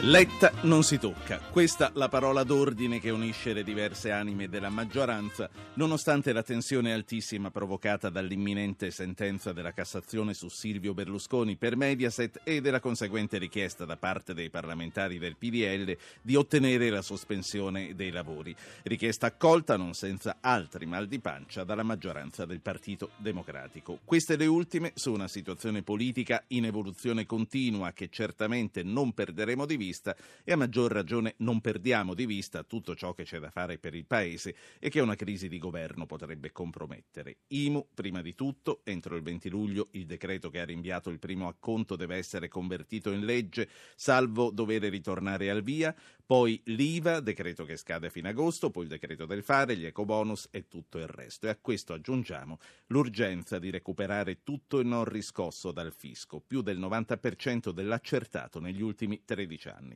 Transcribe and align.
Letta 0.00 0.52
non 0.64 0.82
si 0.82 0.98
tocca. 0.98 1.40
Questa 1.50 1.90
la 1.94 2.08
parola 2.08 2.44
d'ordine 2.44 3.00
che 3.00 3.08
unisce 3.08 3.54
le 3.54 3.64
diverse 3.64 4.10
anime 4.10 4.46
della 4.46 4.68
maggioranza, 4.68 5.48
nonostante 5.74 6.34
la 6.34 6.42
tensione 6.42 6.92
altissima 6.92 7.50
provocata 7.50 8.10
dall'imminente 8.10 8.90
sentenza 8.90 9.54
della 9.54 9.72
Cassazione 9.72 10.34
su 10.34 10.48
Silvio 10.48 10.92
Berlusconi 10.92 11.56
per 11.56 11.76
Mediaset 11.76 12.42
e 12.44 12.60
della 12.60 12.78
conseguente 12.78 13.38
richiesta 13.38 13.86
da 13.86 13.96
parte 13.96 14.34
dei 14.34 14.50
parlamentari 14.50 15.18
del 15.18 15.36
PDL 15.36 15.96
di 16.20 16.36
ottenere 16.36 16.90
la 16.90 17.02
sospensione 17.02 17.94
dei 17.94 18.10
lavori. 18.10 18.54
Richiesta 18.82 19.26
accolta 19.26 19.78
non 19.78 19.94
senza 19.94 20.36
altri 20.40 20.84
mal 20.84 21.08
di 21.08 21.20
pancia 21.20 21.64
dalla 21.64 21.82
maggioranza 21.82 22.44
del 22.44 22.60
Partito 22.60 23.12
Democratico. 23.16 24.00
Queste 24.04 24.36
le 24.36 24.46
ultime 24.46 24.92
su 24.94 25.10
una 25.10 25.26
situazione 25.26 25.82
politica 25.82 26.44
in 26.48 26.66
evoluzione 26.66 27.24
continua 27.24 27.92
che 27.92 28.10
certamente 28.10 28.82
non 28.82 29.12
perderemo 29.12 29.64
di 29.64 29.76
vista 29.78 29.84
vista 29.86 30.16
e 30.44 30.52
a 30.52 30.56
maggior 30.56 30.90
ragione 30.90 31.34
non 31.38 31.60
perdiamo 31.60 32.14
di 32.14 32.26
vista 32.26 32.64
tutto 32.64 32.94
ciò 32.94 33.14
che 33.14 33.24
c'è 33.24 33.38
da 33.38 33.50
fare 33.50 33.78
per 33.78 33.94
il 33.94 34.04
Paese 34.04 34.54
e 34.78 34.90
che 34.90 35.00
una 35.00 35.14
crisi 35.14 35.48
di 35.48 35.58
governo 35.58 36.06
potrebbe 36.06 36.50
compromettere. 36.52 37.38
IMU, 37.48 37.88
prima 37.94 38.20
di 38.20 38.34
tutto, 38.34 38.80
entro 38.84 39.16
il 39.16 39.22
20 39.22 39.48
luglio 39.48 39.88
il 39.92 40.06
decreto 40.06 40.50
che 40.50 40.60
ha 40.60 40.64
rinviato 40.64 41.10
il 41.10 41.18
primo 41.18 41.48
acconto 41.48 41.96
deve 41.96 42.16
essere 42.16 42.48
convertito 42.48 43.10
in 43.10 43.24
legge, 43.24 43.68
salvo 43.94 44.50
dover 44.50 44.82
ritornare 44.82 45.50
al 45.50 45.62
via, 45.62 45.94
poi 46.26 46.60
l'IVA, 46.64 47.20
decreto 47.20 47.64
che 47.64 47.76
scade 47.76 48.10
fino 48.10 48.28
agosto, 48.28 48.70
poi 48.70 48.82
il 48.82 48.88
decreto 48.88 49.26
del 49.26 49.44
fare, 49.44 49.76
gli 49.76 49.86
ecobonus 49.86 50.48
e 50.50 50.66
tutto 50.66 50.98
il 50.98 51.06
resto. 51.06 51.46
E 51.46 51.50
a 51.50 51.56
questo 51.56 51.92
aggiungiamo 51.92 52.58
l'urgenza 52.88 53.60
di 53.60 53.70
recuperare 53.70 54.42
tutto 54.42 54.80
il 54.80 54.86
non 54.88 55.04
riscosso 55.04 55.70
dal 55.70 55.92
fisco, 55.92 56.42
più 56.44 56.62
del 56.62 56.80
90% 56.80 57.70
dell'accertato 57.70 58.58
negli 58.58 58.82
ultimi 58.82 59.22
13 59.24 59.68
anni. 59.68 59.94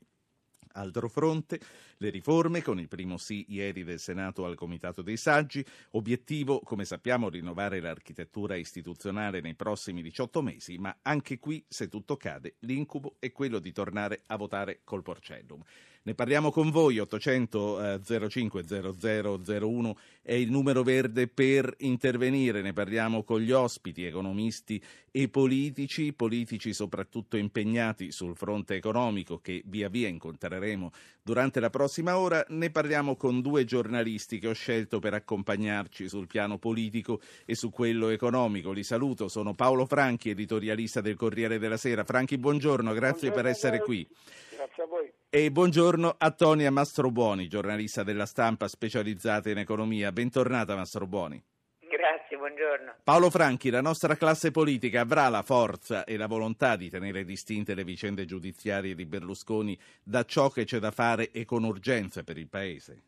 Altro 0.74 1.08
fronte, 1.08 1.58
le 1.96 2.10
riforme, 2.10 2.62
con 2.62 2.78
il 2.78 2.86
primo 2.86 3.16
sì 3.16 3.46
ieri 3.48 3.82
del 3.82 3.98
Senato 3.98 4.44
al 4.44 4.54
Comitato 4.54 5.02
dei 5.02 5.16
Saggi, 5.16 5.64
obiettivo, 5.92 6.60
come 6.60 6.84
sappiamo, 6.84 7.28
rinnovare 7.28 7.80
l'architettura 7.80 8.54
istituzionale 8.54 9.40
nei 9.40 9.56
prossimi 9.56 10.00
18 10.00 10.42
mesi, 10.42 10.78
ma 10.78 10.96
anche 11.02 11.40
qui, 11.40 11.64
se 11.66 11.88
tutto 11.88 12.16
cade, 12.16 12.54
l'incubo 12.60 13.16
è 13.18 13.32
quello 13.32 13.58
di 13.58 13.72
tornare 13.72 14.22
a 14.26 14.36
votare 14.36 14.82
col 14.84 15.02
porcellum. 15.02 15.60
Ne 16.02 16.14
parliamo 16.14 16.50
con 16.50 16.70
voi, 16.70 16.98
800 16.98 18.00
05 18.28 18.64
0001 18.64 19.98
è 20.22 20.32
il 20.32 20.50
numero 20.50 20.82
verde 20.82 21.28
per 21.28 21.74
intervenire, 21.80 22.62
ne 22.62 22.72
parliamo 22.72 23.22
con 23.22 23.40
gli 23.40 23.52
ospiti, 23.52 24.04
economisti 24.04 24.82
e 25.10 25.28
politici, 25.28 26.14
politici 26.14 26.72
soprattutto 26.72 27.36
impegnati 27.36 28.12
sul 28.12 28.34
fronte 28.34 28.76
economico 28.76 29.40
che 29.40 29.62
via 29.66 29.90
via 29.90 30.08
incontreremo 30.08 30.90
durante 31.22 31.60
la 31.60 31.68
prossima 31.68 32.16
ora, 32.16 32.42
ne 32.48 32.70
parliamo 32.70 33.16
con 33.16 33.42
due 33.42 33.64
giornalisti 33.64 34.38
che 34.38 34.48
ho 34.48 34.54
scelto 34.54 35.00
per 35.00 35.12
accompagnarci 35.12 36.08
sul 36.08 36.26
piano 36.26 36.56
politico 36.56 37.20
e 37.44 37.54
su 37.54 37.68
quello 37.68 38.08
economico. 38.08 38.72
Li 38.72 38.84
saluto, 38.84 39.28
sono 39.28 39.54
Paolo 39.54 39.84
Franchi, 39.84 40.30
editorialista 40.30 41.02
del 41.02 41.16
Corriere 41.16 41.58
della 41.58 41.76
Sera. 41.76 42.04
Franchi, 42.04 42.38
buongiorno, 42.38 42.94
grazie 42.94 43.28
buongiorno 43.28 43.42
per 43.42 43.46
essere 43.46 43.80
qui. 43.80 44.08
Grazie 44.56 44.82
a 44.82 44.86
voi. 44.86 45.09
E 45.32 45.48
buongiorno 45.52 46.16
a 46.18 46.32
Tonia 46.32 46.72
Mastrobuoni, 46.72 47.46
giornalista 47.46 48.02
della 48.02 48.26
stampa 48.26 48.66
specializzata 48.66 49.48
in 49.48 49.58
economia. 49.58 50.10
Bentornata 50.10 50.74
Mastrobuoni. 50.74 51.40
Grazie, 51.78 52.36
buongiorno. 52.36 52.96
Paolo 53.04 53.30
Franchi, 53.30 53.70
la 53.70 53.80
nostra 53.80 54.16
classe 54.16 54.50
politica 54.50 55.02
avrà 55.02 55.28
la 55.28 55.42
forza 55.42 56.02
e 56.02 56.16
la 56.16 56.26
volontà 56.26 56.74
di 56.74 56.90
tenere 56.90 57.22
distinte 57.22 57.76
le 57.76 57.84
vicende 57.84 58.24
giudiziarie 58.24 58.96
di 58.96 59.06
Berlusconi 59.06 59.78
da 60.02 60.24
ciò 60.24 60.48
che 60.48 60.64
c'è 60.64 60.78
da 60.78 60.90
fare 60.90 61.30
e 61.30 61.44
con 61.44 61.62
urgenza 61.62 62.24
per 62.24 62.36
il 62.36 62.48
Paese? 62.48 63.02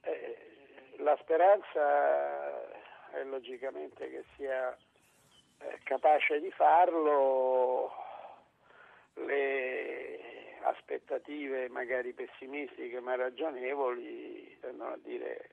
Eh, 0.00 0.96
la 0.96 1.16
speranza 1.20 2.72
è 3.12 3.22
logicamente 3.22 4.10
che 4.10 4.24
sia 4.34 4.76
eh, 5.58 5.78
capace 5.84 6.40
di 6.40 6.50
farlo. 6.50 7.92
Le 9.14 10.37
aspettative 10.62 11.68
magari 11.68 12.12
pessimistiche 12.12 13.00
ma 13.00 13.14
ragionevoli 13.14 14.56
tendono 14.60 14.92
a 14.92 14.98
dire 15.02 15.50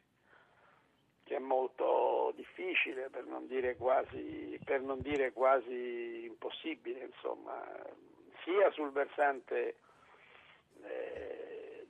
che 1.26 1.38
è 1.38 1.40
molto 1.40 2.32
difficile 2.36 3.10
per 3.10 3.26
non 3.26 3.48
dire 3.48 3.76
quasi, 3.76 4.60
non 4.82 5.02
dire 5.02 5.32
quasi 5.32 6.26
impossibile, 6.26 7.06
insomma, 7.06 7.66
sia 8.44 8.70
sul 8.72 8.92
versante 8.92 9.76
eh, 10.84 11.86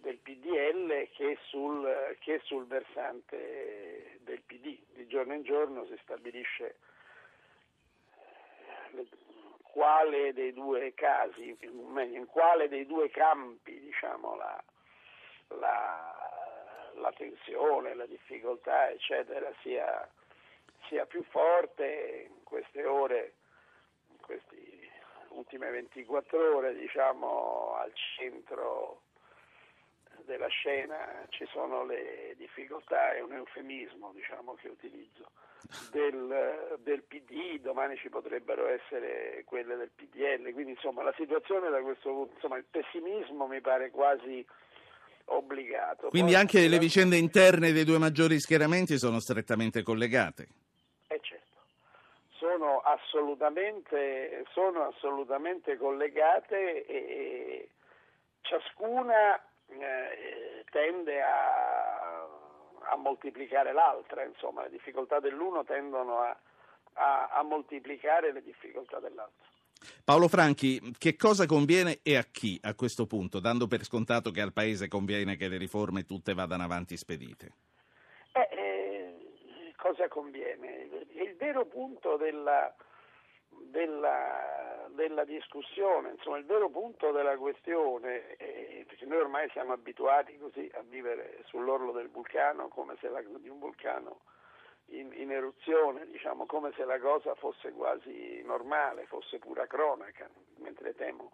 del 0.00 0.16
PDL 0.16 1.06
che 1.12 1.36
sul, 1.48 2.16
che 2.20 2.40
sul 2.44 2.66
versante 2.66 4.18
del 4.20 4.40
PD. 4.40 4.78
Di 4.94 5.06
giorno 5.06 5.34
in 5.34 5.42
giorno 5.42 5.84
si 5.84 5.98
stabilisce 6.02 6.76
quale 9.78 10.32
dei 10.32 10.52
due 10.52 10.92
casi, 10.94 11.56
in 11.60 12.26
quale 12.26 12.68
dei 12.68 12.84
due 12.84 13.08
campi 13.10 13.78
diciamo, 13.78 14.34
la, 14.34 14.64
la, 15.50 16.90
la, 16.94 17.12
tensione, 17.12 17.94
la 17.94 18.06
difficoltà, 18.06 18.90
eccetera, 18.90 19.48
sia, 19.62 20.10
sia 20.88 21.06
più 21.06 21.22
forte 21.22 22.26
in 22.28 22.42
queste 22.42 22.84
ore, 22.84 23.34
in 24.08 24.16
queste 24.20 24.56
ultime 25.28 25.70
24 25.70 26.56
ore, 26.56 26.74
diciamo, 26.74 27.76
al 27.76 27.92
centro 28.16 29.02
della 30.28 30.46
scena 30.48 31.24
ci 31.30 31.46
sono 31.50 31.84
le 31.84 32.34
difficoltà, 32.36 33.14
è 33.14 33.20
un 33.20 33.32
eufemismo 33.32 34.12
diciamo, 34.12 34.54
che 34.60 34.68
utilizzo 34.68 35.30
del, 35.90 36.78
del, 36.82 37.02
PD, 37.02 37.60
domani 37.60 37.96
ci 37.96 38.10
potrebbero 38.10 38.68
essere 38.68 39.42
quelle 39.46 39.74
del 39.76 39.90
PDL, 39.94 40.52
quindi 40.52 40.72
insomma 40.72 41.02
la 41.02 41.14
situazione 41.16 41.70
da 41.70 41.80
questo 41.80 42.10
punto, 42.10 42.34
insomma 42.34 42.58
il 42.58 42.66
pessimismo 42.70 43.46
mi 43.46 43.60
pare 43.60 43.90
quasi 43.90 44.44
obbligato. 45.26 46.10
Quindi 46.10 46.32
Poi, 46.32 46.40
anche 46.40 46.68
le 46.68 46.78
vicende 46.78 47.16
interne 47.16 47.72
dei 47.72 47.84
due 47.84 47.98
maggiori 47.98 48.38
schieramenti 48.38 48.98
sono 48.98 49.18
strettamente 49.18 49.82
collegate? 49.82 50.48
Eh 51.08 51.20
certo, 51.22 51.62
sono 52.32 52.80
assolutamente, 52.80 54.44
sono 54.52 54.88
assolutamente 54.88 55.78
collegate 55.78 56.84
e 56.86 57.68
ciascuna 58.42 59.40
eh, 59.68 60.64
tende 60.70 61.22
a 61.22 62.08
a 62.90 62.96
moltiplicare 62.96 63.72
l'altra, 63.72 64.24
insomma 64.24 64.62
le 64.62 64.70
difficoltà 64.70 65.20
dell'uno 65.20 65.64
tendono 65.64 66.20
a, 66.20 66.36
a, 66.94 67.28
a 67.28 67.42
moltiplicare 67.42 68.32
le 68.32 68.42
difficoltà 68.42 68.98
dell'altro. 68.98 69.46
Paolo 70.04 70.26
Franchi, 70.26 70.92
che 70.98 71.16
cosa 71.16 71.46
conviene 71.46 72.00
e 72.02 72.16
a 72.16 72.24
chi 72.24 72.58
a 72.62 72.74
questo 72.74 73.06
punto, 73.06 73.38
dando 73.38 73.66
per 73.68 73.84
scontato 73.84 74.30
che 74.30 74.40
al 74.40 74.52
Paese 74.52 74.88
conviene 74.88 75.36
che 75.36 75.48
le 75.48 75.56
riforme 75.56 76.04
tutte 76.04 76.34
vadano 76.34 76.64
avanti 76.64 76.96
spedite? 76.96 77.52
Eh, 78.32 78.48
eh, 78.50 79.74
cosa 79.76 80.08
conviene? 80.08 80.88
Il 81.12 81.36
vero 81.36 81.64
punto 81.66 82.16
della, 82.16 82.74
della, 83.64 84.86
della, 84.90 85.24
discussione, 85.24 86.10
insomma 86.10 86.38
il 86.38 86.44
vero 86.44 86.68
punto 86.68 87.10
della 87.12 87.36
questione, 87.36 88.36
eh, 88.36 88.84
perché 88.86 89.04
noi 89.06 89.18
ormai 89.18 89.48
siamo 89.50 89.72
abituati 89.72 90.36
così 90.38 90.70
a 90.74 90.82
vivere 90.82 91.42
sull'orlo 91.46 91.92
del 91.92 92.08
vulcano 92.08 92.68
come 92.68 92.96
se 93.00 93.08
la, 93.08 93.20
di 93.20 93.48
un 93.48 93.58
vulcano 93.58 94.20
in, 94.86 95.12
in, 95.14 95.30
eruzione, 95.30 96.06
diciamo 96.06 96.46
come 96.46 96.72
se 96.76 96.84
la 96.84 96.98
cosa 96.98 97.34
fosse 97.34 97.72
quasi 97.72 98.42
normale, 98.44 99.06
fosse 99.06 99.38
pura 99.38 99.66
cronaca, 99.66 100.28
mentre 100.56 100.94
temo 100.94 101.32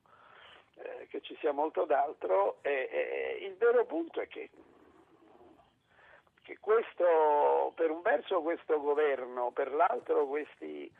eh, 0.76 1.06
che 1.08 1.20
ci 1.20 1.36
sia 1.40 1.52
molto 1.52 1.84
d'altro, 1.84 2.58
e, 2.62 3.38
il 3.42 3.56
vero 3.56 3.84
punto 3.84 4.20
è 4.20 4.26
che 4.26 4.50
che 6.44 6.58
questo, 6.60 7.72
per 7.74 7.90
un 7.90 8.02
verso 8.02 8.42
questo 8.42 8.78
governo, 8.78 9.50
per 9.52 9.72
l'altro 9.72 10.26
questi 10.26 10.92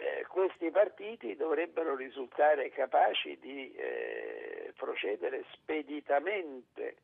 eh, 0.00 0.24
questi 0.28 0.70
partiti 0.70 1.36
dovrebbero 1.36 1.94
risultare 1.94 2.70
capaci 2.70 3.38
di 3.38 3.70
eh, 3.74 4.72
procedere 4.76 5.44
speditamente 5.52 6.96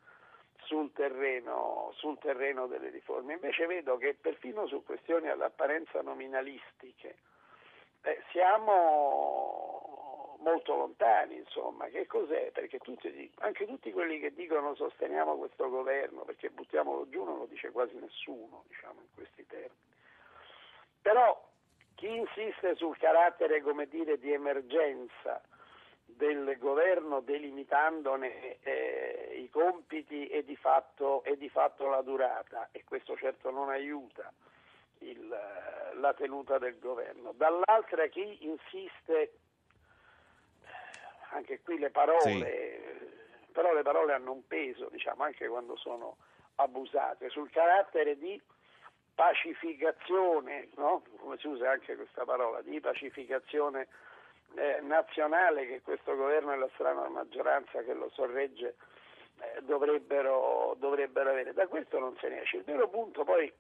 sul 0.63 0.91
terreno, 0.93 1.93
sul 1.95 2.19
terreno 2.19 2.67
delle 2.67 2.89
riforme. 2.89 3.35
Invece 3.35 3.67
vedo 3.67 3.99
che 3.99 4.15
perfino 4.15 4.67
su 4.67 4.83
questioni 4.83 5.29
all'apparenza 5.29 6.01
nominalistiche 6.01 7.17
eh, 8.01 8.23
siamo 8.31 10.37
molto 10.39 10.77
lontani, 10.77 11.37
insomma, 11.37 11.89
che 11.89 12.07
cos'è? 12.07 12.51
Perché 12.53 12.79
tutti, 12.79 13.31
anche 13.41 13.67
tutti 13.67 13.93
quelli 13.93 14.21
che 14.21 14.33
dicono 14.33 14.75
sosteniamo 14.75 15.37
questo 15.37 15.69
governo, 15.69 16.23
perché 16.23 16.49
buttiamolo 16.49 17.09
giù 17.11 17.25
non 17.25 17.39
lo 17.39 17.47
dice 17.47 17.71
quasi 17.73 17.99
nessuno, 17.99 18.65
diciamo, 18.69 19.01
in 19.01 19.15
questi 19.15 19.47
termini. 19.47 19.75
Però 21.03 21.46
chi 21.97 22.15
insiste 22.15 22.77
sul 22.77 22.97
carattere, 22.99 23.63
come 23.63 23.89
dire, 23.89 24.19
di 24.19 24.33
emergenza 24.33 25.43
del 26.05 26.57
governo 26.59 27.21
delimitandone 27.21 28.59
eh, 28.61 29.41
i 29.43 29.51
compiti 29.51 30.29
e 30.29 30.45
di, 30.45 30.57
fatto, 30.57 31.25
e 31.25 31.37
di, 31.37 31.49
fatto, 31.49 31.89
la 31.89 32.03
durata 32.03 32.69
e 32.71 32.85
questo 32.85 33.17
certo 33.17 33.51
non 33.51 33.71
aiuta 33.71 34.33
il, 34.99 35.27
la 35.95 36.15
tenuta 36.15 36.59
del 36.59 36.79
governo. 36.79 37.33
Dall'altra 37.33 38.07
chi 38.07 38.45
insiste, 38.47 39.39
anche 41.31 41.61
qui 41.61 41.79
le 41.79 41.91
parole, 41.91 42.21
sì. 42.23 43.53
però 43.53 43.73
le 43.73 43.83
parole 43.83 44.13
hanno 44.13 44.33
un 44.33 44.47
peso, 44.47 44.89
diciamo, 44.91 45.25
anche 45.25 45.49
quando 45.49 45.77
sono 45.77 46.17
abusate, 46.57 47.31
sul 47.31 47.51
carattere 47.51 48.17
di 48.19 48.41
pacificazione, 49.17 50.69
no? 50.77 51.03
come 51.17 51.39
si 51.39 51.49
usa 51.49 51.71
anche 51.71 51.97
questa 51.97 52.25
parola, 52.25 52.61
di 52.61 52.79
pacificazione 52.81 53.89
eh, 54.55 54.81
nazionale 54.83 55.67
che 55.67 55.81
questo 55.81 56.15
governo 56.15 56.53
e 56.53 56.57
la 56.59 56.69
strana 56.75 57.09
maggioranza 57.09 57.83
che 57.83 57.95
lo 57.95 58.11
sorregge 58.11 58.77
eh, 59.41 59.63
dovrebbero, 59.63 60.77
dovrebbero, 60.79 61.31
avere. 61.31 61.55
Da 61.55 61.67
questo 61.67 61.99
non 61.99 62.15
se 62.19 62.29
ne 62.29 62.43
esce. 62.43 62.59
Il 62.59 62.65
vero 62.65 62.89
punto 62.89 63.25
poi, 63.25 63.51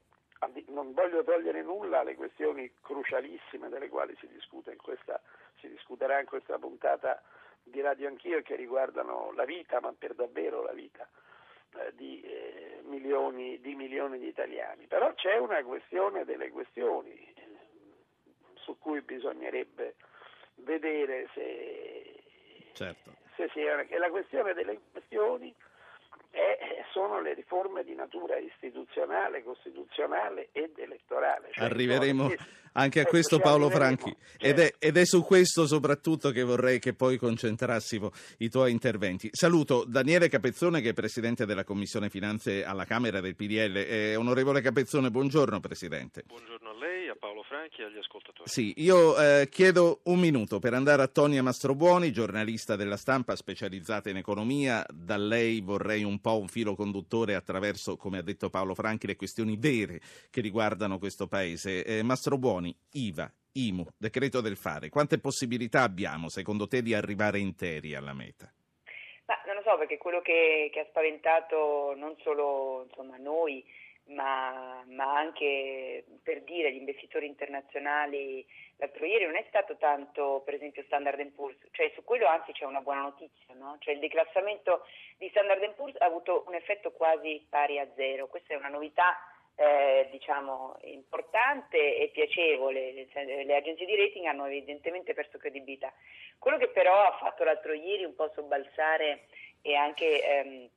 non 0.69 0.93
voglio 0.93 1.25
togliere 1.25 1.62
nulla 1.62 2.00
alle 2.00 2.17
questioni 2.17 2.70
crucialissime 2.82 3.70
delle 3.70 3.88
quali 3.88 4.14
si, 4.20 4.29
in 4.29 4.76
questa, 4.76 5.20
si 5.59 5.69
discuterà 5.69 6.20
in 6.20 6.26
questa 6.26 6.59
puntata 6.59 7.20
di 7.62 7.81
Radio 7.81 8.09
Anch'io 8.09 8.43
che 8.43 8.56
riguardano 8.56 9.32
la 9.35 9.47
vita, 9.47 9.81
ma 9.81 9.93
per 9.99 10.14
davvero 10.14 10.62
la 10.62 10.73
vita 10.73 11.09
di, 11.94 12.20
eh, 12.23 12.81
milioni, 12.84 13.61
di 13.61 13.75
milioni 13.75 14.19
di 14.19 14.28
italiani. 14.28 14.87
Però 14.87 15.12
c'è 15.14 15.37
una 15.37 15.62
questione 15.62 16.25
delle 16.25 16.50
questioni 16.50 17.11
eh, 17.11 17.34
su 18.55 18.78
cui 18.78 19.00
bisognerebbe 19.00 19.96
vedere 20.56 21.28
se, 21.34 22.23
certo. 22.73 23.12
se 23.37 23.49
si 23.52 23.61
è, 23.61 23.87
che 23.87 23.99
la 23.99 24.11
questione 24.11 24.55
delle 24.55 24.81
questioni 24.90 25.55
è, 26.31 26.58
sono 26.93 27.20
le 27.20 27.34
riforme 27.34 27.84
di 27.84 27.94
natura 27.94 28.38
istituzionale, 28.38 29.43
costituzionale 29.43 30.49
ed 30.52 30.78
elettorale. 30.78 31.49
Cioè 31.52 31.64
Arriveremo 31.64 32.32
anche 32.73 32.99
a 33.00 33.02
ecco, 33.02 33.11
questo 33.11 33.38
Paolo 33.38 33.69
Franchi 33.69 34.14
certo. 34.19 34.46
ed, 34.46 34.58
è, 34.58 34.75
ed, 34.78 34.96
è, 34.96 35.05
su 35.05 35.23
questo 35.23 35.67
soprattutto 35.67 36.31
che 36.31 36.43
vorrei 36.43 36.78
che 36.78 36.94
poi 36.94 37.17
concentrassimo 37.19 38.12
i 38.38 38.49
tuoi 38.49 38.70
interventi. 38.70 39.28
Saluto 39.32 39.84
Daniele 39.87 40.28
Capezzone 40.28 40.81
che 40.81 40.90
è 40.90 40.94
Presidente 40.94 41.44
della 41.44 41.64
Commissione 41.64 42.08
Finanze 42.08 42.64
alla 42.64 42.84
Camera 42.84 43.20
del 43.20 43.37
PDL. 43.37 43.76
Eh, 43.76 44.17
onorevole 44.17 44.61
Capezzone, 44.61 45.11
buongiorno 45.11 45.61
Presidente. 45.61 46.23
Buongiorno 46.26 46.70
a 46.70 46.75
lei, 46.75 46.96
Paolo 47.17 47.43
Franchi 47.43 47.81
e 47.81 47.85
agli 47.85 47.99
ascoltatori. 47.99 48.49
Sì, 48.49 48.75
io 48.77 49.19
eh, 49.19 49.49
chiedo 49.49 50.01
un 50.05 50.19
minuto 50.19 50.59
per 50.59 50.75
andare 50.75 51.03
a 51.03 51.09
Tonia 51.09 51.43
Mastrobuoni, 51.43 52.13
giornalista 52.13 52.77
della 52.77 52.97
stampa 52.97 53.37
specializzata 53.37 54.11
in 54.11 54.17
economia. 54.17 54.85
Da 54.93 55.17
lei 55.17 55.61
vorrei 55.61 56.05
un 56.05 56.21
po' 56.21 56.39
un 56.39 56.49
filo 56.49 56.75
conduttore 56.75 57.35
attraverso, 57.35 57.97
come 57.97 58.19
ha 58.19 58.23
detto 58.23 58.51
Paolo 58.51 58.75
Franchi, 58.75 59.07
le 59.07 59.17
questioni 59.17 59.57
vere 59.57 60.01
che 60.31 60.41
riguardano 60.41 60.99
questo 60.99 61.27
Paese. 61.27 61.85
Eh, 61.85 62.03
Mastrobuoni 62.03 62.75
IVA, 62.93 63.33
IMU, 63.53 63.87
decreto 63.97 64.41
del 64.41 64.57
fare, 64.57 64.89
quante 64.89 65.19
possibilità 65.19 65.83
abbiamo 65.83 66.29
secondo 66.29 66.67
te 66.67 66.83
di 66.83 66.95
arrivare 66.95 67.39
interi 67.39 67.95
alla 67.95 68.12
meta? 68.12 68.53
Ma 69.27 69.35
non 69.47 69.57
lo 69.57 69.62
so, 69.62 69.77
perché 69.77 69.99
quello 69.99 70.21
che, 70.21 70.71
che 70.73 70.81
ha 70.81 70.87
spaventato 70.89 71.95
non 71.97 72.15
solo 72.23 72.85
insomma, 72.89 73.17
noi, 73.17 73.65
ma, 74.08 74.82
ma, 74.87 75.17
anche 75.17 76.05
per 76.23 76.43
dire 76.43 76.73
gli 76.73 76.76
investitori 76.76 77.26
internazionali 77.26 78.47
l'altro 78.76 79.05
ieri 79.05 79.25
non 79.25 79.37
è 79.37 79.44
stato 79.49 79.76
tanto 79.76 80.43
per 80.44 80.55
esempio 80.55 80.82
Standard 80.85 81.25
Poor's, 81.32 81.58
cioè 81.73 81.91
su 81.94 82.05
quello 82.05 82.26
anzi 82.26 82.53
c'è 82.53 82.64
una 82.64 82.81
buona 82.81 83.03
notizia, 83.03 83.55
no? 83.55 83.76
cioè 83.81 83.94
il 83.94 84.00
declassamento 84.00 84.85
di 85.17 85.29
Standard 85.31 85.75
Poor's 85.75 85.97
ha 86.00 86.06
avuto 86.06 86.44
un 86.47 86.55
effetto 86.55 86.93
quasi 86.93 87.44
pari 87.49 87.79
a 87.79 87.88
zero, 87.94 88.29
questa 88.29 88.55
è 88.55 88.56
una 88.56 88.69
novità 88.69 89.17
eh, 89.56 90.09
diciamo, 90.11 90.76
importante 90.82 91.97
e 91.97 92.11
piacevole, 92.12 92.93
le 92.93 93.56
agenzie 93.56 93.87
di 93.87 93.97
rating 93.97 94.26
hanno 94.26 94.44
evidentemente 94.44 95.14
perso 95.14 95.38
credibilità. 95.38 95.93
Quello 96.38 96.59
che 96.59 96.69
però 96.69 97.06
ha 97.06 97.17
fatto 97.19 97.43
l'altro 97.43 97.73
ieri 97.73 98.05
un 98.05 98.14
po' 98.14 98.31
sobbalzare 98.35 99.26
e 99.62 99.75
anche 99.75 100.23
ehm, 100.23 100.69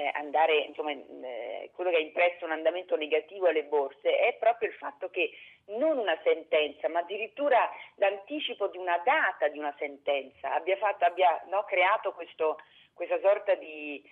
eh, 0.00 0.10
andare, 0.14 0.56
insomma, 0.60 0.92
eh, 0.92 1.70
quello 1.74 1.90
che 1.90 1.96
ha 1.96 2.00
impresso 2.00 2.46
un 2.46 2.52
andamento 2.52 2.96
negativo 2.96 3.48
alle 3.48 3.64
borse 3.64 4.16
è 4.16 4.34
proprio 4.38 4.70
il 4.70 4.74
fatto 4.76 5.10
che 5.10 5.30
non 5.76 5.98
una 5.98 6.18
sentenza, 6.24 6.88
ma 6.88 7.00
addirittura 7.00 7.70
l'anticipo 7.96 8.68
di 8.68 8.78
una 8.78 8.98
data 9.04 9.48
di 9.48 9.58
una 9.58 9.74
sentenza 9.78 10.54
abbia, 10.54 10.76
fatto, 10.76 11.04
abbia 11.04 11.44
no, 11.48 11.64
creato 11.64 12.12
questo, 12.12 12.58
questa 12.94 13.20
sorta 13.20 13.54
di 13.56 14.02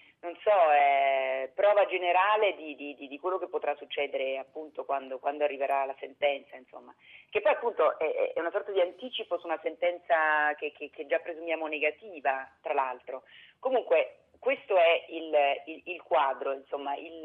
so, 0.43 0.73
eh, 0.73 1.50
prova 1.55 1.87
generale 1.87 2.55
di, 2.56 2.75
di, 2.75 2.94
di, 3.08 3.19
quello 3.19 3.38
che 3.38 3.49
potrà 3.49 3.75
succedere 3.76 4.37
appunto 4.37 4.85
quando, 4.85 5.19
quando 5.19 5.44
arriverà 5.44 5.85
la 5.87 5.96
sentenza, 5.99 6.56
insomma. 6.56 6.94
Che 7.31 7.40
poi 7.40 7.52
appunto 7.52 7.99
è, 7.99 8.32
è, 8.35 8.40
una 8.40 8.50
sorta 8.50 8.73
di 8.73 8.81
anticipo 8.81 9.38
su 9.38 9.46
una 9.46 9.61
sentenza 9.62 10.55
che, 10.56 10.73
che, 10.73 10.90
che 10.90 11.06
già 11.06 11.19
presumiamo 11.19 11.67
negativa, 11.67 12.46
tra 12.61 12.75
l'altro. 12.75 13.23
Comunque 13.58 14.27
questo 14.38 14.76
è 14.76 15.05
il, 15.08 15.32
il, 15.67 15.82
il 15.85 16.02
quadro, 16.02 16.52
insomma, 16.52 16.94
il, 16.96 17.25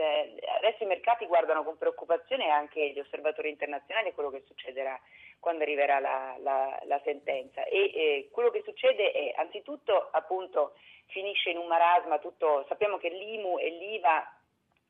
adesso 0.58 0.84
i 0.84 0.88
mercati 0.88 1.26
guardano 1.26 1.64
con 1.64 1.78
preoccupazione 1.78 2.50
anche 2.50 2.92
gli 2.92 3.00
osservatori 3.00 3.50
internazionali 3.50 4.14
quello 4.14 4.32
che 4.32 4.44
succederà 4.46 5.00
quando 5.40 5.64
arriverà 5.64 6.00
la, 6.00 6.36
la, 6.42 6.80
la 6.86 7.02
sentenza 7.04 7.64
e 7.66 7.92
eh, 7.94 8.30
quello 8.32 8.50
che 8.50 8.62
succede 8.64 9.12
è 9.12 9.34
anzitutto 9.38 10.10
appunto 10.12 10.74
finisce 11.08 11.52
in 11.52 11.58
un 11.58 11.68
marasma 11.68 12.18
tutto, 12.20 12.66
sappiamo 12.68 12.98
che 12.98 13.10
l'IMU 13.10 13.60
e 13.60 13.70
l'IVA 13.70 14.38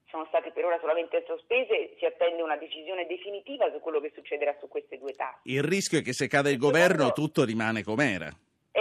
sono 0.09 0.25
state 0.27 0.51
per 0.51 0.63
ora 0.63 0.77
solamente 0.79 1.23
sospese, 1.25 1.95
si 1.97 2.05
attende 2.05 2.41
una 2.41 2.55
decisione 2.55 3.07
definitiva 3.07 3.71
su 3.71 3.79
quello 3.79 3.99
che 3.99 4.11
succederà 4.13 4.55
su 4.59 4.67
queste 4.67 4.97
due 4.99 5.13
tasse. 5.13 5.41
Il 5.45 5.63
rischio 5.63 5.99
è 5.99 6.01
che 6.03 6.13
se 6.13 6.27
cade 6.27 6.51
il 6.51 6.57
governo 6.57 7.11
tutto 7.11 7.43
rimane 7.43 7.83
com'era. 7.83 8.29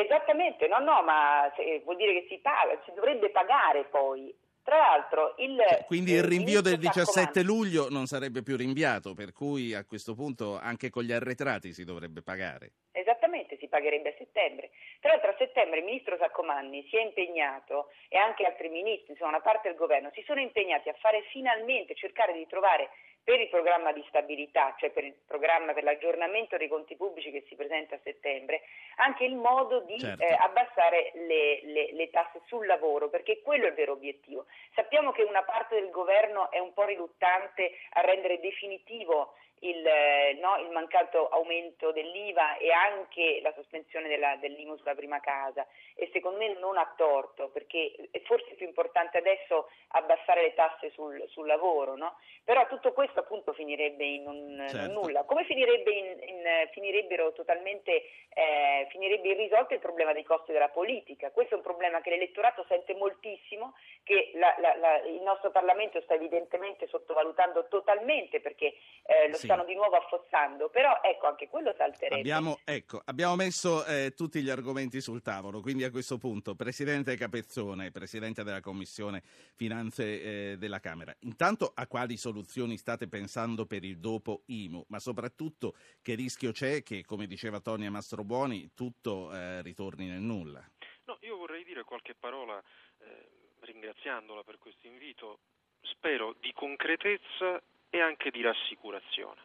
Esattamente, 0.05 0.67
no, 0.67 0.79
no, 0.79 1.03
ma 1.03 1.53
vuol 1.85 1.97
dire 1.97 2.13
che 2.13 2.27
si 2.29 2.39
paga, 2.39 2.77
si 2.85 2.93
dovrebbe 2.93 3.31
pagare 3.31 3.85
poi. 3.85 4.35
Tra 4.63 4.77
l'altro 4.77 5.35
il... 5.39 5.57
Cioè, 5.57 5.85
quindi 5.87 6.13
il 6.13 6.23
rinvio 6.23 6.61
del 6.61 6.79
17 6.79 7.43
luglio 7.43 7.89
non 7.91 8.07
sarebbe 8.07 8.43
più 8.43 8.57
rinviato, 8.57 9.13
per 9.13 9.33
cui 9.33 9.75
a 9.75 9.85
questo 9.85 10.15
punto 10.15 10.59
anche 10.59 10.89
con 10.89 11.03
gli 11.03 11.13
arretrati 11.13 11.73
si 11.73 11.85
dovrebbe 11.85 12.23
pagare. 12.23 12.73
Esattamente, 12.93 13.57
si 13.59 13.69
pagherebbe 13.69 14.11
a 14.11 14.15
settembre. 14.17 14.71
Tra 15.01 15.11
l'altro 15.11 15.31
a 15.31 15.37
settembre 15.37 15.81
il 15.81 15.85
ministro 15.85 16.17
Saccomanni 16.17 16.87
si 16.89 16.97
è 16.97 17.03
impegnato 17.03 17.89
e 18.09 18.19
anche 18.19 18.45
altri 18.45 18.69
ministri, 18.69 19.13
insomma 19.13 19.31
una 19.31 19.41
parte 19.41 19.69
del 19.69 19.77
governo, 19.77 20.11
si 20.15 20.23
sono 20.25 20.41
impegnati 20.41 20.89
a 20.89 20.95
fare 21.01 21.23
finalmente, 21.33 21.95
cercare 21.95 22.33
di 22.33 22.47
trovare 22.47 22.91
per 23.25 23.41
il 23.41 23.49
programma 23.49 23.93
di 23.93 24.05
stabilità, 24.09 24.75
cioè 24.79 24.91
per 24.91 25.05
il 25.05 25.15
programma 25.27 25.73
per 25.73 25.85
l'aggiornamento 25.85 26.57
dei 26.57 26.69
conti 26.69 26.97
pubblici 26.97 27.31
che 27.31 27.45
si 27.49 27.55
presenta 27.55 27.95
a 27.95 28.01
settembre, 28.03 28.63
anche 28.97 29.25
il 29.25 29.37
modo 29.37 29.81
di 29.81 29.99
certo. 29.99 30.23
eh, 30.23 30.35
abbassare 30.35 31.13
le, 31.15 31.61
le, 31.65 31.93
le, 31.93 32.11
tasse 32.11 32.41
sul 32.47 32.67
lavoro, 32.67 33.09
perché 33.09 33.41
quello 33.41 33.67
è 33.67 33.69
il 33.69 33.75
vero 33.75 33.93
obiettivo. 33.93 34.47
Sappiamo 34.75 35.13
che 35.13 35.23
una 35.23 35.43
parte 35.43 35.81
del 35.81 35.91
governo 35.91 36.51
è 36.51 36.59
un 36.59 36.73
po' 36.73 36.85
riluttante 36.85 37.73
a 37.91 38.01
rendere 38.01 38.41
definitivo 38.41 39.35
il, 39.63 40.39
no, 40.41 40.57
il, 40.59 40.71
mancato 40.71 41.29
aumento 41.29 41.93
dell'IVA 41.93 42.57
e 42.57 42.73
anche 42.73 43.41
la 43.43 43.53
sospensione 43.55 44.09
della, 44.09 44.37
dell'IMU 44.37 44.77
sulla 44.77 44.95
prima 44.95 45.21
casa 45.21 45.67
e 45.95 46.09
secondo 46.13 46.39
me 46.39 46.59
non 46.59 46.79
ha 46.79 46.93
torto 46.97 47.49
perché 47.51 47.95
è 48.11 48.21
forse 48.23 48.55
più 48.55 48.67
importante 48.67 49.19
adesso 49.19 49.69
abbassare 49.89 50.43
le 50.43 50.55
tasse 50.55 50.91
sul, 50.91 51.23
sul 51.29 51.47
lavoro, 51.47 51.97
no? 51.97 52.17
però 52.45 52.67
tutto 52.67 52.93
questo 52.93 53.21
appunto 53.21 53.53
finirebbe 53.53 54.05
in, 54.05 54.27
un, 54.27 54.67
certo. 54.69 54.93
nulla. 54.93 55.23
Come 55.25 55.45
finirebbe 55.45 55.91
in, 55.93 56.07
in, 56.07 56.69
finirebbero 56.73 57.33
totalmente, 57.33 58.03
eh, 58.35 58.87
finirebbe 58.91 59.29
irrisolto 59.29 59.75
il 59.75 59.81
problema 59.81 60.13
dei 60.13 60.25
costi 60.25 60.51
della 60.51 60.69
politica. 60.69 61.31
Questo 61.31 61.55
è 61.55 61.57
un 61.59 61.63
problema 61.63 62.01
che 62.01 62.11
l'elettorato 62.11 62.65
sente 62.69 62.95
moltissimo, 62.95 63.75
che 64.03 64.33
la, 64.35 64.55
la, 64.59 64.75
la, 64.77 64.97
il 65.03 65.23
nostro 65.23 65.51
Parlamento 65.51 66.01
sta 66.01 66.15
evidentemente 66.15 66.89
sottovalutando 66.89 67.69
totalmente 67.69 68.41
perché 68.41 68.75
eh, 69.07 69.29
lo 69.29 69.37
sì. 69.37 69.47
Stanno 69.53 69.65
di 69.65 69.75
nuovo 69.75 69.97
affossando, 69.97 70.71
però 70.71 71.01
ecco 71.03 71.27
anche 71.27 71.49
quello 71.49 71.75
salterebbe. 71.77 72.21
Abbiamo, 72.21 72.59
ecco, 72.65 73.03
abbiamo 73.05 73.37
messo 73.37 73.85
eh, 73.85 74.15
tutti 74.17 74.43
gli 74.43 74.49
argomenti 74.49 75.01
sul 75.01 75.21
tavolo, 75.21 75.61
quindi 75.61 75.85
a 75.85 75.91
questo 75.91 76.17
punto 76.17 76.55
Presidente 76.55 77.17
Capezzone, 77.17 77.91
Presidente 77.91 78.43
della 78.43 78.61
Commissione 78.61 79.23
Finanze 79.55 80.53
eh, 80.53 80.57
della 80.59 80.81
Camera, 80.81 81.15
intanto 81.21 81.73
a 81.75 81.87
quali 81.87 82.17
soluzioni 82.17 82.77
state 82.77 83.09
pensando 83.09 83.67
per 83.67 83.85
il 83.85 83.99
dopo 83.99 84.43
IMU, 84.47 84.85
ma 84.89 84.99
soprattutto 84.99 85.75
che 86.01 86.15
rischio 86.15 86.53
c'è 86.53 86.83
che, 86.83 87.05
come 87.05 87.27
diceva 87.27 87.61
Tonia 87.61 87.91
Mastrobuoni, 87.91 88.73
tutto 88.75 89.33
eh, 89.33 89.61
ritorni 89.63 90.07
nel 90.07 90.21
nulla? 90.21 90.65
No, 91.05 91.19
io 91.21 91.37
vorrei 91.37 91.65
dire 91.65 91.85
qualche 91.85 92.15
parola 92.15 92.63
eh, 92.99 93.29
ringraziandola 93.61 94.43
per 94.45 94.59
questo 94.59 94.87
invito, 94.87 95.41
spero 95.83 96.35
di 96.41 96.53
concretezza 96.53 97.61
e 97.95 98.01
anche 98.01 98.31
di 98.31 98.41
rassicurazione. 98.41 99.41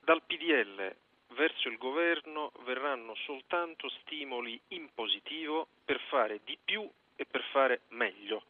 Dal 0.00 0.22
PDL 0.22 0.94
verso 1.28 1.68
il 1.68 1.78
governo 1.78 2.52
verranno 2.64 3.14
soltanto 3.24 3.88
stimoli 4.02 4.60
in 4.68 4.92
positivo 4.92 5.68
per 5.82 5.98
fare 6.08 6.40
di 6.44 6.58
più 6.62 6.86
e 7.16 7.24
per 7.24 7.42
fare 7.52 7.82
meglio. 7.88 8.44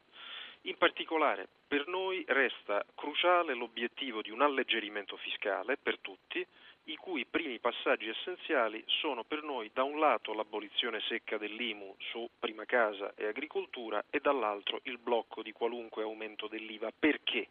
In 0.63 0.77
particolare 0.77 1.47
per 1.69 1.87
noi 1.87 2.25
resta 2.27 2.85
cruciale 2.97 3.55
l'obiettivo 3.55 4.21
di 4.21 4.31
un 4.31 4.43
alleggerimento 4.43 5.17
fiscale 5.17 5.77
per 5.77 5.99
tutti, 6.01 6.45
i 6.89 6.97
cui 6.97 7.25
primi 7.25 7.61
passaggi 7.61 8.09
essenziali 8.09 8.83
sono 8.87 9.23
per 9.23 9.43
noi 9.43 9.71
da 9.73 9.85
un 9.85 10.01
lato 10.01 10.35
l'abolizione 10.35 11.01
secca 11.03 11.39
dell'IMU 11.39 11.95
su 12.11 12.29
prima 12.39 12.65
casa 12.65 13.15
e 13.15 13.27
agricoltura 13.27 14.05
e 14.11 14.19
dall'altro 14.19 14.81
il 14.85 14.99
blocco 14.99 15.43
di 15.43 15.53
qualunque 15.53 16.03
aumento 16.03 16.49
dell'IVA. 16.49 16.91
Perché? 16.99 17.49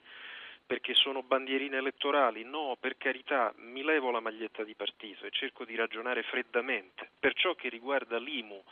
Perché 0.66 0.94
sono 0.94 1.24
bandierine 1.24 1.78
elettorali? 1.78 2.44
No, 2.44 2.78
per 2.80 2.98
carità, 2.98 3.54
mi 3.58 3.84
levo 3.84 4.12
la 4.12 4.20
maglietta 4.20 4.64
di 4.64 4.74
partito 4.76 5.26
e 5.26 5.32
cerco 5.32 5.66
di 5.66 5.76
ragionare 5.76 6.24
freddamente. 6.24 7.10
Per 7.20 7.34
ciò 7.34 7.54
che 7.54 7.70
riguarda 7.70 8.18
l'IMU, 8.18 8.64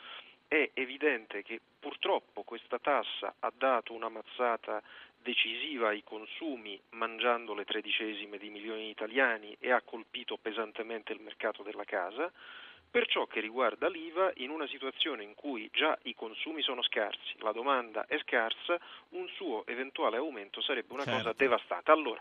è 0.48 0.70
evidente 0.74 1.42
che 1.42 1.60
purtroppo 1.78 2.42
questa 2.42 2.78
tassa 2.78 3.36
ha 3.38 3.52
dato 3.56 3.94
una 3.94 4.10
mazzata 4.10 4.82
decisiva 5.22 5.88
ai 5.88 6.02
consumi 6.02 6.78
mangiando 6.90 7.54
le 7.54 7.64
tredicesime 7.64 8.36
di 8.36 8.50
milioni 8.50 8.82
di 8.82 8.90
italiani 8.90 9.56
e 9.58 9.70
ha 9.70 9.80
colpito 9.80 10.36
pesantemente 10.36 11.12
il 11.12 11.20
mercato 11.20 11.62
della 11.62 11.84
casa, 11.84 12.30
per 12.92 13.06
ciò 13.06 13.24
che 13.26 13.40
riguarda 13.40 13.88
l'IVA, 13.88 14.32
in 14.36 14.50
una 14.50 14.66
situazione 14.66 15.22
in 15.22 15.34
cui 15.34 15.70
già 15.72 15.98
i 16.02 16.14
consumi 16.14 16.60
sono 16.60 16.82
scarsi, 16.82 17.34
la 17.38 17.50
domanda 17.50 18.04
è 18.06 18.18
scarsa, 18.18 18.78
un 19.12 19.26
suo 19.28 19.64
eventuale 19.66 20.18
aumento 20.18 20.60
sarebbe 20.60 20.92
una 20.92 21.04
certo. 21.04 21.22
cosa 21.22 21.34
devastante. 21.34 21.90
Allora, 21.90 22.20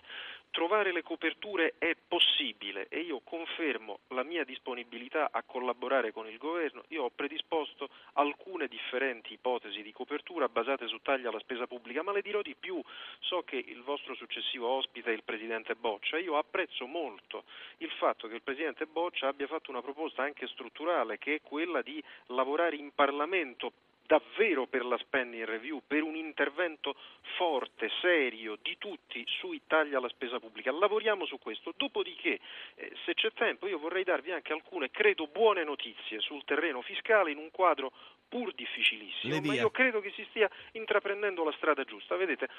trovare 0.51 0.91
le 0.91 1.01
coperture 1.01 1.75
è 1.77 1.95
possibile 2.07 2.87
e 2.89 2.99
io 2.99 3.21
confermo 3.23 3.99
la 4.09 4.23
mia 4.23 4.43
disponibilità 4.43 5.29
a 5.31 5.43
collaborare 5.43 6.11
con 6.11 6.27
il 6.27 6.37
governo. 6.37 6.83
Io 6.89 7.03
ho 7.03 7.09
predisposto 7.09 7.89
alcune 8.13 8.67
differenti 8.67 9.33
ipotesi 9.33 9.81
di 9.81 9.91
copertura 9.91 10.49
basate 10.49 10.87
su 10.87 10.99
tagli 11.01 11.25
alla 11.25 11.39
spesa 11.39 11.67
pubblica, 11.67 12.03
ma 12.03 12.11
le 12.11 12.21
dirò 12.21 12.41
di 12.41 12.55
più. 12.59 12.81
So 13.19 13.43
che 13.43 13.55
il 13.55 13.81
vostro 13.81 14.13
successivo 14.15 14.67
ospite 14.67 15.09
è 15.09 15.13
il 15.13 15.23
Presidente 15.23 15.75
Boccia. 15.75 16.17
Io 16.17 16.37
apprezzo 16.37 16.85
molto 16.85 17.45
il 17.77 17.89
fatto 17.91 18.27
che 18.27 18.35
il 18.35 18.43
Presidente 18.43 18.85
Boccia 18.85 19.27
abbia 19.27 19.47
fatto 19.47 19.71
una 19.71 19.81
proposta 19.81 20.23
anche 20.23 20.47
strutturale, 20.47 21.17
che 21.17 21.35
è 21.35 21.41
quella 21.41 21.81
di 21.81 22.03
lavorare 22.27 22.75
in 22.75 22.91
Parlamento 22.93 23.71
davvero 24.11 24.67
per 24.67 24.83
la 24.83 24.97
spending 24.97 25.45
review, 25.45 25.81
per 25.87 26.03
un 26.03 26.17
intervento 26.17 26.97
forte, 27.37 27.89
serio 28.01 28.57
di 28.61 28.77
tutti 28.77 29.23
sui 29.39 29.61
tagli 29.65 29.93
alla 29.93 30.09
spesa 30.09 30.37
pubblica. 30.37 30.69
Lavoriamo 30.69 31.25
su 31.25 31.39
questo. 31.39 31.73
Dopodiché, 31.77 32.37
eh, 32.75 32.91
se 33.05 33.13
c'è 33.13 33.31
tempo, 33.31 33.67
io 33.67 33.79
vorrei 33.79 34.03
darvi 34.03 34.31
anche 34.31 34.51
alcune, 34.51 34.91
credo, 34.91 35.27
buone 35.27 35.63
notizie 35.63 36.19
sul 36.19 36.43
terreno 36.43 36.81
fiscale 36.81 37.31
in 37.31 37.37
un 37.37 37.51
quadro 37.51 37.93
pur 38.27 38.53
difficilissimo, 38.53 39.39
ma 39.39 39.53
io 39.53 39.71
credo 39.71 40.01
che 40.01 40.11
si 40.11 40.25
stia 40.29 40.49
intraprendendo 40.73 41.45
la 41.45 41.53
strada 41.53 41.85
giusta. 41.85 42.17
Vedete, 42.17 42.49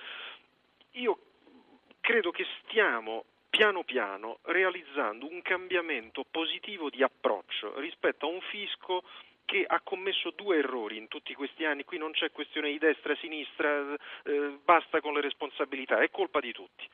io 0.92 1.18
credo 2.00 2.30
che 2.30 2.46
stiamo 2.62 3.26
piano 3.50 3.84
piano 3.84 4.38
realizzando 4.44 5.28
un 5.30 5.42
cambiamento 5.42 6.24
positivo 6.30 6.88
di 6.88 7.02
approccio 7.02 7.78
rispetto 7.78 8.24
a 8.24 8.30
un 8.30 8.40
fisco 8.40 9.02
che 9.44 9.64
ha 9.66 9.80
commesso 9.80 10.30
due 10.30 10.58
errori 10.58 10.96
in 10.96 11.08
tutti 11.08 11.34
questi 11.34 11.64
anni, 11.64 11.84
qui 11.84 11.98
non 11.98 12.12
c'è 12.12 12.30
questione 12.30 12.70
di 12.70 12.78
destra, 12.78 13.16
sinistra, 13.16 13.94
eh, 14.24 14.58
basta 14.64 15.00
con 15.00 15.14
le 15.14 15.20
responsabilità, 15.20 16.00
è 16.00 16.10
colpa 16.10 16.40
di 16.40 16.52
tutti. 16.52 16.88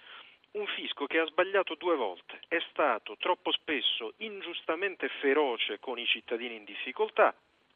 Un 0.52 0.66
fisco 0.66 1.06
che 1.06 1.18
ha 1.18 1.26
sbagliato 1.26 1.74
due 1.74 1.94
volte, 1.94 2.40
è 2.48 2.58
stato 2.70 3.16
troppo 3.18 3.52
spesso 3.52 4.14
ingiustamente 4.18 5.08
feroce 5.20 5.78
con 5.78 5.98
i 5.98 6.06
cittadini 6.06 6.56
in 6.56 6.64
difficoltà 6.64 7.34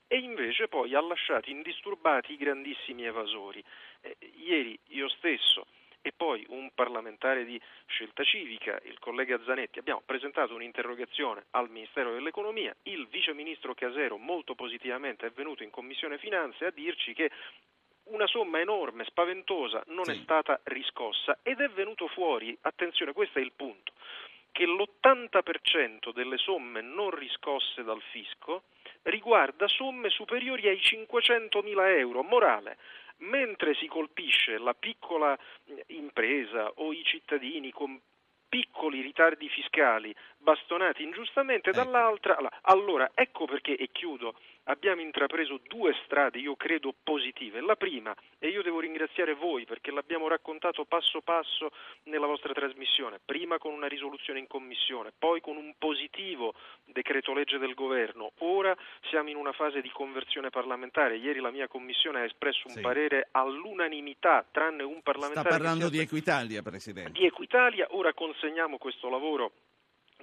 e 0.08 0.18
invece 0.18 0.68
poi 0.68 0.94
ha 0.94 1.00
lasciato 1.00 1.48
indisturbati 1.48 2.32
i 2.32 2.36
grandissimi 2.36 3.04
evasori. 3.04 3.62
Eh, 4.00 4.16
ieri 4.36 4.78
io 4.88 5.08
stesso 5.08 5.66
e 6.02 6.12
poi 6.12 6.44
un 6.48 6.70
parlamentare 6.74 7.44
di 7.44 7.58
scelta 7.86 8.24
civica, 8.24 8.78
il 8.84 8.98
collega 8.98 9.40
Zanetti, 9.44 9.78
abbiamo 9.78 10.02
presentato 10.04 10.54
un'interrogazione 10.54 11.46
al 11.52 11.70
Ministero 11.70 12.12
dell'Economia, 12.12 12.74
il 12.82 13.06
vice 13.06 13.32
ministro 13.32 13.72
Casero 13.74 14.18
molto 14.18 14.54
positivamente 14.54 15.26
è 15.26 15.30
venuto 15.30 15.62
in 15.62 15.70
Commissione 15.70 16.18
Finanze 16.18 16.66
a 16.66 16.70
dirci 16.70 17.14
che 17.14 17.30
una 18.04 18.26
somma 18.26 18.58
enorme, 18.58 19.04
spaventosa, 19.04 19.82
non 19.86 20.04
sì. 20.04 20.10
è 20.10 20.14
stata 20.22 20.60
riscossa 20.64 21.38
ed 21.42 21.60
è 21.60 21.68
venuto 21.68 22.08
fuori, 22.08 22.56
attenzione, 22.62 23.12
questo 23.12 23.38
è 23.38 23.42
il 23.42 23.52
punto, 23.52 23.92
che 24.50 24.66
l'80% 24.66 26.12
delle 26.12 26.36
somme 26.36 26.80
non 26.80 27.10
riscosse 27.10 27.84
dal 27.84 28.02
fisco 28.10 28.64
riguarda 29.02 29.66
somme 29.68 30.10
superiori 30.10 30.68
ai 30.68 30.76
500.000 30.76 31.98
euro. 31.98 32.22
Morale, 32.22 32.76
mentre 33.22 33.74
si 33.74 33.86
colpisce 33.86 34.58
la 34.58 34.74
piccola 34.74 35.36
eh, 35.66 35.84
impresa 35.88 36.70
o 36.76 36.92
i 36.92 37.02
cittadini 37.04 37.70
con 37.70 38.00
piccoli 38.48 39.00
ritardi 39.00 39.48
fiscali 39.48 40.14
bastonati 40.36 41.02
ingiustamente, 41.02 41.70
ecco. 41.70 41.82
dall'altra. 41.82 42.36
Allora, 42.62 43.10
ecco 43.14 43.46
perché, 43.46 43.76
e 43.76 43.88
chiudo, 43.90 44.34
abbiamo 44.64 45.00
intrapreso 45.00 45.60
due 45.66 45.94
strade, 46.04 46.38
io 46.38 46.54
credo, 46.56 46.94
positive. 47.02 47.60
La 47.60 47.76
prima, 47.76 48.14
e 48.38 48.48
io 48.48 48.62
devo 48.62 48.80
ringraziare 48.80 49.34
voi 49.34 49.64
perché 49.64 49.90
l'abbiamo 49.90 50.28
raccontato 50.28 50.84
passo 50.84 51.20
passo 51.20 51.70
nella 52.04 52.26
vostra 52.26 52.52
trasmissione, 52.52 53.20
prima 53.24 53.58
con 53.58 53.72
una 53.72 53.88
risoluzione 53.88 54.38
in 54.38 54.46
commissione, 54.46 55.12
poi 55.16 55.40
con 55.40 55.56
un 55.56 55.74
positivo 55.78 56.54
decreto 56.84 57.32
legge 57.32 57.58
del 57.58 57.74
governo, 57.74 58.32
ora 58.38 58.76
siamo 59.08 59.30
in 59.30 59.36
una 59.36 59.52
fase 59.52 59.80
di 59.80 59.90
conversione 59.90 60.50
parlamentare. 60.50 61.16
Ieri 61.16 61.40
la 61.40 61.50
mia 61.50 61.68
commissione 61.68 62.20
ha 62.20 62.24
espresso 62.24 62.68
un 62.68 62.74
sì. 62.74 62.80
parere 62.80 63.28
all'unanimità, 63.32 64.44
tranne 64.50 64.82
un 64.82 65.02
parlamentare. 65.02 65.48
Sta 65.48 65.56
parlando 65.56 65.88
di 65.88 65.98
Equitalia, 65.98 66.62
Presidente. 66.62 67.12
Di 67.12 67.26
Equitalia, 67.26 67.86
ora 67.90 68.12
consegniamo 68.12 68.78
questo 68.78 69.08
lavoro 69.08 69.52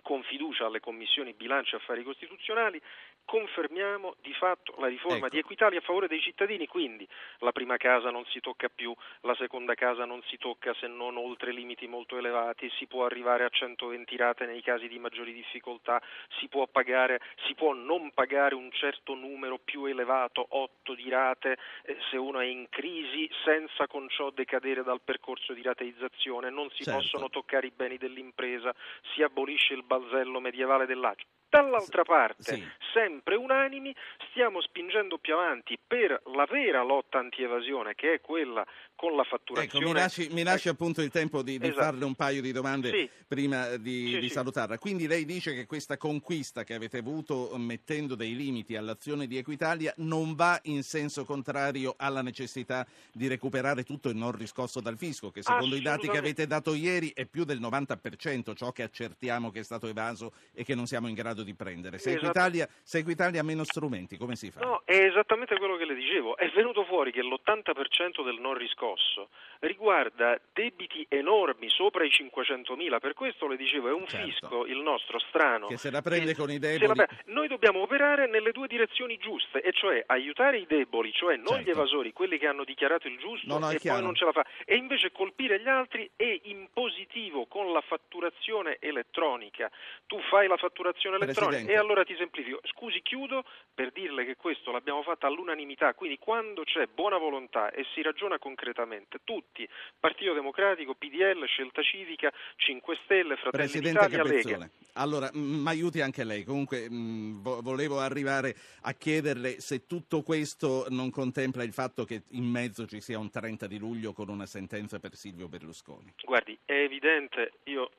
con 0.02 0.24
fiducia 0.24 0.66
alle 0.66 0.80
commissioni 0.80 1.34
bilancio 1.34 1.76
e 1.76 1.80
affari 1.80 2.04
costituzionali, 2.04 2.82
confermiamo 3.30 4.16
di 4.22 4.34
fatto 4.34 4.74
la 4.80 4.88
riforma 4.88 5.28
ecco. 5.28 5.30
di 5.30 5.38
Equitalia 5.38 5.78
a 5.78 5.84
favore 5.84 6.08
dei 6.08 6.20
cittadini, 6.20 6.66
quindi 6.66 7.08
la 7.40 7.52
prima 7.52 7.78
casa 7.78 8.10
non 8.10 8.26
si 8.26 8.40
tocca 8.40 8.70
più, 8.70 8.92
la 9.22 9.36
seconda 9.36 9.76
casa 9.76 10.04
non 10.04 10.24
si 10.24 10.38
tocca 10.38 10.74
se 10.80 10.88
non 10.88 11.16
oltre 11.16 11.52
limiti 11.52 11.86
molto 11.86 12.18
elevati, 12.18 12.72
si 12.80 12.88
può 12.88 13.06
arrivare 13.06 13.44
a 13.44 13.50
120 13.50 14.18
rate 14.18 14.46
nei 14.48 14.64
casi 14.64 14.88
di 14.88 14.98
maggiori 14.98 15.32
difficoltà, 15.32 16.02
si 16.40 16.48
può, 16.48 16.66
pagare, 16.66 17.22
si 17.46 17.54
può 17.54 17.74
non 17.74 18.12
pagare 18.16 18.56
un 18.56 18.72
certo 18.72 19.14
numero 19.14 19.60
più 19.64 19.86
elevato, 19.86 20.44
8 20.50 20.96
di 20.96 21.08
rate, 21.08 21.58
eh, 21.84 21.98
se 22.10 22.18
uno 22.18 22.40
è 22.40 22.46
in 22.46 22.68
crisi, 22.70 23.30
senza 23.44 23.86
con 23.86 24.10
ciò 24.10 24.32
decadere 24.32 24.82
dal 24.82 25.02
percorso 25.02 25.54
di 25.54 25.62
rateizzazione, 25.62 26.50
non 26.50 26.68
si 26.72 26.84
certo. 26.84 27.00
possono 27.00 27.30
toccare 27.30 27.68
i 27.68 27.74
beni 27.76 27.98
dell'impresa, 27.98 28.74
si 29.14 29.22
abolisce 29.22 29.76
il 29.76 29.84
balzello 29.90 30.40
medievale 30.40 30.86
dell'agio. 30.86 31.26
Dall'altra 31.50 32.04
parte, 32.04 32.44
sì. 32.44 32.64
sempre 32.94 33.36
unanimi, 33.36 33.96
stiamo 34.30 34.62
spingendo 34.62 35.18
più 35.18 35.34
avanti 35.34 35.80
per 35.86 36.22
la 36.36 36.46
vera 36.46 36.84
lotta 36.84 37.18
anti-evasione, 37.18 37.96
che 37.96 38.14
è 38.14 38.22
quella 38.22 38.64
con 38.96 39.16
la 39.16 39.24
fatturazione. 39.24 39.66
Ecco, 39.66 39.80
mi 39.80 40.00
lasci, 40.00 40.28
mi 40.32 40.44
lasci 40.44 40.68
ecco. 40.68 40.84
appunto 40.84 41.02
il 41.02 41.10
tempo 41.10 41.42
di, 41.42 41.58
di 41.58 41.68
esatto. 41.68 41.84
farle 41.84 42.06
un 42.06 42.14
paio 42.14 42.42
di 42.42 42.52
domande 42.52 42.92
sì. 42.92 43.10
prima 43.28 43.78
di, 43.78 44.12
sì, 44.14 44.20
di 44.20 44.30
salutarla. 44.30 44.78
Quindi 44.78 45.08
lei 45.08 45.26
dice 45.26 45.56
che 45.56 45.66
questa 45.66 45.98
conquista 45.98 46.64
che 46.64 46.74
avete 46.74 46.98
avuto 46.98 47.52
mettendo 47.58 48.14
dei 48.14 48.36
limiti 48.36 48.76
all'azione 48.76 49.26
di 49.26 49.38
Equitalia 49.38 49.94
non 49.98 50.36
va 50.36 50.60
in 50.64 50.84
senso 50.84 51.26
contrario 51.26 51.96
alla 51.98 52.22
necessità 52.22 52.86
di 53.12 53.28
recuperare 53.28 53.84
tutto 53.84 54.10
il 54.10 54.18
non 54.18 54.34
riscosso 54.34 54.82
dal 54.82 54.98
fisco, 54.98 55.32
che 55.32 55.42
secondo 55.42 55.76
i 55.76 55.82
dati 55.82 56.08
che 56.10 56.18
avete 56.18 56.46
dato 56.46 56.74
ieri 56.74 57.12
è 57.16 57.26
più 57.26 57.44
del 57.44 57.60
90% 57.60 58.54
ciò 58.54 58.72
che 58.72 58.84
accertiamo 58.84 59.50
che 59.50 59.62
è 59.62 59.64
stato 59.64 59.88
evaso 59.88 60.34
e 60.54 60.64
che 60.64 60.76
non 60.76 60.86
siamo 60.86 61.08
in 61.08 61.16
grado 61.16 61.39
grado 61.40 61.44
di 61.44 61.54
prendere. 61.54 61.98
Se. 61.98 62.12
Equitalia, 62.12 62.68
se 62.84 63.00
Equitalia 63.00 63.42
ha 63.42 63.44
meno 63.44 63.64
strumenti, 63.64 64.18
come 64.18 64.36
si 64.36 64.52
fa? 64.52 64.60
No, 64.62 64.82
è 64.86 64.96
esattamente 64.96 65.58
quello 65.58 65.78
che 65.78 65.86
le 65.86 65.96
dicevo. 65.96 66.38
È 66.38 66.50
venuto 66.50 66.84
fuori 66.86 67.12
che 67.12 67.22
l'80% 67.22 68.24
del 68.24 68.40
non 68.40 68.54
riscosso 68.56 69.30
riguarda 69.60 70.40
debiti 70.54 71.06
enormi, 71.10 71.70
sopra 71.70 72.04
i 72.04 72.10
500.000. 72.10 73.00
Per 73.00 73.14
questo 73.14 73.48
le 73.48 73.58
dicevo, 73.58 73.90
è 73.90 73.92
un 73.92 74.08
Certo. 74.08 74.26
fisco 74.26 74.66
il 74.66 74.78
nostro 74.78 75.20
strano. 75.20 75.68
Che 75.68 75.78
se 75.78 75.92
la 75.92 76.02
prende 76.02 76.36
con 76.36 76.50
i 76.50 76.60
deboli. 76.60 77.04
Noi 77.26 77.48
dobbiamo 77.48 77.82
operare 77.82 78.28
nelle 78.28 78.52
due 78.52 78.68
direzioni 78.68 79.18
giuste, 79.18 79.62
e 79.62 79.72
cioè 79.72 80.04
aiutare 80.08 80.60
i 80.60 80.66
deboli, 80.66 81.12
cioè 81.12 81.36
non 81.36 81.48
Certo. 81.48 81.64
gli 81.64 81.70
evasori, 81.70 82.14
quelli 82.14 82.38
che 82.38 82.48
hanno 82.48 82.64
dichiarato 82.64 83.08
il 83.08 83.18
giusto 83.18 83.48
No, 83.48 83.60
no, 83.60 83.70
e 83.70 83.80
poi 83.82 84.02
non 84.02 84.16
ce 84.16 84.26
la 84.26 84.32
fa, 84.32 84.46
e 84.66 84.76
invece 84.76 85.12
colpire 85.12 85.60
gli 85.60 85.68
altri 85.68 86.10
e 86.16 86.42
in 86.46 86.68
positivo 86.74 87.46
con 87.46 87.72
la 87.72 87.82
fatturazione 87.82 88.78
elettronica. 88.80 89.70
Tu 90.08 90.20
fai 90.30 90.48
la 90.48 90.58
fatturazione 90.58 91.18
elettronica 91.18 91.29
Presidente. 91.34 91.72
e 91.72 91.78
allora 91.78 92.04
ti 92.04 92.16
semplifico. 92.16 92.60
Scusi, 92.64 93.02
chiudo 93.02 93.44
per 93.74 93.92
dirle 93.92 94.26
che 94.26 94.36
questo 94.36 94.72
l'abbiamo 94.72 95.04
fatto 95.04 95.26
all'unanimità, 95.26 95.94
quindi 95.94 96.18
quando 96.18 96.64
c'è 96.64 96.88
buona 96.88 97.18
volontà 97.18 97.72
e 97.72 97.86
si 97.94 98.02
ragiona 98.02 98.38
concretamente, 98.40 99.20
tutti, 99.24 99.68
Partito 100.00 100.34
Democratico, 100.34 100.96
PDL, 100.96 101.46
Scelta 101.46 101.82
Civica, 101.82 102.32
5 102.58 102.98
Stelle, 103.04 103.36
Fratelli 103.36 103.70
Presidente 103.70 104.08
d'Italia, 104.08 104.24
Lega. 104.24 104.70
Allora 104.94 105.30
mi 105.34 105.68
aiuti 105.68 106.02
anche 106.02 106.24
lei. 106.24 106.44
Comunque 106.44 106.90
mh, 106.90 107.42
vo- 107.42 107.62
volevo 107.62 108.00
arrivare 108.00 108.56
a 108.82 108.94
chiederle 108.94 109.60
se 109.60 109.86
tutto 109.86 110.22
questo 110.22 110.86
non 110.90 111.10
contempla 111.10 111.64
il 111.64 111.74
fatto 111.74 112.06
che 112.06 112.24
in 112.32 112.46
mezzo 112.46 112.86
ci 112.86 113.02
sia 113.02 113.18
un 113.20 113.30
30 113.30 113.68
di 113.68 113.78
luglio 113.78 114.14
con 114.14 114.30
una 114.30 114.46
sentenza 114.46 115.00
per 115.00 115.16
Silvio 115.16 115.48
Berlusconi. 115.48 116.14
Guardi, 116.24 116.58
è 116.66 116.74
evidente, 116.74 117.54
io 117.64 117.90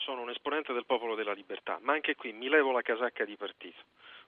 sono 0.00 0.22
un 0.22 0.30
esponente 0.30 0.72
del 0.72 0.86
popolo 0.86 1.14
della 1.14 1.32
libertà, 1.32 1.78
ma 1.82 1.92
anche 1.92 2.14
qui 2.14 2.32
mi 2.32 2.48
levo 2.48 2.72
la 2.72 2.82
casacca 2.82 3.24
di 3.24 3.36
partito. 3.36 3.82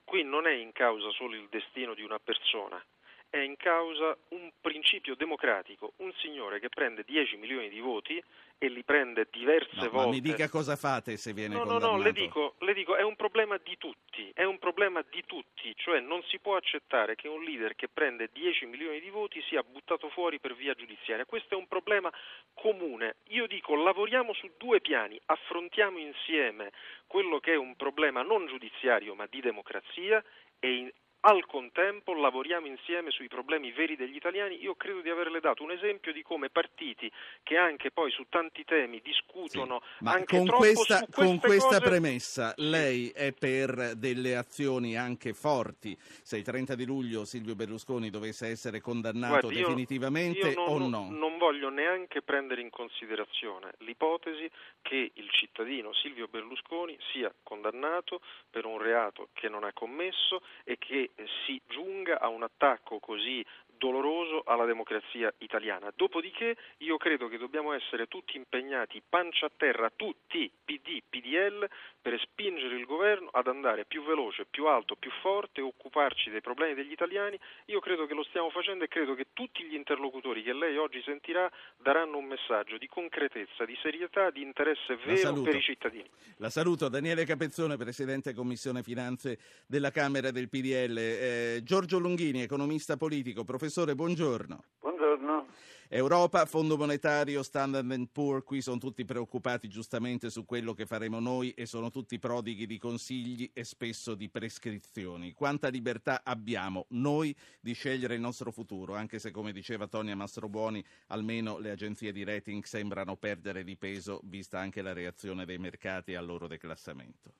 Qui 0.04 0.22
non 0.22 0.46
è 0.46 0.52
in 0.52 0.72
causa 0.72 1.10
solo 1.10 1.34
il 1.34 1.48
destino 1.48 1.94
di 1.94 2.02
una 2.02 2.18
persona, 2.18 2.82
è 3.30 3.38
in 3.38 3.56
causa 3.56 4.16
un 4.28 4.50
principio 4.60 5.14
democratico, 5.14 5.94
un 5.96 6.12
signore 6.14 6.60
che 6.60 6.68
prende 6.68 7.04
10 7.04 7.36
milioni 7.36 7.68
di 7.68 7.80
voti 7.80 8.22
e 8.62 8.69
li 8.69 8.85
prende 8.85 9.26
diverse 9.28 9.75
No, 9.75 9.90
volte. 9.90 10.11
mi 10.11 10.21
dica 10.21 10.49
cosa 10.49 10.76
fate 10.76 11.16
se 11.16 11.33
viene 11.33 11.57
No, 11.57 11.64
no, 11.64 11.78
no, 11.78 11.99
le 11.99 12.12
dico, 12.12 12.54
le 12.61 12.73
dico, 12.75 12.95
è 12.95 13.02
un 13.02 13.16
problema 13.16 13.59
di 13.61 13.76
tutti, 13.76 14.31
è 14.33 14.45
un 14.45 14.61
problema 14.61 15.04
di 15.11 15.21
tutti, 15.26 15.75
cioè 15.75 15.99
non 15.99 16.23
si 16.28 16.38
può 16.38 16.54
accettare 16.54 17.16
che 17.16 17.26
un 17.26 17.42
leader 17.42 17.75
che 17.75 17.88
prende 17.88 18.31
10 18.33 18.66
milioni 18.66 19.00
di 19.00 19.11
voti 19.11 19.42
sia 19.49 19.64
buttato 19.64 20.09
fuori 20.11 20.38
per 20.38 20.54
via 20.54 20.75
giudiziaria. 20.75 21.25
Questo 21.25 21.54
è 21.54 21.57
un 21.57 21.66
problema 21.66 22.09
comune. 22.54 23.16
Io 23.31 23.49
dico, 23.49 23.75
lavoriamo 23.75 24.33
su 24.33 24.49
due 24.57 24.81
piani, 24.81 25.21
affrontiamo 25.26 25.99
insieme 25.99 26.71
quello 27.09 27.40
che 27.40 27.54
è 27.54 27.57
un 27.57 27.75
problema 27.75 28.23
non 28.23 28.47
giudiziario 28.47 29.16
ma 29.16 29.26
di 29.28 29.40
democrazia 29.40 30.23
e 30.61 30.95
al 31.24 31.46
contempo 31.46 32.14
lavoriamo 32.14 32.66
insieme 32.66 33.10
sui 33.10 33.28
problemi 33.28 33.70
veri 33.72 33.96
degli 33.96 34.16
italiani. 34.16 34.60
Io 34.62 34.74
credo 34.74 35.00
di 35.00 35.10
averle 35.10 35.40
dato 35.40 35.62
un 35.62 35.70
esempio 35.70 36.12
di 36.12 36.22
come 36.22 36.50
partiti 36.50 37.10
che 37.42 37.56
anche 37.56 37.90
poi 37.90 38.10
su 38.10 38.26
tanti 38.28 38.64
temi 38.64 39.00
discutono 39.02 39.80
Sì, 39.98 40.04
ma 40.04 40.12
anche 40.12 40.36
con 40.36 40.46
troppo 40.46 40.62
questa, 40.62 40.98
su 40.98 41.06
con 41.10 41.38
questa 41.38 41.78
cose- 41.78 41.80
premessa 41.80 42.54
lei 42.56 43.10
è 43.10 43.32
per 43.32 43.94
delle 43.96 44.36
azioni 44.36 44.96
anche 44.96 45.32
forti 45.32 45.96
se 45.98 46.38
il 46.38 46.42
30 46.42 46.74
di 46.74 46.84
luglio 46.84 47.24
Silvio 47.24 47.54
Berlusconi 47.54 48.10
dovesse 48.10 48.48
essere 48.48 48.80
condannato 48.80 49.46
Guardi, 49.46 49.58
io- 49.58 49.66
definitivamente 49.66 50.48
io 50.48 50.54
non, 50.54 50.82
o 50.82 50.88
no? 50.88 51.08
Non 51.10 51.38
voglio 51.38 51.68
neanche 51.68 52.22
prendere 52.22 52.60
in 52.62 52.70
considerazione 52.70 53.74
l'ipotesi 53.78 54.50
che 54.82 55.12
il 55.14 55.30
cittadino 55.30 55.92
Silvio 55.94 56.26
Berlusconi 56.26 56.96
sia 57.12 57.32
condannato 57.42 58.20
per 58.50 58.64
un 58.64 58.78
reato 58.78 59.28
che 59.32 59.48
non 59.48 59.62
ha 59.64 59.72
commesso 59.72 60.42
e 60.64 60.78
che 60.78 61.10
si 61.45 61.61
giunga 61.69 62.21
a 62.21 62.28
un 62.28 62.42
attacco 62.42 62.99
così 62.99 63.45
doloroso 63.82 64.44
alla 64.46 64.64
democrazia 64.64 65.34
italiana. 65.38 65.92
Dopodiché 65.96 66.56
io 66.78 66.96
credo 66.98 67.26
che 67.26 67.36
dobbiamo 67.36 67.72
essere 67.72 68.06
tutti 68.06 68.36
impegnati 68.36 69.02
pancia 69.06 69.46
a 69.46 69.50
terra, 69.56 69.90
tutti, 69.94 70.48
PD, 70.64 71.02
PDL, 71.10 71.68
per 72.00 72.16
spingere 72.20 72.76
il 72.76 72.84
governo 72.84 73.28
ad 73.32 73.48
andare 73.48 73.84
più 73.84 74.04
veloce, 74.04 74.46
più 74.48 74.66
alto, 74.66 74.94
più 74.94 75.10
forte, 75.20 75.60
occuparci 75.60 76.30
dei 76.30 76.40
problemi 76.40 76.74
degli 76.74 76.92
italiani. 76.92 77.36
Io 77.66 77.80
credo 77.80 78.06
che 78.06 78.14
lo 78.14 78.22
stiamo 78.22 78.50
facendo 78.50 78.84
e 78.84 78.88
credo 78.88 79.14
che 79.14 79.26
tutti 79.32 79.64
gli 79.64 79.74
interlocutori 79.74 80.44
che 80.44 80.52
lei 80.52 80.76
oggi 80.76 81.02
sentirà 81.04 81.50
daranno 81.76 82.18
un 82.18 82.26
messaggio 82.26 82.78
di 82.78 82.86
concretezza, 82.86 83.64
di 83.64 83.76
serietà, 83.82 84.30
di 84.30 84.42
interesse 84.42 84.96
vero 85.04 85.42
per 85.42 85.56
i 85.56 85.60
cittadini. 85.60 86.08
La 86.36 86.50
saluto, 86.50 86.88
Daniele 86.88 87.24
Capezzone, 87.24 87.76
Presidente 87.76 88.32
Commissione 88.32 88.84
Finanze 88.84 89.38
della 89.66 89.90
Camera 89.90 90.30
del 90.30 90.48
PDL. 90.48 90.98
Eh, 90.98 91.60
Giorgio 91.64 91.98
Lunghini, 91.98 92.42
economista 92.42 92.96
politico. 92.96 93.42
Professore, 93.42 93.70
buongiorno. 93.94 94.64
Buongiorno. 94.80 95.46
Europa, 95.88 96.44
Fondo 96.44 96.76
Monetario, 96.76 97.42
Standard 97.42 98.08
Poor, 98.12 98.44
qui 98.44 98.61
sono 98.61 98.78
tutti 98.78 99.04
preoccupati 99.04 99.68
giustamente 99.68 100.28
su 100.30 100.44
quello 100.44 100.74
che 100.74 100.85
faremo 100.85 101.20
noi 101.20 101.52
e 101.52 101.64
sono 101.64 101.90
tutti 101.90 102.18
prodighi 102.18 102.66
di 102.66 102.78
consigli 102.78 103.50
e 103.54 103.64
spesso 103.64 104.14
di 104.14 104.28
prescrizioni. 104.28 105.32
Quanta 105.32 105.68
libertà 105.68 106.20
abbiamo 106.22 106.85
noi 106.90 107.35
di 107.61 107.72
scegliere 107.72 108.14
il 108.14 108.20
nostro 108.20 108.50
futuro, 108.50 108.94
anche 108.94 109.18
se 109.18 109.30
come 109.30 109.52
diceva 109.52 109.87
Tonia 109.87 110.16
Mastrobuoni, 110.16 110.85
almeno 111.08 111.58
le 111.58 111.70
agenzie 111.70 112.12
di 112.12 112.24
rating 112.24 112.62
sembrano 112.64 113.16
perdere 113.16 113.64
di 113.64 113.76
peso 113.76 114.20
vista 114.24 114.58
anche 114.58 114.82
la 114.82 114.92
reazione 114.92 115.46
dei 115.46 115.58
mercati 115.58 116.14
al 116.14 116.26
loro 116.26 116.46
declassamento. 116.46 117.32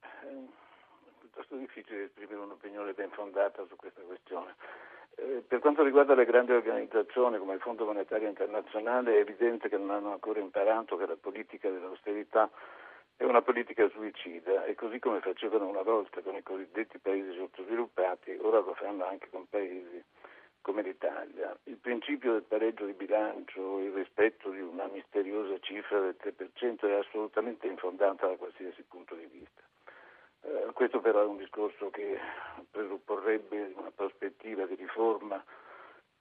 È 0.00 0.26
piuttosto 1.20 1.56
difficile 1.56 2.04
esprimere 2.04 2.40
un'opinione 2.40 2.92
ben 2.94 3.10
fondata 3.10 3.64
su 3.68 3.76
questa 3.76 4.02
questione. 4.02 4.54
Eh, 5.16 5.44
per 5.46 5.60
quanto 5.60 5.82
riguarda 5.82 6.14
le 6.14 6.24
grandi 6.24 6.52
organizzazioni 6.52 7.38
come 7.38 7.54
il 7.54 7.60
Fondo 7.60 7.84
Monetario 7.84 8.28
Internazionale 8.28 9.14
è 9.14 9.20
evidente 9.20 9.68
che 9.68 9.76
non 9.76 9.90
hanno 9.90 10.12
ancora 10.12 10.40
imparato 10.40 10.96
che 10.96 11.06
la 11.06 11.16
politica 11.20 11.70
dell'austerità 11.70 12.50
è 13.16 13.22
una 13.24 13.42
politica 13.42 13.88
suicida 13.90 14.64
e 14.64 14.74
così 14.74 14.98
come 14.98 15.20
facevano 15.20 15.68
una 15.68 15.82
volta 15.82 16.20
con 16.20 16.34
i 16.34 16.42
cosiddetti 16.42 16.98
paesi 16.98 17.32
sottosviluppati, 17.36 18.38
ora 18.40 18.58
lo 18.58 18.74
fanno 18.74 19.04
anche 19.04 19.28
con 19.30 19.46
paesi 19.48 20.02
come 20.60 20.82
l'Italia. 20.82 21.56
Il 21.64 21.76
principio 21.76 22.32
del 22.32 22.42
pareggio 22.42 22.86
di 22.86 22.94
bilancio, 22.94 23.78
il 23.80 23.92
rispetto 23.92 24.50
di 24.50 24.60
una 24.60 24.86
misteriosa 24.86 25.58
cifra 25.60 26.00
del 26.00 26.16
3% 26.18 26.88
è 26.88 26.94
assolutamente 26.94 27.66
infondata 27.66 28.26
da 28.26 28.36
qualsiasi 28.36 28.82
punto 28.82 29.14
di 29.14 29.26
vista. 29.30 29.62
Eh, 30.46 30.72
questo 30.74 31.00
però 31.00 31.22
è 31.22 31.26
un 31.26 31.38
discorso 31.38 31.90
che 31.90 32.18
presupporrebbe 32.70 33.72
una 33.76 33.90
prospettiva 33.94 34.66
di 34.66 34.74
riforma 34.74 35.42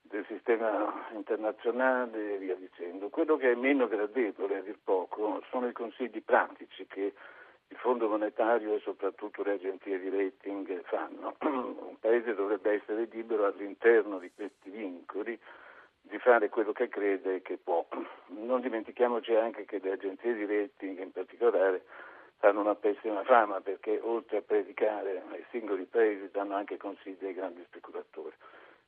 del 0.02 0.26
sistema 0.28 1.10
internazionale 1.14 2.36
e 2.36 2.38
via 2.38 2.56
dicendo. 2.56 3.10
Quello 3.10 3.36
che 3.36 3.52
è 3.52 3.56
meno 3.56 3.88
gradevole, 3.88 4.58
a 4.58 4.62
dir 4.62 4.78
poco, 4.84 5.44
sono 5.50 5.68
i 5.68 5.74
consigli 5.74 6.22
pratici 6.22 6.86
che 6.88 7.14
il 7.68 7.78
Fondo 7.78 8.08
monetario 8.08 8.76
e 8.76 8.80
soprattutto 8.82 9.44
le 9.44 9.54
agenzie 9.54 10.00
di 10.00 10.10
rating 10.10 10.84
fanno. 10.84 11.36
Un 11.42 11.98
paese 12.00 12.36
dovrebbe 12.36 12.74
essere 12.74 13.08
libero 13.12 13.46
all'interno 13.46 14.20
di 14.20 14.32
questi 14.34 14.70
vincoli 14.70 15.38
di 16.02 16.20
fare 16.20 16.50
quello 16.50 16.72
che 16.72 16.88
crede 16.90 17.36
e 17.36 17.42
che 17.42 17.58
può. 17.58 17.86
Non 18.28 18.62
dimentichiamoci 18.62 19.34
anche 19.34 19.66
che 19.66 19.80
le 19.82 19.94
agenzie 19.94 20.34
di 20.34 20.46
rating 20.46 21.00
in 21.00 21.12
particolare 21.12 21.86
hanno 22.40 22.60
una 22.60 22.76
pessima 22.76 23.24
fama 23.24 23.62
perché 23.62 24.00
oltre 24.02 24.38
a 24.38 24.42
predicare 24.42 25.24
ai 25.32 25.46
singoli 25.50 25.86
paesi 25.86 26.30
danno 26.32 26.56
anche 26.56 26.78
consigli 26.78 27.26
ai 27.26 27.34
grandi 27.34 27.64
speculatori. 27.68 28.36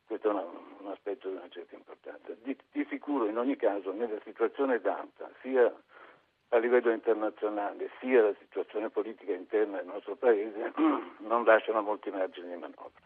Questo 0.06 0.28
è 0.28 0.32
una, 0.32 0.46
un 0.80 0.88
aspetto 0.88 1.30
di 1.30 1.36
una 1.36 1.50
certa 1.50 1.76
importanza. 1.76 2.34
Di, 2.44 2.56
di 2.72 2.86
sicuro, 2.90 3.28
in 3.28 3.38
ogni 3.38 3.56
caso, 3.56 3.92
nella 3.92 4.20
situazione 4.24 4.80
data, 4.80 5.30
sia 5.42 5.74
a 6.50 6.58
livello 6.58 6.92
internazionale, 6.92 7.90
sia 8.00 8.22
la 8.22 8.36
situazione 8.40 8.90
politica 8.90 9.34
interna 9.34 9.78
del 9.78 9.88
nostro 9.88 10.16
Paese, 10.16 10.74
non 11.20 11.44
lasciano 11.44 11.82
molti 11.82 12.12
margini 12.12 12.50
di 12.50 12.58
manovra. 12.58 13.04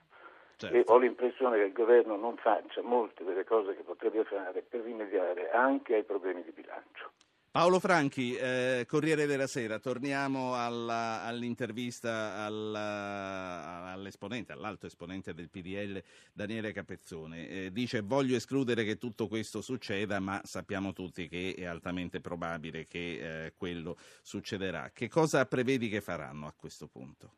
Certo. 0.58 0.76
E 0.76 0.84
ho 0.88 0.98
l'impressione 0.98 1.58
che 1.58 1.64
il 1.64 1.72
governo 1.72 2.18
non 2.18 2.36
faccia 2.36 2.82
molte 2.82 3.24
delle 3.24 3.46
cose 3.46 3.76
che 3.78 3.84
potrebbe 3.84 4.26
fare 4.26 4.62
per 4.62 4.82
rimediare 4.82 5.52
anche 5.52 5.96
ai 5.96 6.04
problemi 6.04 6.44
di 6.44 6.52
bilancio. 6.52 7.12
Paolo 7.60 7.82
Franchi, 7.82 8.38
eh, 8.38 8.86
Corriere 8.88 9.26
della 9.26 9.46
Sera, 9.46 9.80
torniamo 9.80 10.56
alla, 10.56 11.24
all'intervista 11.24 12.36
alla, 12.36 13.92
all'esponente, 13.92 14.54
all'alto 14.54 14.86
esponente 14.86 15.34
del 15.34 15.50
PDL, 15.50 16.02
Daniele 16.32 16.72
Capezzone. 16.72 17.50
Eh, 17.50 17.72
dice 17.74 18.00
voglio 18.00 18.38
escludere 18.38 18.86
che 18.86 18.98
tutto 18.98 19.28
questo 19.28 19.60
succeda, 19.60 20.22
ma 20.22 20.40
sappiamo 20.46 20.94
tutti 20.94 21.28
che 21.28 21.54
è 21.58 21.66
altamente 21.66 22.22
probabile 22.22 22.86
che 22.86 23.48
eh, 23.48 23.54
quello 23.58 23.98
succederà. 24.22 24.92
Che 24.94 25.10
cosa 25.10 25.46
prevedi 25.46 25.90
che 25.90 26.00
faranno 26.00 26.48
a 26.48 26.54
questo 26.58 26.88
punto? 26.88 27.34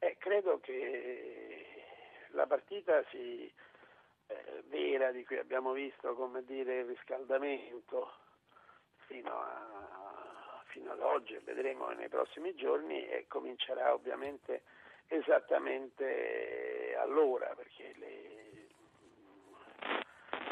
Eh, 0.00 0.16
credo 0.18 0.58
che 0.58 1.84
la 2.30 2.48
partita 2.48 3.04
si, 3.12 3.48
eh, 4.26 4.64
vera 4.68 5.12
di 5.12 5.24
cui 5.24 5.38
abbiamo 5.38 5.70
visto 5.72 6.14
come 6.14 6.42
dire, 6.44 6.80
il 6.80 6.86
riscaldamento 6.86 8.10
fino 9.10 9.42
a, 9.42 10.62
fino 10.66 10.92
ad 10.92 11.00
oggi 11.00 11.36
vedremo 11.42 11.88
nei 11.88 12.08
prossimi 12.08 12.54
giorni 12.54 13.04
e 13.08 13.26
comincerà 13.26 13.92
ovviamente 13.92 14.62
esattamente 15.08 16.94
allora 16.96 17.52
perché 17.56 17.92
le, 17.96 18.68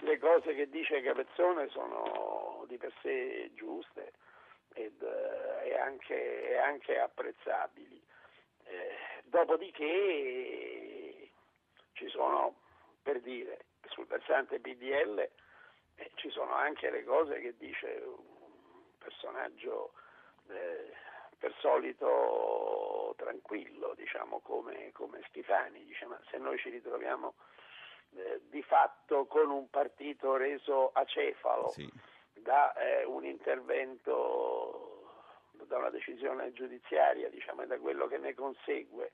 le 0.01 0.18
cose 0.18 0.55
che 0.55 0.68
dice 0.68 1.03
Capezzone 1.03 1.68
sono 1.68 2.64
di 2.66 2.77
per 2.79 2.92
sé 3.01 3.53
giuste 3.55 4.12
ed, 4.75 5.01
eh, 5.03 5.68
e, 5.68 5.79
anche, 5.79 6.59
anche 6.59 6.99
apprezzabili. 6.99 8.03
Eh, 8.64 8.97
dopodiché 9.25 11.31
ci 11.92 12.09
sono, 12.09 12.57
per 13.03 13.21
dire, 13.21 13.66
sul 13.87 14.07
versante 14.07 14.59
PDL 14.59 15.31
eh, 15.99 16.11
ci 16.14 16.31
sono 16.31 16.55
anche 16.55 16.90
le 16.90 17.05
cose 17.05 17.40
che 17.40 17.57
dice 17.57 18.03
personaggio 19.09 19.92
eh, 20.49 20.92
per 21.38 21.55
solito 21.61 23.14
tranquillo, 23.16 23.94
diciamo 23.97 24.40
come, 24.40 24.90
come 24.92 25.23
Schifani, 25.29 25.85
dice 25.85 26.05
ma 26.07 26.21
se 26.31 26.37
noi 26.38 26.59
ci 26.59 26.68
ritroviamo 26.68 27.35
eh, 28.16 28.40
di 28.49 28.62
fatto 28.62 29.27
con 29.27 29.51
un 29.51 29.71
partito 29.71 30.37
reso 30.37 30.90
acefalo 30.92 31.68
sì. 31.68 31.90
da 32.35 32.73
eh, 32.75 33.05
un 33.05 33.25
intervento, 33.25 35.12
da 35.53 35.79
una 35.79 35.90
decisione 35.90 36.53
giudiziaria 36.53 37.29
diciamo, 37.29 37.62
e 37.62 37.66
da 37.66 37.79
quello 37.79 38.07
che 38.09 38.18
ne 38.18 38.35
consegue, 38.35 39.12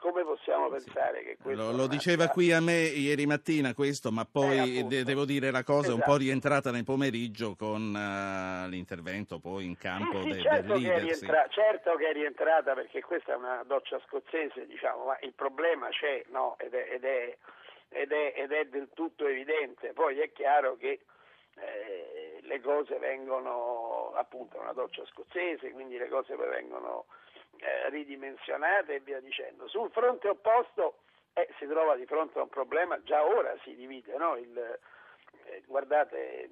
come 0.00 0.24
possiamo 0.24 0.68
pensare 0.68 1.22
che 1.22 1.36
questo... 1.40 1.62
Lo, 1.62 1.76
lo 1.76 1.86
diceva 1.86 2.28
qui 2.28 2.52
a 2.52 2.60
me 2.60 2.82
ieri 2.82 3.26
mattina 3.26 3.74
questo, 3.74 4.10
ma 4.10 4.24
poi 4.24 4.78
eh, 4.78 4.84
de- 4.84 5.04
devo 5.04 5.24
dire 5.24 5.50
la 5.50 5.62
cosa, 5.62 5.88
esatto. 5.88 5.94
un 5.94 6.00
po' 6.00 6.06
esatto. 6.10 6.22
rientrata 6.22 6.70
nel 6.70 6.84
pomeriggio 6.84 7.54
con 7.54 7.94
uh, 7.94 8.68
l'intervento 8.68 9.38
poi 9.38 9.66
in 9.66 9.76
campo 9.76 10.22
sì, 10.22 10.32
sì, 10.32 10.36
de- 10.36 10.42
certo 10.42 10.72
del 10.72 10.82
leader. 10.82 10.94
Che 10.94 11.04
rientra- 11.04 11.44
sì. 11.44 11.52
Certo 11.52 11.94
che 11.96 12.08
è 12.08 12.12
rientrata 12.12 12.74
perché 12.74 13.02
questa 13.02 13.32
è 13.32 13.36
una 13.36 13.62
doccia 13.66 14.00
scozzese, 14.06 14.66
diciamo, 14.66 15.04
ma 15.04 15.18
il 15.20 15.34
problema 15.34 15.88
c'è 15.90 16.24
no? 16.30 16.56
ed, 16.58 16.74
è, 16.74 16.88
ed, 16.92 17.04
è, 17.04 17.36
ed, 17.90 18.10
è, 18.12 18.32
ed, 18.36 18.52
è, 18.52 18.64
del 18.66 18.88
tutto 18.94 19.26
evidente. 19.26 19.92
Poi 19.92 20.18
è 20.18 20.32
chiaro 20.32 20.76
che 20.76 21.00
eh, 21.56 22.38
le 22.40 22.60
cose 22.60 22.98
vengono 22.98 24.12
appunto 24.14 24.58
una 24.58 24.72
doccia 24.72 25.04
scozzese, 25.06 25.70
quindi 25.72 25.98
le 25.98 26.08
cose 26.08 26.34
poi 26.34 26.48
vengono 26.48 27.04
eh, 27.60 27.88
ridimensionate 27.90 28.94
e 28.94 29.00
via 29.00 29.20
dicendo. 29.20 29.68
Sul 29.68 29.90
fronte 29.90 30.28
opposto 30.28 31.00
eh, 31.34 31.48
si 31.58 31.66
trova 31.66 31.96
di 31.96 32.06
fronte 32.06 32.38
a 32.38 32.42
un 32.42 32.48
problema, 32.48 33.00
già 33.02 33.24
ora 33.24 33.54
si 33.62 33.74
divide, 33.74 34.16
no? 34.16 34.36
il, 34.36 34.56
eh, 34.56 35.62
guardate 35.66 36.50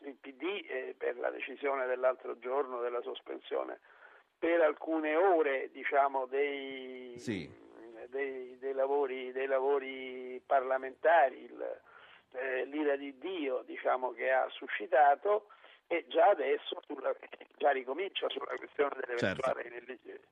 il 0.00 0.16
PD 0.20 0.64
eh, 0.68 0.94
per 0.96 1.18
la 1.18 1.30
decisione 1.30 1.86
dell'altro 1.86 2.38
giorno 2.38 2.80
della 2.80 3.00
sospensione 3.02 3.80
per 4.38 4.60
alcune 4.60 5.16
ore 5.16 5.70
diciamo, 5.72 6.26
dei, 6.26 7.18
sì. 7.18 7.50
dei, 8.08 8.58
dei, 8.58 8.72
lavori, 8.72 9.32
dei, 9.32 9.46
lavori, 9.46 10.40
parlamentari, 10.44 11.44
il, 11.44 11.80
eh, 12.32 12.64
l'ira 12.66 12.96
di 12.96 13.16
Dio 13.18 13.62
diciamo, 13.64 14.12
che 14.12 14.30
ha 14.30 14.46
suscitato 14.50 15.48
e 15.88 16.04
già 16.08 16.28
adesso 16.28 16.80
sulla, 16.86 17.14
già 17.56 17.70
ricomincia 17.70 18.28
sulla 18.28 18.56
questione 18.56 18.96
dell'eventuale 19.00 19.62
certo. 19.62 20.26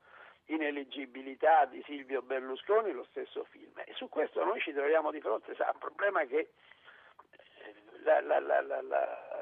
ineleggibilità 0.46 1.64
di 1.66 1.82
Silvio 1.86 2.22
Berlusconi 2.22 2.92
lo 2.92 3.06
stesso 3.10 3.44
film. 3.50 3.72
E 3.84 3.92
su 3.94 4.08
questo 4.08 4.44
noi 4.44 4.60
ci 4.60 4.72
troviamo 4.72 5.10
di 5.10 5.20
fronte 5.20 5.52
a 5.52 5.70
un 5.72 5.78
problema 5.78 6.24
che 6.24 6.38
eh, 6.38 7.74
la, 8.02 8.20
la, 8.20 8.40
la, 8.40 8.82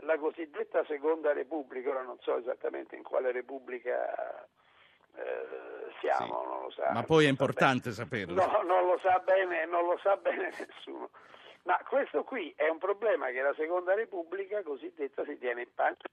la, 0.01 0.19
cosiddetta 0.19 0.85
seconda 0.85 1.33
repubblica, 1.33 1.91
ora 1.91 2.03
non 2.03 2.19
so 2.21 2.37
esattamente 2.37 2.95
in 2.95 3.03
quale 3.03 3.33
repubblica 3.33 4.47
eh, 5.17 5.93
siamo, 6.01 6.41
sì. 6.43 6.49
non 6.49 6.63
lo 6.63 6.71
sa. 6.71 6.93
Ma 6.93 7.03
poi 7.05 7.25
è 7.25 7.29
importante 7.29 7.91
saperlo. 7.91 8.35
No, 8.35 8.63
non 8.63 8.87
lo 8.87 8.99
sa 9.03 9.19
bene, 9.21 9.65
non 9.65 9.87
lo 9.87 9.99
sa 10.03 10.17
bene 10.17 10.53
nessuno. 10.59 11.11
Ma 11.65 11.79
questo 11.89 12.25
qui 12.25 12.53
è 12.57 12.69
un 12.69 12.79
problema 12.79 13.29
che 13.31 13.41
la 13.41 13.55
Seconda 13.55 13.95
Repubblica 13.95 14.63
cosiddetta 14.63 15.25
si 15.25 15.39
tiene 15.39 15.63
in 15.63 15.75
pancia 15.75 16.09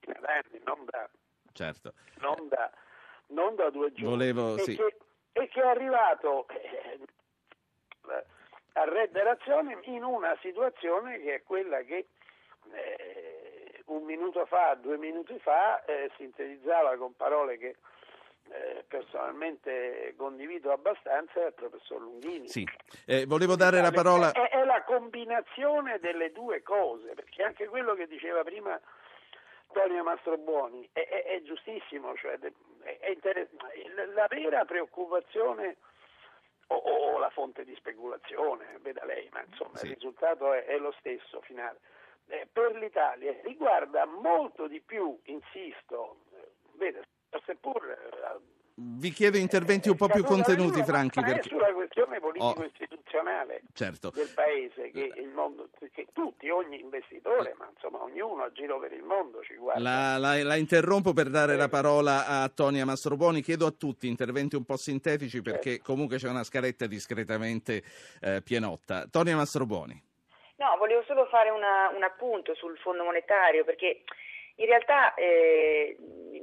da 0.00 0.32
anni, 0.32 0.62
non 0.64 0.84
da, 0.86 1.08
certo. 1.52 1.92
non 2.20 2.48
da, 2.48 2.70
non 3.28 3.54
da 3.54 3.68
due 3.70 3.92
giorni. 3.92 4.10
Volevo, 4.10 4.56
e, 4.56 4.60
sì. 4.60 4.76
che, 4.76 4.96
e, 5.32 5.48
che, 5.48 5.60
è 5.60 5.66
arrivato 5.66 6.48
eh, 6.48 6.98
a 8.72 8.84
redderazione 8.84 9.78
in 9.82 10.04
una 10.04 10.36
situazione 10.40 11.20
che 11.20 11.34
è 11.34 11.42
quella 11.42 11.82
che 11.82 12.08
eh, 12.72 13.82
un 13.86 14.04
minuto 14.04 14.46
fa, 14.46 14.74
due 14.74 14.96
minuti 14.96 15.38
fa, 15.38 15.84
eh, 15.84 16.10
sintetizzava 16.16 16.96
con 16.96 17.14
parole 17.14 17.58
che 17.58 17.76
eh, 18.50 18.84
personalmente 18.86 20.14
condivido 20.16 20.72
abbastanza 20.72 21.42
è 21.42 21.46
il 21.46 21.54
professor 21.54 22.00
Lunghini. 22.00 22.48
Sì. 22.48 22.66
Eh, 23.06 23.26
volevo 23.26 23.56
dare 23.56 23.80
la 23.80 23.90
parola... 23.90 24.32
È, 24.32 24.48
è, 24.50 24.64
la 24.64 24.82
combinazione 24.84 25.98
delle 25.98 26.32
due 26.32 26.62
cose, 26.62 27.14
perché 27.14 27.42
anche 27.42 27.66
quello 27.66 27.94
che 27.94 28.06
diceva 28.06 28.42
prima 28.42 28.78
Tonio 29.72 30.02
Mastrobuoni 30.02 30.88
è, 30.92 31.06
è, 31.06 31.24
è 31.24 31.42
giustissimo, 31.42 32.14
cioè 32.16 32.38
inter... 33.08 33.48
la 34.14 34.26
vera 34.28 34.64
preoccupazione 34.64 35.76
o, 36.68 36.76
o, 36.76 37.18
la 37.18 37.30
fonte 37.30 37.64
di 37.64 37.74
speculazione, 37.74 38.78
veda 38.80 39.04
lei, 39.04 39.28
ma 39.32 39.42
insomma 39.42 39.76
sì. 39.76 39.86
il 39.86 39.94
risultato 39.94 40.52
è, 40.52 40.76
lo 40.78 40.94
stesso 40.98 41.40
finale. 41.42 41.80
Eh, 42.26 42.48
per 42.50 42.74
l'Italia 42.76 43.34
riguarda 43.42 44.06
molto 44.06 44.66
di 44.66 44.80
più, 44.80 45.18
insisto, 45.24 46.20
eh, 46.32 46.52
vede, 46.76 47.02
seppur 47.44 47.82
eh, 47.88 48.14
vi 48.76 49.10
chiedo 49.10 49.36
interventi 49.36 49.88
un 49.88 49.96
po' 49.96 50.08
più 50.08 50.24
contenuti, 50.24 50.82
Franchi. 50.82 51.20
Ma 51.20 51.26
perché... 51.26 51.48
è 51.48 51.52
sulla 51.52 51.72
questione 51.72 52.18
politico-istituzionale 52.18 53.60
oh, 53.62 53.68
certo. 53.72 54.10
del 54.10 54.30
Paese 54.34 54.90
che, 54.90 55.12
il 55.16 55.28
mondo, 55.28 55.68
che 55.92 56.08
tutti, 56.12 56.48
ogni 56.48 56.80
investitore, 56.80 57.54
ma 57.56 57.68
insomma 57.72 58.02
ognuno 58.02 58.42
a 58.42 58.50
giro 58.50 58.80
per 58.80 58.92
il 58.92 59.04
mondo 59.04 59.42
ci 59.42 59.54
guarda. 59.54 59.80
La, 59.80 60.18
la, 60.18 60.42
la 60.42 60.56
interrompo 60.56 61.12
per 61.12 61.30
dare 61.30 61.54
la 61.54 61.68
parola 61.68 62.26
a 62.26 62.48
Tonia 62.48 62.84
Mastroponi. 62.84 63.42
Chiedo 63.42 63.66
a 63.66 63.70
tutti 63.70 64.08
interventi 64.08 64.56
un 64.56 64.64
po' 64.64 64.76
sintetici 64.76 65.40
perché 65.40 65.70
certo. 65.74 65.84
comunque 65.84 66.16
c'è 66.16 66.28
una 66.28 66.42
scaletta 66.42 66.86
discretamente 66.86 67.84
eh, 68.22 68.42
pienotta. 68.42 69.06
Tonia 69.08 69.36
Mastroponi. 69.36 70.02
No, 70.56 70.76
volevo 70.78 71.02
solo 71.06 71.26
fare 71.26 71.50
una, 71.50 71.90
un 71.94 72.02
appunto 72.02 72.54
sul 72.54 72.76
Fondo 72.78 73.04
Monetario 73.04 73.64
perché 73.64 74.02
in 74.56 74.66
realtà 74.66 75.14
eh, 75.14 75.96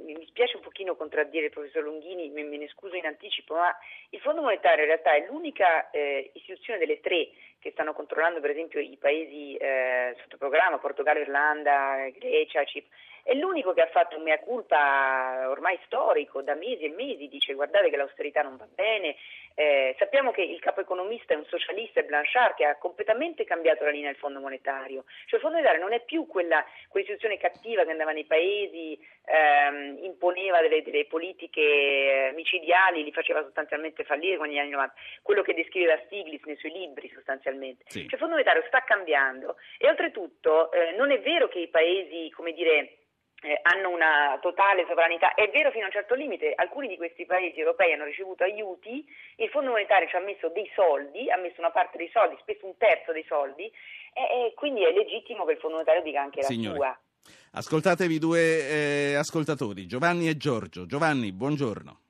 mi 0.04 0.26
spiace 0.26 0.56
un 0.56 0.62
pochino 0.62 0.96
contraddire 0.96 1.46
il 1.46 1.50
professor 1.50 1.82
Longhini, 1.82 2.28
me, 2.30 2.42
ne 2.42 2.68
scuso 2.68 2.94
in 2.94 3.06
anticipo, 3.06 3.54
ma 3.54 3.74
il 4.10 4.20
Fondo 4.20 4.42
Monetario 4.42 4.82
in 4.82 4.88
realtà 4.88 5.14
è 5.14 5.26
l'unica 5.26 5.90
eh, 5.90 6.30
istituzione 6.34 6.78
delle 6.78 7.00
tre 7.00 7.28
che 7.58 7.70
stanno 7.70 7.92
controllando 7.92 8.40
per 8.40 8.50
esempio 8.50 8.80
i 8.80 8.96
paesi 9.00 9.54
eh, 9.54 10.16
sotto 10.20 10.36
programma, 10.36 10.78
Portogallo, 10.78 11.20
Irlanda, 11.20 12.08
Grecia, 12.18 12.64
Cipro, 12.64 12.90
è 13.22 13.34
l'unico 13.34 13.72
che 13.72 13.82
ha 13.82 13.88
fatto 13.88 14.16
un 14.16 14.24
mea 14.24 14.38
culpa 14.38 15.48
ormai 15.48 15.78
storico, 15.84 16.42
da 16.42 16.54
mesi 16.54 16.84
e 16.84 16.90
mesi, 16.90 17.28
dice 17.28 17.54
guardate 17.54 17.88
che 17.88 17.96
l'austerità 17.96 18.42
non 18.42 18.56
va 18.56 18.66
bene, 18.74 19.16
eh, 19.54 19.94
sappiamo 19.98 20.32
che 20.32 20.42
il 20.42 20.58
capo 20.60 20.80
economista 20.80 21.34
è 21.34 21.36
un 21.36 21.44
socialista 21.44 22.00
e 22.00 22.04
Blanchard 22.04 22.54
che 22.54 22.64
ha 22.64 22.76
completamente 22.76 23.44
cambiato 23.44 23.84
la 23.84 23.90
linea 23.90 24.10
del 24.10 24.18
Fondo 24.18 24.40
Monetario, 24.40 25.04
cioè 25.26 25.36
il 25.36 25.40
Fondo 25.40 25.56
Monetario 25.56 25.82
non 25.82 25.92
è 25.92 26.00
più 26.00 26.26
quella 26.26 26.64
quell'istituzione 26.88 27.38
cattiva 27.38 27.84
che 27.84 27.90
andava 27.90 28.12
nei 28.12 28.24
paesi, 28.24 28.98
ehm, 29.24 29.98
imponeva 30.02 30.60
delle, 30.60 30.82
delle, 30.82 31.06
politiche 31.06 32.32
micidiali, 32.34 33.04
li 33.04 33.12
faceva 33.12 33.42
sostanzialmente 33.42 34.04
fallire 34.04 34.36
con 34.36 34.48
gli 34.48 34.58
anni 34.58 34.70
90, 34.70 34.94
quello 35.22 35.42
che 35.42 35.54
descriveva 35.54 36.00
Stiglitz 36.06 36.44
nei 36.44 36.56
suoi 36.56 36.72
libri 36.72 37.10
sostanzialmente. 37.14 37.84
Sì. 37.86 38.00
Cioè 38.00 38.12
il 38.12 38.18
Fondo 38.18 38.34
Monetario 38.34 38.64
sta 38.66 38.82
cambiando 38.84 39.56
e 39.78 39.88
oltretutto 39.88 40.72
eh, 40.72 40.92
non 40.96 41.10
è 41.10 41.20
vero 41.20 41.48
che 41.48 41.60
i 41.60 41.68
paesi, 41.68 42.30
come 42.30 42.52
dire, 42.52 42.96
eh, 43.52 43.60
hanno 43.62 43.90
una 43.90 44.38
totale 44.40 44.84
sovranità. 44.86 45.34
È 45.34 45.50
vero 45.50 45.70
fino 45.70 45.84
a 45.84 45.86
un 45.86 45.92
certo 45.92 46.14
limite, 46.14 46.52
alcuni 46.54 46.88
di 46.88 46.96
questi 46.96 47.26
paesi 47.26 47.58
europei 47.58 47.92
hanno 47.92 48.04
ricevuto 48.04 48.44
aiuti, 48.44 49.04
il 49.36 49.48
Fondo 49.50 49.70
Monetario 49.70 50.08
ci 50.08 50.16
ha 50.16 50.20
messo 50.20 50.48
dei 50.48 50.70
soldi, 50.74 51.30
ha 51.30 51.36
messo 51.36 51.60
una 51.60 51.70
parte 51.70 51.98
dei 51.98 52.10
soldi, 52.12 52.36
spesso 52.40 52.66
un 52.66 52.76
terzo 52.76 53.12
dei 53.12 53.24
soldi, 53.24 53.64
e, 54.12 54.22
e 54.46 54.52
quindi 54.54 54.84
è 54.84 54.92
legittimo 54.92 55.44
che 55.44 55.52
il 55.52 55.58
Fondo 55.58 55.76
Monetario 55.76 56.02
dica 56.02 56.20
anche 56.20 56.42
Signori, 56.42 56.78
la 56.78 56.84
sua. 56.84 57.00
Ascoltatevi 57.54 58.18
due 58.18 58.40
eh, 58.40 59.14
ascoltatori, 59.14 59.86
Giovanni 59.86 60.28
e 60.28 60.36
Giorgio. 60.36 60.86
Giovanni, 60.86 61.32
buongiorno. 61.32 62.00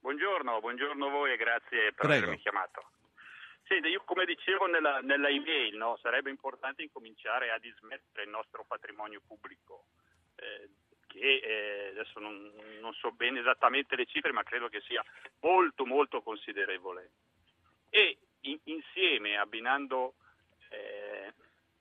Buongiorno, 0.00 0.60
buongiorno 0.60 1.06
a 1.06 1.10
voi 1.10 1.32
e 1.32 1.36
grazie 1.36 1.92
per 1.92 2.06
Prego. 2.06 2.24
avermi 2.24 2.38
chiamato. 2.38 2.84
Senta, 3.64 3.88
io 3.88 4.02
come 4.04 4.24
dicevo 4.24 4.66
nella, 4.66 4.98
nella 5.00 5.28
email, 5.28 5.76
no, 5.76 5.96
sarebbe 6.02 6.30
importante 6.30 6.82
incominciare 6.82 7.50
a 7.50 7.58
dismettere 7.58 8.24
il 8.24 8.30
nostro 8.30 8.64
patrimonio 8.66 9.20
pubblico 9.26 9.86
eh, 10.36 10.68
che 11.12 11.40
eh, 11.42 11.88
adesso 11.90 12.18
non, 12.18 12.50
non, 12.80 12.92
so 12.94 13.12
bene 13.12 13.40
esattamente 13.40 13.96
le 13.96 14.06
cifre, 14.06 14.32
ma 14.32 14.42
credo 14.42 14.68
che 14.68 14.80
sia 14.80 15.04
molto 15.40 15.84
molto 15.84 16.22
considerevole. 16.22 17.10
E 17.90 18.18
in, 18.40 18.58
insieme, 18.64 19.36
abbinando 19.36 20.14
eh, 20.70 21.32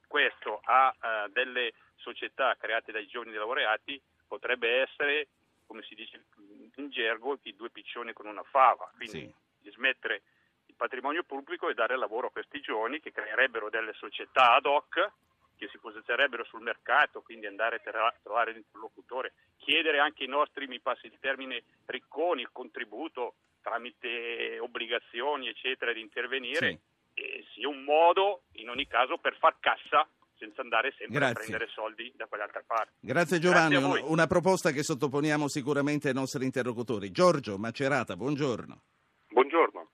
questo 0.07 0.59
a, 0.63 0.93
a, 0.99 1.27
delle 1.29 1.73
società 1.95 2.55
create 2.57 2.91
dai 2.91 3.07
giovani 3.07 3.33
laureati, 3.33 4.01
potrebbe 4.27 4.81
essere, 4.81 5.27
come 5.65 5.83
si 5.83 5.95
dice 5.95 6.25
in 6.75 6.89
gergo, 6.89 7.37
i 7.43 7.55
due 7.55 7.69
piccioni 7.69 8.13
con 8.13 8.27
una 8.27 8.43
fava, 8.43 8.91
quindi 8.95 9.33
sì. 9.61 9.71
smettere 9.71 10.21
il 10.65 10.75
patrimonio 10.75 11.23
pubblico 11.23 11.69
e 11.69 11.73
dare 11.73 11.97
lavoro 11.97 12.27
a 12.27 12.31
questi 12.31 12.59
giovani 12.59 12.99
che 12.99 13.11
creerebbero 13.11 13.69
delle 13.69 13.93
società 13.93 14.55
ad 14.55 14.65
hoc 14.65 15.11
che 15.61 15.69
si 15.69 15.77
posizionerebbero 15.77 16.43
sul 16.45 16.61
mercato, 16.61 17.21
quindi 17.21 17.45
andare 17.45 17.75
a 17.75 18.13
trovare 18.23 18.51
l'interlocutore, 18.51 19.33
chiedere 19.57 19.99
anche 19.99 20.23
ai 20.23 20.29
nostri, 20.29 20.65
mi 20.65 20.79
passi 20.79 21.05
il 21.05 21.17
termine, 21.19 21.63
ricconi 21.85 22.41
il 22.41 22.49
contributo 22.51 23.35
tramite 23.61 24.57
obbligazioni, 24.59 25.49
eccetera, 25.49 25.93
di 25.93 26.01
intervenire, 26.01 26.81
sì. 27.13 27.45
sia 27.53 27.69
un 27.69 27.83
modo, 27.83 28.41
in 28.53 28.69
ogni 28.69 28.87
caso, 28.87 29.19
per 29.19 29.37
far 29.37 29.57
cassa 29.59 30.07
senza 30.39 30.61
andare 30.61 30.95
sempre 30.97 31.19
Grazie. 31.19 31.35
a 31.35 31.37
prendere 31.37 31.69
soldi 31.69 32.11
da 32.15 32.25
quell'altra 32.25 32.63
parte. 32.65 32.93
Grazie 32.99 33.37
Giovanni, 33.37 33.77
Grazie 33.77 34.01
una 34.07 34.25
proposta 34.25 34.71
che 34.71 34.81
sottoponiamo 34.81 35.47
sicuramente 35.47 36.07
ai 36.07 36.15
nostri 36.15 36.43
interlocutori. 36.43 37.11
Giorgio 37.11 37.59
Macerata, 37.59 38.15
buongiorno. 38.15 38.81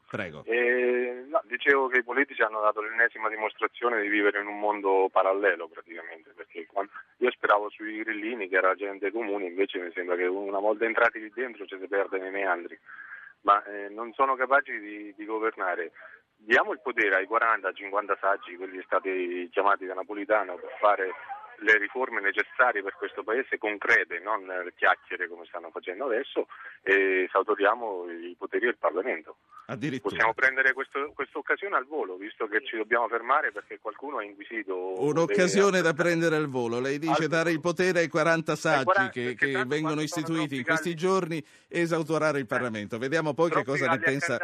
Prego. 0.09 0.43
Eh, 0.45 1.25
no, 1.27 1.41
dicevo 1.43 1.87
che 1.87 1.99
i 1.99 2.03
politici 2.03 2.41
hanno 2.41 2.61
dato 2.61 2.81
l'ennesima 2.81 3.27
dimostrazione 3.27 4.01
di 4.01 4.07
vivere 4.07 4.39
in 4.39 4.47
un 4.47 4.57
mondo 4.57 5.09
parallelo 5.11 5.67
praticamente, 5.67 6.31
perché 6.33 6.65
quando, 6.65 6.91
io 7.17 7.29
speravo 7.31 7.69
sui 7.69 7.97
grillini 7.97 8.47
che 8.47 8.55
era 8.55 8.73
gente 8.75 9.11
comune, 9.11 9.47
invece 9.47 9.79
mi 9.79 9.91
sembra 9.91 10.15
che 10.15 10.23
una 10.23 10.59
volta 10.59 10.85
entrati 10.85 11.19
lì 11.19 11.29
dentro 11.33 11.65
ci 11.65 11.77
si 11.77 11.87
perde 11.87 12.19
nei 12.19 12.31
meandri, 12.31 12.79
ma 13.41 13.61
eh, 13.65 13.89
non 13.89 14.13
sono 14.13 14.35
capaci 14.35 14.79
di, 14.79 15.13
di 15.13 15.25
governare. 15.25 15.91
Diamo 16.37 16.71
il 16.71 16.79
potere 16.81 17.15
ai 17.15 17.27
40-50 17.29 18.17
saggi, 18.17 18.55
quelli 18.55 18.81
stati 18.83 19.49
chiamati 19.51 19.85
da 19.85 19.93
Napolitano, 19.93 20.55
per 20.55 20.71
fare 20.79 21.11
le 21.59 21.77
riforme 21.77 22.21
necessarie 22.21 22.83
per 22.83 22.93
questo 22.93 23.23
Paese, 23.23 23.57
concrete, 23.57 24.19
non 24.19 24.45
chiacchiere 24.75 25.27
come 25.27 25.45
stanno 25.45 25.69
facendo 25.71 26.05
adesso, 26.05 26.47
e 26.83 27.25
esautoriamo 27.27 28.05
i 28.09 28.35
poteri 28.37 28.65
del 28.65 28.77
Parlamento. 28.77 29.37
Possiamo 30.01 30.33
prendere 30.33 30.71
questa 30.71 30.99
occasione 31.33 31.75
al 31.75 31.85
volo, 31.85 32.15
visto 32.15 32.47
che 32.47 32.63
ci 32.63 32.77
dobbiamo 32.77 33.09
fermare 33.09 33.51
perché 33.51 33.79
qualcuno 33.81 34.19
ha 34.19 34.23
inquisito. 34.23 35.01
Un'occasione 35.01 35.81
da 35.81 35.91
prendere 35.91 36.37
al 36.37 36.47
volo. 36.47 36.79
Lei 36.79 36.97
dice 36.99 37.23
al... 37.23 37.27
dare 37.29 37.51
il 37.51 37.59
potere 37.59 37.99
ai 37.99 38.07
40 38.07 38.55
saggi 38.55 38.83
40, 38.85 39.11
che, 39.11 39.35
che 39.35 39.65
vengono 39.65 40.01
istituiti 40.01 40.55
in 40.55 40.63
questi 40.63 40.95
giorni 40.95 41.43
e 41.67 41.81
esautorare 41.81 42.37
il 42.37 42.45
eh. 42.45 42.47
Parlamento. 42.47 42.97
Vediamo 42.97 43.33
poi 43.33 43.49
che 43.49 43.65
cosa 43.65 43.87
ne 43.87 43.99
pensa. 43.99 44.39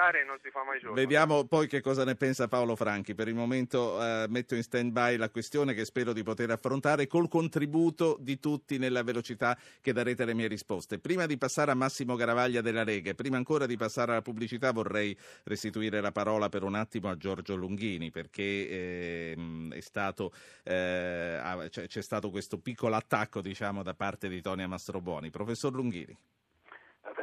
Vediamo 0.91 1.45
poi 1.45 1.67
che 1.67 1.79
cosa 1.79 2.03
ne 2.03 2.15
pensa 2.15 2.49
Paolo 2.49 2.75
Franchi. 2.75 3.15
Per 3.15 3.29
il 3.29 3.35
momento 3.35 3.93
uh, 3.93 4.25
metto 4.27 4.55
in 4.55 4.63
stand 4.63 4.91
by 4.91 5.15
la 5.15 5.29
questione 5.29 5.73
che 5.73 5.85
spero 5.85 6.11
di 6.11 6.23
poter 6.23 6.51
affrontare 6.51 7.02
col 7.07 7.27
contributo 7.27 8.17
di 8.19 8.39
tutti 8.39 8.77
nella 8.77 9.03
velocità 9.03 9.57
che 9.81 9.93
darete 9.93 10.23
alle 10.23 10.33
mie 10.33 10.47
risposte. 10.47 10.99
Prima 10.99 11.25
di 11.25 11.37
passare 11.37 11.71
a 11.71 11.75
Massimo 11.75 12.15
Garavaglia 12.15 12.61
della 12.61 12.83
Lega 12.83 13.11
e 13.11 13.15
prima 13.15 13.37
ancora 13.37 13.65
di 13.65 13.77
passare 13.77 14.11
alla 14.11 14.21
pubblicità 14.21 14.71
vorrei 14.71 15.17
restituire 15.43 16.01
la 16.01 16.11
parola 16.11 16.49
per 16.49 16.63
un 16.63 16.75
attimo 16.75 17.09
a 17.09 17.17
Giorgio 17.17 17.55
Lunghini 17.55 18.11
perché 18.11 18.43
eh, 18.43 19.37
stato, 19.79 20.31
eh, 20.63 21.69
c'è 21.69 22.01
stato 22.01 22.29
questo 22.29 22.57
piccolo 22.57 22.95
attacco 22.95 23.41
diciamo, 23.41 23.83
da 23.83 23.93
parte 23.93 24.27
di 24.27 24.41
Tonia 24.41 24.67
Mastrobuoni. 24.67 25.29
Professor 25.29 25.73
Lunghini. 25.73 26.17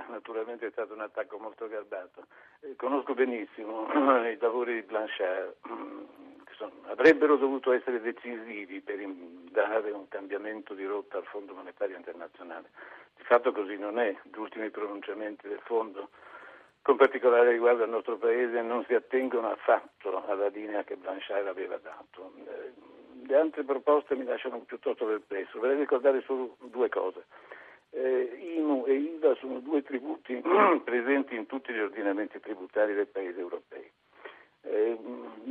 Naturalmente 0.08 0.66
è 0.66 0.70
stato 0.70 0.92
un 0.92 1.00
attacco 1.00 1.38
molto 1.38 1.66
garbato. 1.66 2.26
Eh, 2.60 2.76
conosco 2.76 3.14
benissimo 3.14 3.86
i 4.28 4.36
lavori 4.38 4.74
di 4.74 4.82
Blanchard, 4.82 5.54
che 5.62 6.29
avrebbero 6.86 7.36
dovuto 7.36 7.72
essere 7.72 8.00
decisivi 8.00 8.80
per 8.80 8.98
dare 9.50 9.90
un 9.90 10.08
cambiamento 10.08 10.74
di 10.74 10.84
rotta 10.84 11.18
al 11.18 11.24
Fondo 11.24 11.54
Monetario 11.54 11.96
Internazionale. 11.96 12.70
Di 13.16 13.22
fatto 13.24 13.52
così 13.52 13.76
non 13.76 13.98
è. 13.98 14.16
Gli 14.22 14.38
ultimi 14.38 14.70
pronunciamenti 14.70 15.46
del 15.48 15.60
Fondo 15.64 16.08
con 16.82 16.96
particolare 16.96 17.50
riguardo 17.50 17.82
al 17.82 17.90
nostro 17.90 18.16
Paese, 18.16 18.62
non 18.62 18.84
si 18.86 18.94
attengono 18.94 19.50
affatto 19.50 20.24
alla 20.26 20.48
linea 20.48 20.82
che 20.82 20.96
Blanchard 20.96 21.46
aveva 21.46 21.76
dato. 21.76 22.32
Eh, 22.46 22.72
le 23.26 23.36
altre 23.36 23.64
proposte 23.64 24.16
mi 24.16 24.24
lasciano 24.24 24.60
piuttosto 24.60 25.04
perplesso. 25.04 25.58
Vorrei 25.58 25.76
ricordare 25.76 26.22
solo 26.22 26.56
due 26.58 26.88
cose. 26.88 27.26
Eh, 27.90 28.54
IMU 28.56 28.84
e 28.86 28.94
IVA 28.94 29.34
sono 29.36 29.60
due 29.60 29.82
tributi 29.82 30.40
presenti 30.84 31.34
in 31.34 31.46
tutti 31.46 31.72
gli 31.72 31.80
ordinamenti 31.80 32.40
tributari 32.40 32.94
dei 32.94 33.06
paesi 33.06 33.38
europei. 33.38 33.90
Eh, 34.62 34.98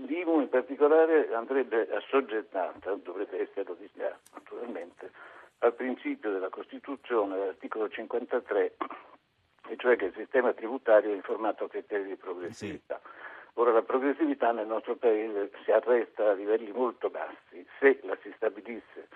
L'IMU 0.05 0.41
in 0.41 0.49
particolare 0.49 1.33
andrebbe 1.33 1.89
assoggettata, 1.91 2.93
dovrebbe 2.95 3.41
essere 3.41 3.65
naturalmente, 4.33 5.11
al 5.59 5.73
principio 5.73 6.31
della 6.31 6.49
Costituzione, 6.49 7.35
all'articolo 7.35 7.89
53 7.89 8.75
e 9.69 9.75
cioè 9.77 9.95
che 9.97 10.05
il 10.05 10.13
sistema 10.15 10.53
tributario 10.53 11.11
è 11.11 11.15
informato 11.15 11.65
a 11.65 11.69
criteri 11.69 12.05
di 12.05 12.15
progressività. 12.15 12.99
Sì. 13.03 13.09
Ora 13.53 13.71
la 13.71 13.81
progressività 13.81 14.51
nel 14.51 14.67
nostro 14.67 14.95
Paese 14.95 15.51
si 15.63 15.71
arresta 15.71 16.29
a 16.29 16.33
livelli 16.33 16.71
molto 16.71 17.09
bassi. 17.09 17.65
Se 17.79 17.99
la 18.03 18.17
si 18.21 18.31
stabilisse 18.35 19.09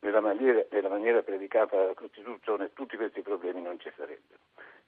nella 0.00 0.20
maniera, 0.20 0.64
nella 0.70 0.88
maniera 0.88 1.22
predicata 1.22 1.76
dalla 1.76 1.94
Costituzione 1.94 2.72
tutti 2.72 2.96
questi 2.96 3.22
problemi 3.22 3.62
non 3.62 3.78
ci 3.78 3.92
sarebbero. 3.94 4.40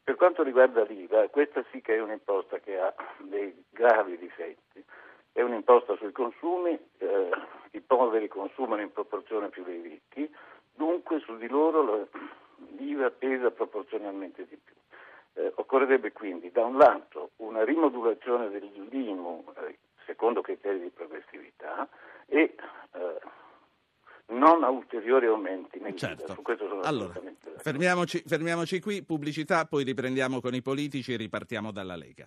Per 0.05 0.17
quanto 0.17 0.43
riguarda 0.43 0.85
l'IVA, 0.85 1.29
questa 1.29 1.65
sì 1.71 1.81
che 1.81 1.97
è 1.97 2.01
un'imposta 2.03 2.59
che 2.59 2.79
ha 2.79 2.95
dei 3.21 3.65
gravi 3.71 4.19
difetti. 4.19 4.85
È 5.33 5.41
un'imposta 5.41 5.97
sui 5.97 6.13
consumi, 6.13 6.79
eh, 6.99 7.31
i 7.71 7.81
poveri 7.81 8.29
consumano 8.29 8.83
in 8.83 8.93
proporzione 8.93 9.49
più 9.49 9.65
dei 9.65 9.81
ricchi, 9.81 10.31
dunque 10.75 11.21
su 11.21 11.39
di 11.39 11.49
loro 11.49 12.07
l'IVA 12.77 13.11
pesa 13.13 13.51
proporzionalmente 13.51 14.47
di 14.47 14.59
più. 14.63 14.75
Eh, 15.43 15.53
occorrerebbe 15.55 16.13
quindi 16.13 16.53
da 16.53 16.67
un 16.67 16.77
lato 16.77 17.31
una 17.37 17.65
rimodulazione 17.65 18.51
dell'IMU 18.51 19.43
eh, 19.57 19.79
secondo 20.05 20.43
criteri 20.43 20.81
di 20.81 20.91
progressività 20.91 21.89
e 22.27 22.55
eh, 22.93 23.21
non 24.27 24.65
a 24.65 24.71
ulteriori 24.71 25.27
aumenti 25.27 25.79
nel 25.81 25.97
certo. 25.97 26.37
allora, 26.83 27.21
fermiamoci, 27.59 28.23
fermiamoci 28.27 28.81
qui, 28.81 29.05
pubblicità, 29.05 29.67
poi 29.67 29.85
riprendiamo 29.85 30.41
con 30.41 30.55
i 30.55 30.63
politici 30.63 31.13
e 31.13 31.17
ripartiamo 31.17 31.71
dalla 31.71 31.97
Lega. 31.97 32.27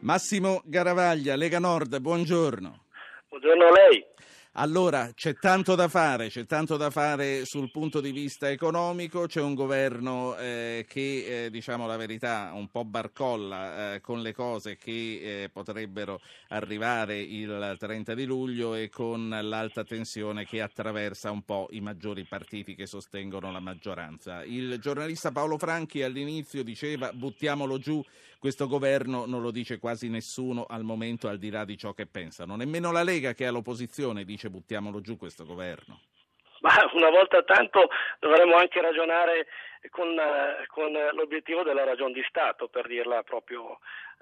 Massimo 0.00 0.62
Garavaglia, 0.64 1.36
Lega 1.36 1.60
Nord, 1.60 2.00
buongiorno. 2.00 2.84
Buongiorno 3.28 3.66
a 3.66 3.70
lei. 3.70 4.04
Allora, 4.56 5.10
c'è 5.14 5.32
tanto 5.32 5.74
da 5.74 5.88
fare, 5.88 6.28
c'è 6.28 6.44
tanto 6.44 6.76
da 6.76 6.90
fare 6.90 7.46
sul 7.46 7.70
punto 7.70 8.02
di 8.02 8.12
vista 8.12 8.50
economico, 8.50 9.24
c'è 9.24 9.40
un 9.40 9.54
governo 9.54 10.36
eh, 10.36 10.84
che, 10.86 11.44
eh, 11.44 11.50
diciamo 11.50 11.86
la 11.86 11.96
verità, 11.96 12.50
un 12.52 12.68
po' 12.68 12.84
barcolla 12.84 13.94
eh, 13.94 14.00
con 14.02 14.20
le 14.20 14.34
cose 14.34 14.76
che 14.76 15.44
eh, 15.44 15.48
potrebbero 15.50 16.20
arrivare 16.48 17.18
il 17.18 17.76
30 17.78 18.12
di 18.12 18.26
luglio 18.26 18.74
e 18.74 18.90
con 18.90 19.30
l'alta 19.30 19.84
tensione 19.84 20.44
che 20.44 20.60
attraversa 20.60 21.30
un 21.30 21.44
po' 21.44 21.68
i 21.70 21.80
maggiori 21.80 22.26
partiti 22.26 22.74
che 22.74 22.84
sostengono 22.84 23.50
la 23.50 23.60
maggioranza. 23.60 24.44
Il 24.44 24.76
giornalista 24.80 25.32
Paolo 25.32 25.56
Franchi 25.56 26.02
all'inizio 26.02 26.62
diceva 26.62 27.10
buttiamolo 27.14 27.78
giù, 27.78 28.04
questo 28.42 28.66
governo 28.66 29.24
non 29.24 29.40
lo 29.40 29.52
dice 29.52 29.78
quasi 29.78 30.08
nessuno 30.08 30.66
al 30.68 30.82
momento 30.82 31.28
al 31.28 31.38
di 31.38 31.48
là 31.48 31.64
di 31.64 31.78
ciò 31.78 31.92
che 31.92 32.06
pensano, 32.06 32.56
nemmeno 32.56 32.90
la 32.90 33.04
Lega 33.04 33.34
che 33.34 33.44
è 33.44 33.46
all'opposizione 33.46 34.24
dice 34.24 34.50
buttiamolo 34.50 35.00
giù 35.00 35.16
questo 35.16 35.44
governo. 35.46 36.00
Ma 36.58 36.74
una 36.92 37.10
volta 37.10 37.40
tanto 37.44 37.88
dovremmo 38.18 38.56
anche 38.56 38.80
ragionare 38.80 39.46
con, 39.90 40.14
con 40.68 40.92
l'obiettivo 41.12 41.62
della 41.62 41.84
ragione 41.84 42.12
di 42.12 42.24
Stato, 42.28 42.68
per 42.68 42.86
dirla 42.86 43.22
proprio 43.22 43.78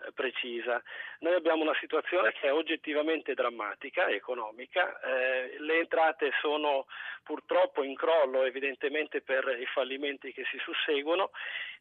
eh, 0.06 0.12
precisa. 0.12 0.82
Noi 1.20 1.34
abbiamo 1.34 1.62
una 1.62 1.76
situazione 1.80 2.32
che 2.32 2.48
è 2.48 2.52
oggettivamente 2.52 3.34
drammatica, 3.34 4.08
economica, 4.08 5.00
eh, 5.00 5.56
le 5.58 5.78
entrate 5.78 6.32
sono 6.40 6.86
purtroppo 7.22 7.82
in 7.82 7.94
crollo 7.94 8.44
evidentemente 8.44 9.20
per 9.20 9.56
i 9.60 9.66
fallimenti 9.66 10.32
che 10.32 10.44
si 10.50 10.58
susseguono 10.58 11.30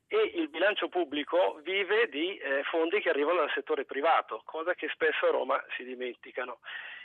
e 0.07 0.31
il 0.35 0.49
bilancio 0.49 0.89
pubblico 0.89 1.59
vive 1.61 2.09
di 2.09 2.35
eh, 2.37 2.63
fondi 2.63 2.99
che 2.99 3.09
arrivano 3.09 3.39
dal 3.39 3.51
settore 3.53 3.85
privato, 3.85 4.41
cosa 4.43 4.73
che 4.73 4.89
spesso 4.89 5.27
a 5.27 5.31
Roma 5.31 5.63
si 5.75 5.83
dimenticano. 5.83 6.59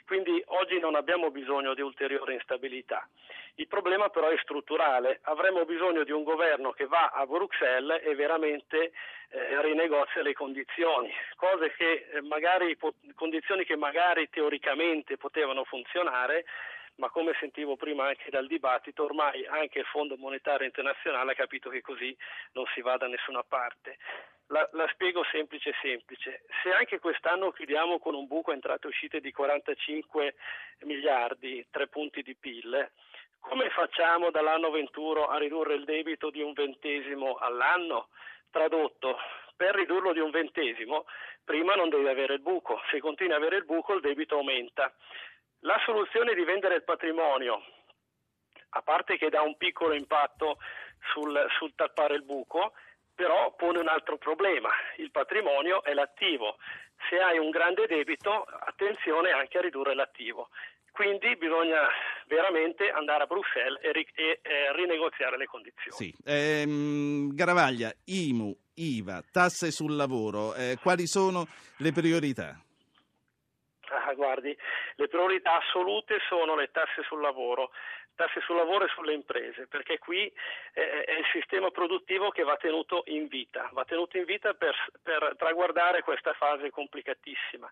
Quindi 0.07 0.43
oggi 0.47 0.79
non 0.79 0.95
abbiamo 0.97 1.31
bisogno 1.31 1.75
di 1.75 1.81
ulteriore 1.81 2.35
instabilità. 2.35 3.09
Il 3.57 3.69
problema 3.69 4.11
però 4.11 4.29
è 4.29 4.37
strutturale. 4.39 5.21
Avremo 5.23 5.65
bisogno 5.65 6.05
di 6.05 6.13
un 6.13 6.25
governo 6.25 6.64
che 6.73 6.87
va 6.87 7.11
a 7.11 7.27
Bruxelles 7.27 8.03
e 8.05 8.15
veramente 8.15 8.93
eh, 9.31 9.63
rinegozia 9.63 10.23
le 10.23 10.33
condizioni, 10.33 11.13
che, 11.77 12.07
eh, 12.13 12.21
magari, 12.23 12.77
condizioni 13.15 13.65
che 13.65 13.77
magari 13.77 14.29
teoricamente 14.31 15.17
potevano 15.17 15.65
funzionare 15.65 16.45
ma 16.97 17.11
come 17.11 17.35
sentivo 17.41 17.77
prima 17.77 18.07
anche 18.07 18.31
dal 18.31 18.47
dibattito, 18.47 19.05
ormai 19.05 19.45
anche 19.47 19.81
il 19.81 19.85
Fondo 19.87 20.17
Monetario 20.17 20.67
Internazionale 20.67 21.33
ha 21.33 21.35
capito 21.35 21.69
che 21.69 21.81
così 21.81 22.17
non 22.53 22.65
si 22.73 22.81
va 22.83 22.97
da 22.97 23.09
nessuna 23.09 23.43
parte. 23.43 23.99
La, 24.49 24.69
la, 24.73 24.87
spiego 24.93 25.25
semplice 25.31 25.75
semplice. 25.81 26.45
Se 26.63 26.71
anche 26.71 26.99
quest'anno 26.99 27.51
chiudiamo 27.51 27.99
con 27.99 28.15
un 28.15 28.27
buco 28.27 28.53
entrate 28.53 28.87
e 28.87 28.91
uscite 28.91 29.21
di 29.21 29.33
45 29.33 30.35
miliardi, 30.81 31.67
tre 31.71 31.89
punti 31.89 32.23
di 32.23 32.37
PIL, 32.37 32.91
come 33.45 33.69
facciamo 33.71 34.31
dall'anno 34.31 34.71
21 34.71 35.27
a 35.27 35.37
ridurre 35.37 35.75
il 35.75 35.85
debito 35.85 36.31
di 36.31 36.41
un 36.41 36.53
ventesimo 36.55 37.35
all'anno? 37.35 38.09
Tradotto, 38.51 39.19
per 39.55 39.75
ridurlo 39.75 40.13
di 40.13 40.19
un 40.19 40.31
ventesimo, 40.31 41.05
prima 41.45 41.75
non 41.75 41.91
devi 41.91 42.09
avere 42.09 42.35
il 42.35 42.41
buco, 42.41 42.81
se 42.91 43.01
continui 43.01 43.35
ad 43.35 43.41
avere 43.41 43.57
il 43.57 43.65
buco 43.65 43.95
il 43.95 44.01
debito 44.01 44.37
aumenta. 44.37 44.93
La 45.61 45.79
soluzione 45.85 46.35
di 46.35 46.43
vendere 46.43 46.77
il 46.77 46.85
patrimonio, 46.85 47.63
a 48.71 48.83
parte 48.83 49.19
che 49.19 49.29
dà 49.29 49.43
un 49.43 49.57
piccolo 49.57 49.93
impatto 49.93 50.59
sul, 51.13 51.47
sul 51.59 51.75
tappare 51.75 52.15
il 52.15 52.25
buco, 52.25 52.73
però 53.15 53.55
pone 53.55 53.79
un 53.79 53.89
altro 53.89 54.17
problema, 54.17 54.71
il 54.97 55.11
patrimonio 55.11 55.85
è 55.85 55.93
l'attivo, 55.93 56.57
se 57.09 57.21
hai 57.21 57.39
un 57.39 57.51
grande 57.51 57.87
debito 57.87 58.43
attenzione 58.43 59.31
anche 59.31 59.59
a 59.59 59.61
ridurre 59.61 59.95
l'attivo, 59.95 60.49
quindi 60.95 61.35
bisogna 61.37 61.89
veramente 62.29 62.89
andare 62.89 63.25
a 63.25 63.27
Bruxelles 63.27 63.83
e, 63.83 63.91
ri- 63.91 64.09
e 64.15 64.39
eh, 64.43 64.73
rinegoziare 64.75 65.37
le 65.37 65.47
condizioni. 65.47 65.91
Sì. 65.91 66.15
Ehm, 66.25 67.35
Garavaglia, 67.35 67.93
IMU, 68.05 68.57
IVA, 68.75 69.21
tasse 69.33 69.73
sul 69.73 69.97
lavoro, 69.97 70.55
eh, 70.55 70.79
quali 70.81 71.09
sono 71.09 71.47
le 71.79 71.91
priorità? 71.91 72.57
Ah, 73.89 74.15
guardi, 74.15 74.57
le 74.95 75.09
priorità 75.09 75.59
assolute 75.59 76.19
sono 76.29 76.55
le 76.55 76.71
tasse 76.71 77.03
sul 77.03 77.21
lavoro, 77.21 77.71
tasse 78.15 78.41
sul 78.41 78.55
lavoro 78.55 78.85
e 78.85 78.89
sulle 78.95 79.15
imprese, 79.15 79.67
perché 79.67 79.99
qui 79.99 80.33
eh, 80.75 81.03
è 81.03 81.19
il 81.19 81.27
sistema 81.33 81.71
produttivo 81.71 82.31
che 82.31 82.45
va 82.45 82.57
tenuto 82.57 83.03
in 83.07 83.27
vita, 83.27 83.69
va 83.73 83.85
tenuto 83.85 84.17
in 84.17 84.25
vita 84.25 84.55
per, 84.55 84.75
per 85.03 85.35
traguardare 85.37 86.03
questa 86.03 86.33
fase 86.35 86.71
complicatissima. 86.71 87.69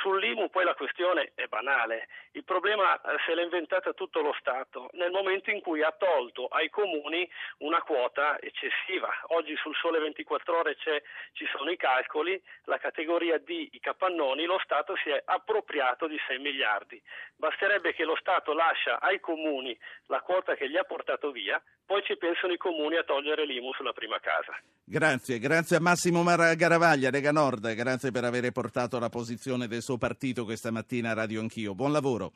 Sull'IMU 0.00 0.48
poi 0.50 0.64
la 0.64 0.74
questione 0.74 1.32
è 1.34 1.46
banale, 1.46 2.08
il 2.32 2.44
problema 2.44 3.00
eh, 3.00 3.16
se 3.26 3.34
l'ha 3.34 3.42
inventata 3.42 3.92
tutto 3.92 4.20
lo 4.20 4.34
Stato 4.38 4.88
nel 4.92 5.10
momento 5.10 5.50
in 5.50 5.60
cui 5.60 5.82
ha 5.82 5.92
tolto 5.92 6.46
ai 6.46 6.70
comuni 6.70 7.28
una 7.58 7.82
quota 7.82 8.40
eccessiva. 8.40 9.08
Oggi 9.28 9.54
sul 9.56 9.74
Sole 9.76 9.98
24 10.00 10.58
ore 10.58 10.76
ci 10.76 11.46
sono 11.54 11.70
i 11.70 11.76
calcoli, 11.76 12.42
la 12.64 12.78
categoria 12.78 13.38
D, 13.38 13.68
i 13.70 13.80
capannoni, 13.80 14.44
lo 14.44 14.58
Stato 14.64 14.96
si 14.96 15.10
è 15.10 15.22
appropriato 15.24 16.06
di 16.06 16.18
6 16.26 16.38
miliardi. 16.38 17.00
Basterebbe 17.36 17.92
che 17.92 18.04
lo 18.04 18.16
Stato 18.16 18.54
lascia 18.54 19.00
ai 19.00 19.20
comuni 19.20 19.78
la 20.06 20.20
quota 20.20 20.54
che 20.54 20.68
gli 20.68 20.76
ha 20.76 20.84
portato 20.84 21.30
via, 21.30 21.62
poi 21.84 22.02
ci 22.04 22.16
pensano 22.16 22.52
i 22.52 22.56
comuni 22.56 22.96
a 22.96 23.04
togliere 23.04 23.44
l'IMU 23.44 23.72
sulla 23.72 23.92
prima 23.92 24.18
casa. 24.20 24.52
Grazie, 24.84 25.38
grazie 25.38 25.76
a 25.76 25.80
Massimo 25.80 26.22
Mar- 26.22 26.54
Garavaglia, 26.56 27.10
Lega 27.10 27.32
Nord, 27.32 27.74
grazie 27.74 28.10
per 28.10 28.24
aver 28.24 28.50
portato 28.50 28.98
la 28.98 29.08
posizione 29.08 29.68
del 29.68 29.82
suo 29.82 29.98
partito 29.98 30.44
questa 30.44 30.70
mattina 30.70 31.10
a 31.10 31.14
Radio 31.14 31.40
Anch'io. 31.40 31.74
Buon 31.74 31.92
lavoro. 31.92 32.32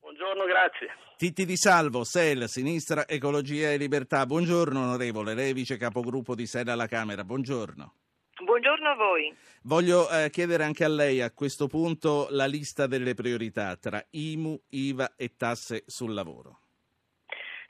Buongiorno, 0.00 0.44
grazie. 0.44 0.94
Titti 1.16 1.44
Di 1.44 1.56
Salvo, 1.56 2.04
SEL, 2.04 2.48
Sinistra, 2.48 3.06
Ecologia 3.06 3.70
e 3.72 3.76
Libertà. 3.76 4.24
Buongiorno 4.26 4.80
onorevole, 4.80 5.34
lei 5.34 5.52
vice 5.52 5.76
capogruppo 5.76 6.34
di 6.34 6.46
SEL 6.46 6.68
alla 6.68 6.86
Camera. 6.86 7.24
Buongiorno. 7.24 7.94
Buongiorno 8.42 8.88
a 8.88 8.94
voi. 8.94 9.36
Voglio 9.64 10.08
eh, 10.08 10.30
chiedere 10.30 10.64
anche 10.64 10.84
a 10.84 10.88
lei 10.88 11.20
a 11.20 11.30
questo 11.30 11.66
punto 11.66 12.28
la 12.30 12.46
lista 12.46 12.86
delle 12.86 13.12
priorità 13.12 13.76
tra 13.76 14.02
IMU, 14.10 14.58
IVA 14.70 15.14
e 15.16 15.36
tasse 15.36 15.82
sul 15.86 16.14
lavoro. 16.14 16.60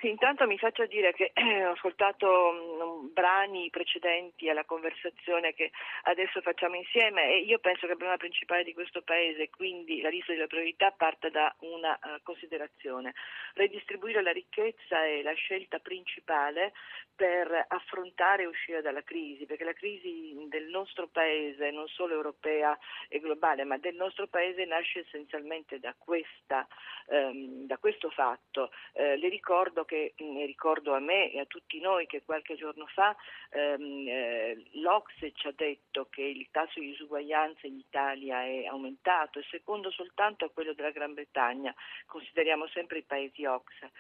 Sì, 0.01 0.09
intanto 0.09 0.47
mi 0.47 0.57
faccio 0.57 0.87
dire 0.87 1.13
che 1.13 1.31
eh, 1.35 1.67
ho 1.69 1.73
ascoltato 1.73 2.53
mh, 2.53 3.13
brani 3.13 3.69
precedenti 3.69 4.49
alla 4.49 4.65
conversazione 4.65 5.53
che 5.53 5.73
adesso 6.05 6.41
facciamo 6.41 6.75
insieme 6.77 7.29
e 7.29 7.41
io 7.41 7.59
penso 7.59 7.81
che 7.81 7.93
il 7.93 7.99
problema 7.99 8.17
principale 8.17 8.65
di 8.65 8.73
questo 8.73 9.03
Paese, 9.03 9.51
quindi 9.51 10.01
la 10.01 10.09
lista 10.09 10.33
delle 10.33 10.47
priorità, 10.47 10.91
parta 10.91 11.29
da 11.29 11.55
una 11.61 11.99
uh, 12.03 12.23
considerazione. 12.23 13.13
Redistribuire 13.53 14.23
la 14.23 14.33
ricchezza 14.33 15.05
è 15.05 15.21
la 15.21 15.35
scelta 15.35 15.79
principale 15.81 16.73
per 17.15 17.67
affrontare 17.69 18.45
e 18.45 18.47
uscire 18.47 18.81
dalla 18.81 19.03
crisi, 19.03 19.45
perché 19.45 19.65
la 19.65 19.75
crisi 19.75 20.35
del 20.49 20.69
nostro 20.69 21.09
Paese, 21.09 21.71
non 21.71 21.87
solo 21.89 22.15
europea 22.15 22.79
e 23.09 23.21
globale, 23.21 23.65
ma 23.65 23.77
del 23.77 23.97
nostro 23.97 24.29
Paese 24.29 24.65
nasce 24.65 25.01
essenzialmente 25.01 25.79
da, 25.79 25.95
questa, 25.99 26.67
um, 27.09 27.67
da 27.67 27.77
questo 27.77 28.09
fatto. 28.09 28.71
Uh, 28.95 29.19
le 29.19 29.29
ricordo 29.29 29.85
che 29.90 30.14
ne 30.18 30.46
ricordo 30.46 30.94
a 30.94 31.00
me 31.00 31.33
e 31.33 31.40
a 31.40 31.46
tutti 31.46 31.81
noi 31.81 32.07
che 32.07 32.22
qualche 32.22 32.55
giorno 32.55 32.87
fa 32.87 33.16
ehm, 33.50 34.07
eh, 34.07 34.64
l'Ocse 34.74 35.33
ci 35.33 35.48
ha 35.48 35.53
detto 35.53 36.07
che 36.09 36.22
il 36.22 36.46
tasso 36.53 36.79
di 36.79 36.90
disuguaglianza 36.90 37.66
in 37.66 37.79
Italia 37.79 38.44
è 38.44 38.66
aumentato 38.66 39.42
secondo 39.50 39.90
soltanto 39.90 40.44
a 40.44 40.50
quello 40.50 40.74
della 40.74 40.92
Gran 40.92 41.14
Bretagna, 41.14 41.74
consideriamo 42.07 42.68
sempre 42.68 42.98
i 42.98 43.03
paesi 43.03 43.44
Ocse. 43.44 43.90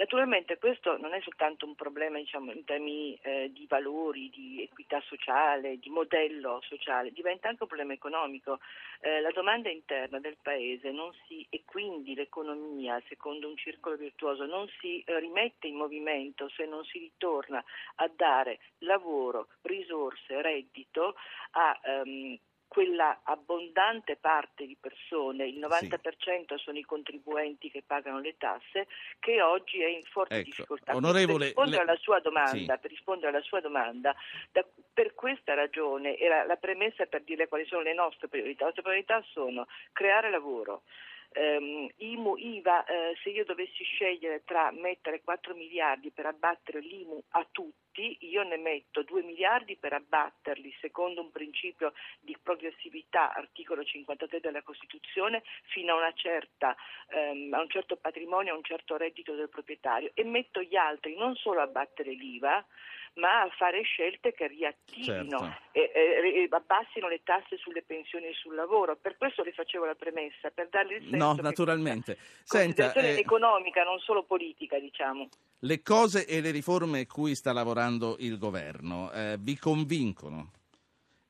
Naturalmente 0.00 0.56
questo 0.56 0.96
non 0.96 1.12
è 1.12 1.20
soltanto 1.20 1.66
un 1.66 1.74
problema 1.74 2.16
diciamo, 2.16 2.52
in 2.52 2.64
termini 2.64 3.18
eh, 3.20 3.50
di 3.52 3.66
valori, 3.68 4.30
di 4.30 4.62
equità 4.62 4.98
sociale, 5.02 5.78
di 5.78 5.90
modello 5.90 6.62
sociale, 6.66 7.12
diventa 7.12 7.48
anche 7.48 7.64
un 7.64 7.68
problema 7.68 7.92
economico. 7.92 8.60
Eh, 9.00 9.20
la 9.20 9.30
domanda 9.30 9.68
interna 9.68 10.18
del 10.18 10.38
Paese 10.40 10.90
si, 11.28 11.46
e 11.50 11.64
quindi 11.66 12.14
l'economia, 12.14 12.98
secondo 13.08 13.46
un 13.46 13.58
circolo 13.58 13.96
virtuoso, 13.96 14.46
non 14.46 14.66
si 14.80 15.02
eh, 15.02 15.20
rimette 15.20 15.66
in 15.66 15.76
movimento 15.76 16.48
se 16.48 16.64
non 16.64 16.82
si 16.84 16.98
ritorna 16.98 17.62
a 17.96 18.10
dare 18.16 18.58
lavoro, 18.78 19.48
risorse, 19.60 20.40
reddito 20.40 21.14
a 21.50 21.78
ehm, 21.84 22.38
quella 22.70 23.22
abbondante 23.24 24.14
parte 24.14 24.64
di 24.64 24.76
persone, 24.78 25.44
il 25.44 25.58
90% 25.58 26.54
sì. 26.54 26.62
sono 26.62 26.78
i 26.78 26.84
contribuenti 26.84 27.68
che 27.68 27.82
pagano 27.84 28.20
le 28.20 28.36
tasse, 28.38 28.86
che 29.18 29.42
oggi 29.42 29.82
è 29.82 29.88
in 29.88 30.04
forte 30.04 30.36
ecco, 30.36 30.44
difficoltà. 30.44 30.94
Onorevole, 30.94 31.38
per 31.38 31.46
rispondere, 31.46 31.84
le... 31.84 31.90
alla 31.90 32.00
sua 32.00 32.20
domanda, 32.20 32.74
sì. 32.74 32.80
per 32.80 32.90
rispondere 32.90 33.28
alla 33.30 33.42
sua 33.42 33.60
domanda, 33.60 34.14
da, 34.52 34.64
per 34.94 35.14
questa 35.14 35.54
ragione 35.54 36.16
era 36.16 36.44
la 36.44 36.54
premessa 36.54 37.06
per 37.06 37.24
dire 37.24 37.48
quali 37.48 37.66
sono 37.66 37.82
le 37.82 37.92
nostre 37.92 38.28
priorità. 38.28 38.60
Le 38.60 38.66
nostre 38.66 38.82
priorità 38.82 39.20
sono 39.32 39.66
creare 39.90 40.30
lavoro, 40.30 40.82
Um, 41.32 41.88
IMU, 41.98 42.36
IVA, 42.36 42.84
eh, 42.84 43.16
se 43.22 43.30
io 43.30 43.44
dovessi 43.44 43.84
scegliere 43.84 44.42
tra 44.44 44.72
mettere 44.72 45.22
4 45.22 45.54
miliardi 45.54 46.10
per 46.10 46.26
abbattere 46.26 46.80
l'IMU 46.80 47.22
a 47.30 47.46
tutti, 47.52 48.16
io 48.22 48.42
ne 48.42 48.56
metto 48.56 49.04
2 49.04 49.22
miliardi 49.22 49.76
per 49.76 49.92
abbatterli 49.92 50.74
secondo 50.80 51.20
un 51.20 51.30
principio 51.30 51.92
di 52.18 52.36
progressività, 52.42 53.32
articolo 53.32 53.84
53 53.84 54.40
della 54.40 54.62
Costituzione, 54.62 55.44
fino 55.66 55.96
a, 55.98 56.12
certa, 56.14 56.74
um, 57.12 57.54
a 57.54 57.60
un 57.60 57.68
certo 57.68 57.96
patrimonio, 57.96 58.52
a 58.52 58.56
un 58.56 58.64
certo 58.64 58.96
reddito 58.96 59.34
del 59.34 59.48
proprietario. 59.48 60.10
E 60.14 60.24
metto 60.24 60.60
gli 60.62 60.76
altri 60.76 61.16
non 61.16 61.36
solo 61.36 61.60
a 61.60 61.64
abbattere 61.64 62.10
l'IVA, 62.10 62.66
ma 63.14 63.42
a 63.42 63.50
fare 63.56 63.82
scelte 63.82 64.32
che 64.32 64.46
riattivino 64.46 65.38
certo. 65.38 65.62
e, 65.72 65.90
e, 65.94 66.42
e, 66.42 66.48
abbassino 66.50 67.08
le 67.08 67.20
tasse 67.24 67.56
sulle 67.56 67.82
pensioni 67.82 68.26
e 68.26 68.34
sul 68.34 68.54
lavoro. 68.54 68.96
Per 68.96 69.16
questo 69.16 69.42
le 69.42 69.52
facevo 69.52 69.84
la 69.84 69.94
premessa, 69.94 70.50
per 70.50 70.68
darle 70.68 70.96
il 70.96 71.02
senso 71.02 71.16
No, 71.16 71.34
naturalmente. 71.34 72.16
Senta, 72.42 72.92
eh, 72.92 73.18
economica, 73.18 73.82
non 73.82 73.98
solo 73.98 74.24
politica, 74.24 74.78
diciamo. 74.78 75.28
Le 75.60 75.82
cose 75.82 76.26
e 76.26 76.40
le 76.40 76.50
riforme 76.50 77.06
cui 77.06 77.34
sta 77.34 77.52
lavorando 77.52 78.16
il 78.20 78.38
governo 78.38 79.10
eh, 79.12 79.36
vi 79.38 79.58
convincono? 79.58 80.52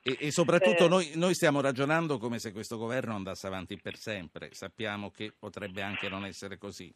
E, 0.02 0.16
e 0.18 0.30
soprattutto 0.30 0.86
eh, 0.86 0.88
noi, 0.88 1.10
noi, 1.14 1.34
stiamo 1.34 1.60
ragionando 1.60 2.18
come 2.18 2.38
se 2.38 2.52
questo 2.52 2.78
governo 2.78 3.14
andasse 3.14 3.46
avanti 3.46 3.76
per 3.76 3.96
sempre. 3.96 4.48
Sappiamo 4.52 5.10
che 5.10 5.32
potrebbe 5.36 5.82
anche 5.82 6.08
non 6.08 6.24
essere 6.24 6.56
così. 6.56 6.92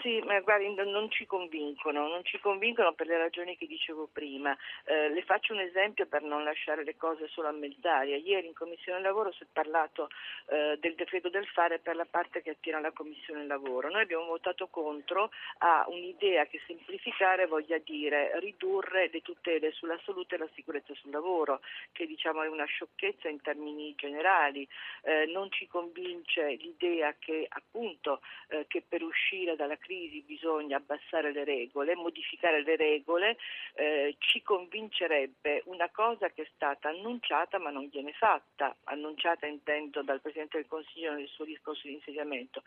Sì, 0.00 0.20
ma 0.22 0.40
guardi, 0.40 0.72
non 0.74 1.10
ci 1.10 1.26
convincono, 1.26 2.08
non 2.08 2.24
ci 2.24 2.38
convincono 2.40 2.92
per 2.94 3.06
le 3.06 3.18
ragioni 3.18 3.56
che 3.56 3.66
dicevo 3.66 4.08
prima. 4.10 4.56
Eh, 4.84 5.10
le 5.10 5.22
faccio 5.22 5.52
un 5.52 5.60
esempio 5.60 6.06
per 6.06 6.22
non 6.22 6.44
lasciare 6.44 6.82
le 6.82 6.96
cose 6.96 7.28
solo 7.28 7.48
a 7.48 7.52
mezz'aria. 7.52 8.16
Ieri 8.16 8.46
in 8.46 8.54
Commissione 8.54 9.00
Lavoro 9.00 9.32
si 9.32 9.42
è 9.42 9.46
parlato 9.52 10.08
eh, 10.46 10.78
del 10.80 10.94
decreto 10.94 11.28
del 11.28 11.46
fare 11.46 11.78
per 11.78 11.94
la 11.94 12.06
parte 12.06 12.42
che 12.42 12.50
attiene 12.50 12.78
alla 12.78 12.92
Commissione 12.92 13.46
Lavoro. 13.46 13.90
Noi 13.90 14.02
abbiamo 14.02 14.24
votato 14.24 14.66
contro 14.68 15.30
a 15.58 15.84
un'idea 15.88 16.46
che 16.46 16.60
semplificare 16.66 17.46
voglia 17.46 17.78
dire 17.78 18.38
ridurre 18.40 19.10
le 19.12 19.20
tutele 19.20 19.72
sulla 19.72 20.00
salute 20.04 20.36
e 20.36 20.38
la 20.38 20.48
sicurezza 20.54 20.94
sul 20.94 21.10
lavoro, 21.10 21.60
che 21.92 22.06
diciamo 22.06 22.42
è 22.42 22.48
una 22.48 22.64
sciocchezza 22.64 23.28
in 23.28 23.40
termini 23.42 23.94
generali. 23.96 24.66
Eh, 25.02 25.26
non 25.26 25.50
ci 25.50 25.66
convince 25.66 26.54
l'idea 26.54 27.14
che 27.18 27.46
appunto 27.48 28.20
eh, 28.48 28.64
che 28.66 28.82
per 28.86 29.02
uscire 29.02 29.54
dalla 29.54 29.76
crisi 29.82 30.22
bisogna 30.22 30.76
abbassare 30.76 31.32
le 31.32 31.44
regole, 31.44 31.94
modificare 31.96 32.62
le 32.62 32.76
regole, 32.76 33.36
eh, 33.74 34.14
ci 34.18 34.42
convincerebbe 34.42 35.62
una 35.66 35.90
cosa 35.90 36.30
che 36.30 36.42
è 36.42 36.50
stata 36.54 36.88
annunciata 36.88 37.58
ma 37.58 37.70
non 37.70 37.88
viene 37.88 38.12
fatta, 38.12 38.76
annunciata 38.84 39.46
intendo 39.46 40.02
dal 40.02 40.20
Presidente 40.20 40.58
del 40.58 40.68
Consiglio 40.68 41.12
nel 41.12 41.28
suo 41.28 41.44
discorso 41.44 41.86
di 41.86 41.94
insediamento, 41.94 42.62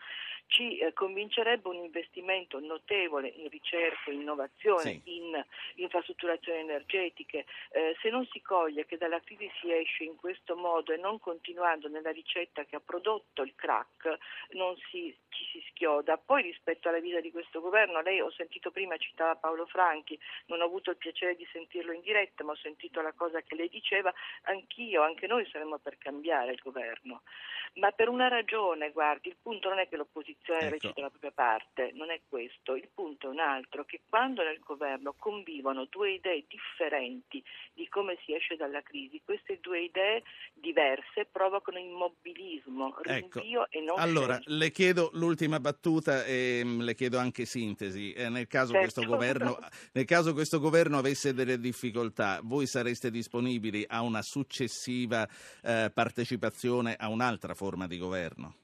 ci 0.47 0.78
eh, 0.78 0.93
convincerebbe 0.93 1.70
un 1.70 1.78
investimento 1.78 2.59
notevole 2.59 3.30
in 3.30 3.49
ricerca, 3.49 4.11
in 4.11 4.22
innovazione, 4.22 4.82
sì. 4.82 5.01
in 5.05 5.43
infrastrutturazioni 5.76 6.59
energetiche. 6.59 7.45
Eh, 7.72 7.95
se 8.01 8.09
non 8.09 8.26
si 8.32 8.41
coglie 8.41 8.86
che 8.86 8.97
dalla 8.97 9.22
crisi 9.22 9.49
si 9.59 9.72
esce 9.72 10.03
in 10.03 10.16
questo 10.16 10.55
modo 10.55 10.91
e 10.91 10.97
non 10.97 11.20
continuando 11.20 11.88
nella 11.88 12.11
ricetta 12.11 12.66
che 12.66 12.76
ha 12.76 12.82
prodotto 12.84 13.41
il 13.41 13.53
crack, 13.55 14.18
non 14.51 14.76
si, 14.89 15.16
ci 15.30 15.45
si 15.51 15.63
schioda. 15.70 16.18
Poi 16.18 16.41
rispetto 16.41 16.89
alla 16.89 16.99
vita 17.06 17.22
di 17.22 17.32
questo 17.32 17.62
governo, 17.62 18.01
lei 18.01 18.20
ho 18.20 18.32
sentito 18.32 18.72
prima 18.72 18.97
citava 18.97 19.36
Paolo 19.36 19.66
Franchi, 19.66 20.20
non 20.47 20.62
ho 20.62 20.66
avuto 20.66 20.89
il 20.89 20.97
piacere 20.97 21.36
di 21.36 21.47
sentirlo 21.51 21.91
in 21.91 22.01
diretta, 22.01 22.43
ma 22.43 22.51
ho 22.51 22.56
sentito 22.56 23.01
la 23.01 23.14
cosa 23.14 23.41
che 23.41 23.56
lei 23.56 23.70
diceva, 23.70 24.14
anch'io, 24.43 25.03
anche 25.03 25.28
noi 25.28 25.47
saremmo 25.51 25.78
per 25.78 25.97
cambiare 25.97 26.51
il 26.51 26.60
governo. 26.62 27.22
Ma 27.76 27.91
per 27.91 28.08
una 28.08 28.30
ragione, 28.30 28.91
guardi, 28.91 29.28
il 29.28 29.36
punto 29.41 29.68
non 29.68 29.80
è 29.80 29.89
che 29.89 29.97
l'opposizione 29.97 30.62
ecco. 30.62 30.70
recita 30.72 31.01
la 31.01 31.10
propria 31.10 31.32
parte, 31.32 31.91
non 31.93 32.10
è 32.10 32.22
questo, 32.28 32.76
il 32.76 32.88
punto 32.93 33.28
è 33.28 33.30
un 33.30 33.39
altro, 33.39 33.84
che 33.84 34.01
quando 34.08 34.43
nel 34.43 34.60
governo 34.60 35.14
convivono 35.18 35.86
due 35.86 36.12
idee 36.12 36.45
differenti 36.47 37.43
di 37.74 37.88
come 37.89 38.18
si 38.24 38.34
esce 38.34 38.56
dalla 38.56 38.82
crisi, 38.82 39.22
queste 39.26 39.60
due 39.60 39.82
idee 39.82 40.24
diverse 40.53 41.26
provocano 41.30 41.78
immobilismo, 41.78 42.95
ecco. 43.03 43.39
rinvio 43.39 43.66
ecco. 43.66 43.78
e 43.78 43.82
non 43.82 43.99
Allora, 43.99 44.36
senso. 44.36 44.58
le 44.58 44.72
chiedo 44.72 45.10
l'ultima 45.14 45.60
battuta 45.60 46.24
e 46.24 46.62
mm, 46.64 46.82
le 46.95 47.01
chiedo 47.01 47.17
anche 47.17 47.45
sintesi. 47.45 48.13
Eh, 48.13 48.29
nel, 48.29 48.47
caso 48.47 48.71
certo. 48.71 49.03
governo, 49.05 49.59
nel 49.91 50.05
caso 50.05 50.33
questo 50.33 50.59
governo 50.59 50.97
avesse 50.97 51.33
delle 51.33 51.59
difficoltà, 51.59 52.39
voi 52.41 52.65
sareste 52.65 53.11
disponibili 53.11 53.85
a 53.87 54.01
una 54.01 54.21
successiva 54.21 55.27
eh, 55.61 55.91
partecipazione 55.93 56.95
a 56.97 57.09
un'altra 57.09 57.53
forma 57.53 57.85
di 57.85 57.97
governo? 57.97 58.55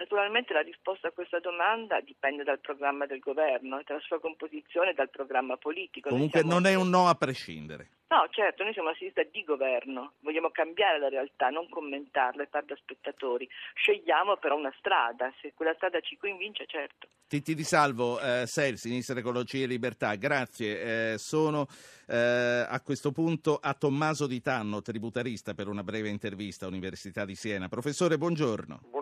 Naturalmente 0.00 0.54
la 0.54 0.62
risposta 0.62 1.08
a 1.08 1.10
questa 1.10 1.40
domanda 1.40 2.00
dipende 2.00 2.42
dal 2.42 2.58
programma 2.58 3.04
del 3.04 3.18
governo, 3.18 3.82
dalla 3.84 4.00
sua 4.00 4.18
composizione 4.18 4.90
e 4.90 4.94
dal 4.94 5.10
programma 5.10 5.58
politico. 5.58 6.08
Comunque 6.08 6.42
non 6.42 6.64
è 6.64 6.74
un 6.74 6.88
no 6.88 7.06
a 7.06 7.14
prescindere. 7.14 7.90
No, 8.08 8.26
certo, 8.30 8.62
noi 8.62 8.72
siamo 8.72 8.88
una 8.88 8.96
sinistra 8.96 9.22
di 9.30 9.44
governo, 9.44 10.14
vogliamo 10.20 10.50
cambiare 10.50 10.98
la 10.98 11.10
realtà, 11.10 11.50
non 11.50 11.68
commentarla 11.68 12.42
e 12.42 12.48
far 12.50 12.64
da 12.64 12.74
spettatori. 12.76 13.46
Scegliamo 13.74 14.38
però 14.38 14.56
una 14.56 14.72
strada, 14.78 15.32
se 15.40 15.52
quella 15.54 15.74
strada 15.74 16.00
ci 16.00 16.16
convince, 16.16 16.64
certo. 16.66 17.06
Titti 17.28 17.54
Di 17.54 17.62
Salvo, 17.62 18.18
eh, 18.18 18.46
SEL, 18.46 18.78
Sinistra 18.78 19.18
Ecologia 19.18 19.64
e 19.64 19.68
Libertà, 19.68 20.14
grazie. 20.14 21.12
Eh, 21.12 21.18
sono 21.18 21.66
eh, 22.08 22.66
a 22.66 22.80
questo 22.80 23.12
punto 23.12 23.58
a 23.62 23.74
Tommaso 23.74 24.26
Di 24.26 24.40
Tanno, 24.40 24.80
tributarista, 24.80 25.52
per 25.52 25.68
una 25.68 25.84
breve 25.84 26.08
intervista 26.08 26.64
all'Università 26.64 27.26
di 27.26 27.36
Siena. 27.36 27.68
Professore, 27.68 28.16
buongiorno. 28.16 28.78
Buongiorno 28.80 28.99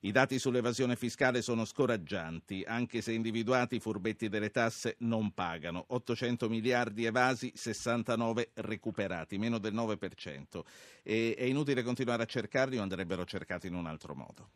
i 0.00 0.12
dati 0.12 0.38
sull'evasione 0.38 0.96
fiscale 0.96 1.42
sono 1.42 1.64
scoraggianti, 1.64 2.64
anche 2.66 3.00
se 3.00 3.12
individuati 3.12 3.76
i 3.76 3.80
furbetti 3.80 4.28
delle 4.28 4.50
tasse 4.50 4.96
non 5.00 5.32
pagano. 5.32 5.84
800 5.88 6.48
miliardi 6.48 7.04
evasi, 7.04 7.52
69 7.54 8.50
recuperati, 8.54 9.38
meno 9.38 9.58
del 9.58 9.74
9%. 9.74 10.62
E, 11.02 11.34
è 11.36 11.44
inutile 11.44 11.82
continuare 11.82 12.22
a 12.22 12.26
cercarli 12.26 12.78
o 12.78 12.82
andrebbero 12.82 13.24
cercati 13.24 13.66
in 13.66 13.74
un 13.74 13.86
altro 13.86 14.14
modo? 14.14 14.48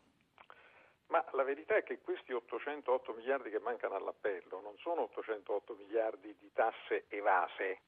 Ma 1.07 1.23
la 1.33 1.43
verità 1.43 1.77
è 1.77 1.83
che 1.83 1.99
questi 1.99 2.33
808 2.33 3.13
miliardi 3.13 3.49
che 3.49 3.59
mancano 3.59 3.95
all'appello 3.95 4.59
non 4.61 4.75
sono 4.79 5.03
808 5.03 5.75
miliardi 5.79 6.35
di 6.39 6.49
tasse 6.51 7.05
evase, 7.09 7.81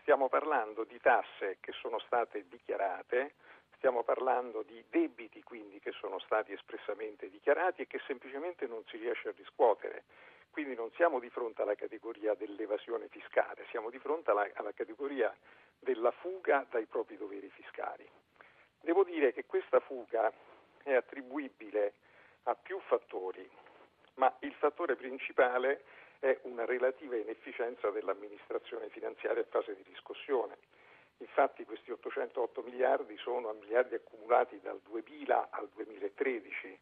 stiamo 0.00 0.28
parlando 0.28 0.84
di 0.84 0.98
tasse 1.00 1.58
che 1.60 1.72
sono 1.72 1.98
state 2.00 2.46
dichiarate, 2.48 3.34
Stiamo 3.78 4.02
parlando 4.02 4.62
di 4.62 4.84
debiti 4.90 5.40
quindi 5.44 5.78
che 5.78 5.92
sono 5.92 6.18
stati 6.18 6.52
espressamente 6.52 7.30
dichiarati 7.30 7.82
e 7.82 7.86
che 7.86 8.00
semplicemente 8.06 8.66
non 8.66 8.82
si 8.88 8.96
riesce 8.96 9.28
a 9.28 9.34
riscuotere. 9.36 10.02
Quindi 10.50 10.74
non 10.74 10.90
siamo 10.96 11.20
di 11.20 11.30
fronte 11.30 11.62
alla 11.62 11.76
categoria 11.76 12.34
dell'evasione 12.34 13.06
fiscale, 13.06 13.66
siamo 13.70 13.90
di 13.90 14.00
fronte 14.00 14.32
alla, 14.32 14.48
alla 14.54 14.72
categoria 14.72 15.32
della 15.78 16.10
fuga 16.10 16.66
dai 16.68 16.86
propri 16.86 17.16
doveri 17.16 17.48
fiscali. 17.50 18.04
Devo 18.80 19.04
dire 19.04 19.32
che 19.32 19.46
questa 19.46 19.78
fuga 19.78 20.32
è 20.82 20.94
attribuibile 20.94 21.92
a 22.44 22.56
più 22.56 22.80
fattori, 22.80 23.48
ma 24.14 24.34
il 24.40 24.54
fattore 24.54 24.96
principale 24.96 25.84
è 26.18 26.36
una 26.42 26.64
relativa 26.64 27.14
inefficienza 27.14 27.90
dell'amministrazione 27.90 28.88
finanziaria 28.88 29.42
in 29.42 29.48
fase 29.48 29.76
di 29.76 29.84
riscossione. 29.86 30.56
Infatti 31.18 31.64
questi 31.64 31.90
808 31.90 32.62
miliardi 32.62 33.16
sono 33.18 33.52
miliardi 33.52 33.94
accumulati 33.96 34.60
dal 34.60 34.80
2000 34.84 35.48
al 35.50 35.68
2013, 35.74 36.78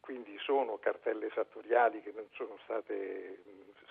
quindi 0.00 0.36
sono 0.38 0.78
cartelle 0.78 1.26
esattoriali 1.26 2.02
che 2.02 2.12
non 2.12 2.26
sono 2.32 2.58
state 2.64 3.42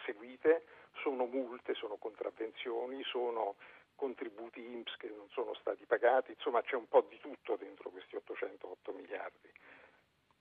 seguite, 0.06 0.66
sono 1.02 1.26
multe, 1.26 1.74
sono 1.76 1.96
contravvenzioni, 1.96 3.04
sono 3.04 3.56
contributi 3.96 4.60
IMSS 4.60 4.98
che 4.98 5.08
non 5.16 5.28
sono 5.30 5.54
stati 5.54 5.86
pagati, 5.86 6.32
insomma 6.32 6.62
c'è 6.62 6.76
un 6.76 6.88
po' 6.88 7.06
di 7.10 7.18
tutto 7.20 7.56
dentro 7.56 7.90
questi 7.90 8.16
808 8.16 8.92
miliardi. 8.92 9.50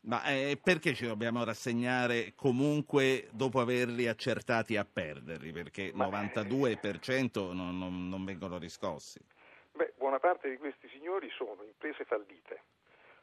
Ma 0.06 0.22
eh, 0.24 0.58
perché 0.62 0.94
ci 0.94 1.06
dobbiamo 1.06 1.44
rassegnare 1.44 2.34
comunque 2.34 3.28
dopo 3.32 3.60
averli 3.60 4.06
accertati 4.06 4.76
a 4.76 4.84
perderli? 4.84 5.50
Perché 5.50 5.82
il 5.82 5.96
92% 5.96 7.54
non, 7.54 7.78
non, 7.78 8.08
non 8.08 8.24
vengono 8.24 8.58
riscossi. 8.58 9.18
Beh, 9.76 9.92
buona 9.96 10.20
parte 10.20 10.48
di 10.48 10.56
questi 10.56 10.88
signori 10.90 11.28
sono 11.30 11.64
imprese 11.64 12.04
fallite, 12.04 12.62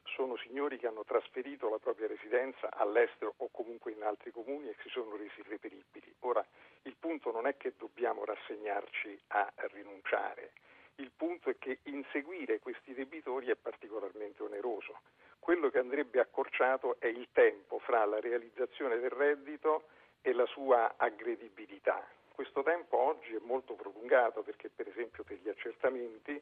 sono 0.03 0.35
signori 0.35 0.77
che 0.77 0.85
hanno 0.85 1.05
trasferito 1.05 1.69
la 1.69 1.79
propria 1.79 2.07
residenza 2.07 2.69
all'estero 2.73 3.35
o 3.37 3.47
comunque 3.51 3.93
in 3.93 4.03
altri 4.03 4.31
comuni 4.31 4.67
e 4.67 4.75
si 4.81 4.89
sono 4.89 5.15
resi 5.15 5.39
irreperibili. 5.39 6.13
Ora, 6.19 6.45
il 6.81 6.97
punto 6.99 7.31
non 7.31 7.47
è 7.47 7.55
che 7.55 7.75
dobbiamo 7.77 8.25
rassegnarci 8.25 9.17
a 9.27 9.49
rinunciare, 9.71 10.51
il 10.95 11.11
punto 11.15 11.49
è 11.49 11.57
che 11.57 11.79
inseguire 11.83 12.59
questi 12.59 12.93
debitori 12.93 13.47
è 13.47 13.55
particolarmente 13.55 14.43
oneroso. 14.43 14.99
Quello 15.39 15.69
che 15.69 15.79
andrebbe 15.79 16.19
accorciato 16.19 16.97
è 16.99 17.07
il 17.07 17.29
tempo 17.31 17.79
fra 17.79 18.03
la 18.03 18.19
realizzazione 18.19 18.99
del 18.99 19.09
reddito 19.09 19.85
e 20.21 20.33
la 20.33 20.45
sua 20.47 20.95
aggredibilità 20.97 22.05
questo 22.41 22.63
tempo 22.63 22.97
oggi 22.97 23.35
è 23.35 23.39
molto 23.43 23.75
prolungato 23.75 24.41
perché 24.41 24.69
per 24.69 24.87
esempio 24.87 25.23
per 25.23 25.37
gli 25.43 25.49
accertamenti 25.49 26.41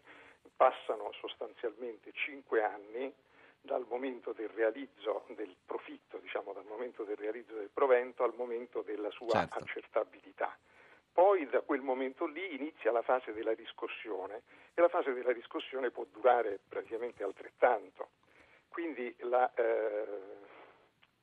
passano 0.55 1.11
sostanzialmente 1.19 2.13
5 2.13 2.63
anni 2.63 3.13
dal 3.59 3.85
momento 3.85 4.31
del 4.31 4.47
realizzo 4.47 5.25
del 5.35 5.53
profitto, 5.65 6.17
diciamo 6.19 6.53
dal 6.53 6.63
momento 6.63 7.03
del 7.03 7.17
realizzo 7.17 7.53
del 7.55 7.69
provento 7.73 8.23
al 8.23 8.33
momento 8.33 8.81
della 8.81 9.11
sua 9.11 9.41
certo. 9.41 9.57
accertabilità. 9.57 10.57
Poi 11.11 11.45
da 11.49 11.59
quel 11.59 11.81
momento 11.81 12.25
lì 12.25 12.55
inizia 12.55 12.93
la 12.93 13.01
fase 13.01 13.33
della 13.33 13.51
riscossione 13.51 14.43
e 14.73 14.79
la 14.79 14.87
fase 14.87 15.11
della 15.11 15.33
riscossione 15.33 15.91
può 15.91 16.05
durare 16.09 16.61
praticamente 16.65 17.23
altrettanto. 17.23 18.11
Quindi 18.69 19.13
la, 19.19 19.53
eh, 19.53 20.05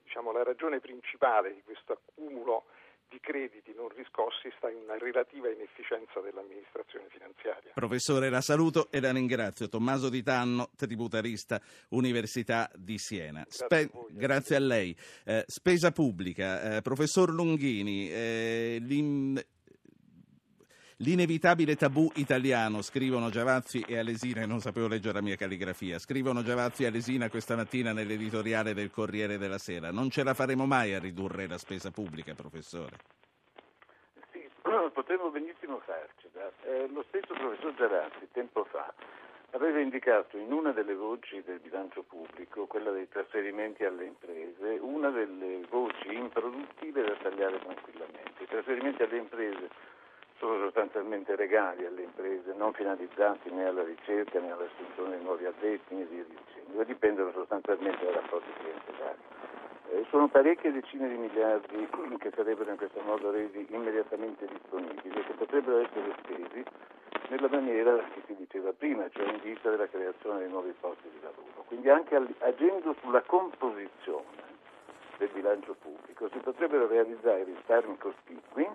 diciamo, 0.02 0.32
la 0.32 0.42
ragione 0.42 0.80
principale 0.80 1.54
di 1.54 1.62
questo 1.62 1.94
accumulo 1.94 2.66
di 3.08 3.18
crediti 3.20 3.72
non 3.74 3.88
riscossi 3.88 4.52
sta 4.56 4.70
in 4.70 4.78
una 4.78 4.98
relativa 4.98 5.50
inefficienza 5.50 6.20
dell'amministrazione 6.20 7.06
finanziaria. 7.08 7.72
Professore, 7.74 8.28
la 8.28 8.40
saluto 8.40 8.90
e 8.90 9.00
la 9.00 9.12
ringrazio. 9.12 9.68
Tommaso 9.68 10.08
Di 10.08 10.22
Tanno, 10.22 10.70
tributarista, 10.76 11.60
Università 11.90 12.70
di 12.74 12.98
Siena. 12.98 13.42
Grazie, 13.42 13.64
Spe- 13.64 13.82
a, 13.82 13.88
voi, 13.92 14.12
grazie 14.12 14.56
a 14.56 14.60
lei. 14.60 14.96
Eh, 15.24 15.44
spesa 15.46 15.92
pubblica, 15.92 16.76
eh, 16.76 16.82
professor 16.82 17.30
Lunghini, 17.30 18.10
eh, 18.10 18.78
L'inevitabile 21.00 21.76
tabù 21.76 22.10
italiano, 22.14 22.80
scrivono 22.80 23.28
Giavazzi 23.28 23.84
e 23.86 23.98
Alesina, 23.98 24.40
e 24.40 24.46
non 24.46 24.60
sapevo 24.60 24.88
leggere 24.88 25.12
la 25.12 25.20
mia 25.20 25.36
calligrafia, 25.36 25.98
scrivono 25.98 26.42
Giavazzi 26.42 26.84
e 26.84 26.86
Alesina 26.86 27.28
questa 27.28 27.54
mattina 27.54 27.92
nell'editoriale 27.92 28.72
del 28.72 28.90
Corriere 28.90 29.36
della 29.36 29.58
Sera. 29.58 29.92
Non 29.92 30.08
ce 30.08 30.24
la 30.24 30.32
faremo 30.32 30.64
mai 30.64 30.94
a 30.94 30.98
ridurre 30.98 31.46
la 31.46 31.58
spesa 31.58 31.90
pubblica, 31.90 32.32
professore? 32.32 32.96
Sì, 34.32 34.48
potremmo 34.94 35.28
benissimo 35.28 35.82
farcela. 35.84 36.50
Eh, 36.64 36.88
lo 36.90 37.04
stesso 37.08 37.34
professor 37.34 37.74
Giavazzi, 37.74 38.28
tempo 38.32 38.64
fa, 38.64 38.90
aveva 39.50 39.80
indicato 39.80 40.38
in 40.38 40.50
una 40.50 40.72
delle 40.72 40.94
voci 40.94 41.42
del 41.44 41.60
bilancio 41.60 42.04
pubblico, 42.04 42.64
quella 42.64 42.90
dei 42.92 43.06
trasferimenti 43.10 43.84
alle 43.84 44.06
imprese, 44.06 44.78
una 44.80 45.10
delle 45.10 45.60
voci 45.68 46.14
improduttive 46.14 47.02
da 47.02 47.16
tagliare 47.16 47.58
tranquillamente. 47.58 48.44
I 48.44 48.46
trasferimenti 48.46 49.02
alle 49.02 49.18
imprese 49.18 49.68
sono 50.38 50.58
sostanzialmente 50.58 51.34
regali 51.34 51.86
alle 51.86 52.02
imprese, 52.02 52.52
non 52.54 52.72
finalizzati 52.72 53.50
né 53.50 53.66
alla 53.66 53.82
ricerca 53.82 54.38
né 54.38 54.50
all'assunzione 54.50 55.18
di 55.18 55.24
nuovi 55.24 55.46
addetti 55.46 55.94
né 55.94 56.04
via 56.04 56.24
dicendo, 56.24 56.80
e 56.80 56.84
dipendono 56.84 57.32
sostanzialmente 57.32 58.04
dai 58.04 58.14
rapporti 58.14 58.50
clientelari. 58.58 59.18
Eh, 59.92 60.04
sono 60.10 60.28
parecchie 60.28 60.72
decine 60.72 61.08
di 61.08 61.16
miliardi 61.16 61.88
che 62.18 62.32
sarebbero 62.34 62.70
in 62.70 62.76
questo 62.76 63.00
modo 63.02 63.30
resi 63.30 63.66
immediatamente 63.70 64.46
disponibili 64.46 65.20
e 65.20 65.24
che 65.24 65.32
potrebbero 65.34 65.78
essere 65.78 66.14
spesi 66.18 66.64
nella 67.28 67.48
maniera 67.48 67.96
che 68.12 68.22
si 68.26 68.34
diceva 68.36 68.72
prima, 68.72 69.08
cioè 69.10 69.28
in 69.28 69.40
vista 69.42 69.70
della 69.70 69.88
creazione 69.88 70.44
di 70.44 70.50
nuovi 70.50 70.74
posti 70.80 71.08
di 71.08 71.20
lavoro. 71.22 71.64
Quindi 71.66 71.88
anche 71.88 72.16
agendo 72.40 72.94
sulla 73.00 73.22
composizione 73.22 74.44
del 75.18 75.30
bilancio 75.32 75.74
pubblico 75.80 76.28
si 76.30 76.38
potrebbero 76.38 76.86
realizzare 76.86 77.44
risparmi 77.44 77.96
cospicui 77.98 78.68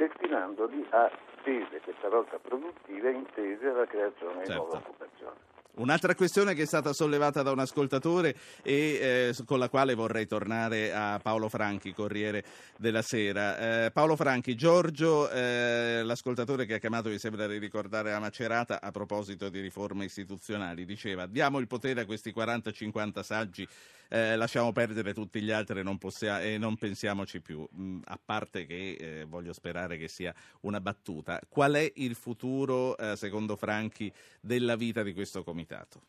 destinandoli 0.00 0.86
a 0.90 1.10
spese, 1.36 1.80
questa 1.84 2.08
volta 2.08 2.38
produttive, 2.38 3.12
intese 3.12 3.66
alla 3.66 3.86
creazione 3.86 4.46
certo. 4.46 4.52
di 4.52 4.56
nuova 4.56 4.76
occupazione. 4.78 5.48
Un'altra 5.72 6.14
questione 6.14 6.54
che 6.54 6.62
è 6.62 6.66
stata 6.66 6.92
sollevata 6.92 7.42
da 7.42 7.52
un 7.52 7.60
ascoltatore 7.60 8.34
e 8.62 8.74
eh, 8.74 9.34
con 9.46 9.58
la 9.58 9.68
quale 9.68 9.94
vorrei 9.94 10.26
tornare 10.26 10.92
a 10.92 11.20
Paolo 11.22 11.48
Franchi, 11.48 11.94
Corriere 11.94 12.44
della 12.76 13.02
Sera. 13.02 13.84
Eh, 13.84 13.90
Paolo 13.90 14.16
Franchi, 14.16 14.56
Giorgio, 14.56 15.30
eh, 15.30 16.02
l'ascoltatore 16.02 16.66
che 16.66 16.74
ha 16.74 16.78
chiamato, 16.78 17.08
mi 17.08 17.18
sembra 17.18 17.46
di 17.46 17.58
ricordare 17.58 18.10
la 18.10 18.18
Macerata 18.18 18.80
a 18.82 18.90
proposito 18.90 19.48
di 19.48 19.60
riforme 19.60 20.04
istituzionali, 20.04 20.84
diceva 20.84 21.26
diamo 21.26 21.58
il 21.58 21.66
potere 21.66 22.00
a 22.00 22.04
questi 22.04 22.32
40-50 22.36 23.20
saggi, 23.20 23.66
eh, 24.10 24.36
lasciamo 24.36 24.72
perdere 24.72 25.14
tutti 25.14 25.40
gli 25.40 25.52
altri 25.52 25.80
e 25.80 25.82
non, 25.84 25.96
possia- 25.96 26.40
e 26.40 26.58
non 26.58 26.76
pensiamoci 26.76 27.40
più, 27.40 27.66
mm, 27.74 28.00
a 28.06 28.18
parte 28.22 28.66
che 28.66 28.96
eh, 28.98 29.24
voglio 29.24 29.52
sperare 29.52 29.96
che 29.96 30.08
sia 30.08 30.34
una 30.62 30.80
battuta. 30.80 31.38
Qual 31.48 31.74
è 31.74 31.92
il 31.94 32.16
futuro, 32.16 32.96
eh, 32.96 33.14
secondo 33.16 33.54
Franchi, 33.54 34.12
della 34.40 34.74
vita 34.74 35.02
di 35.02 35.14
questo 35.14 35.44
comitato? 35.44 36.00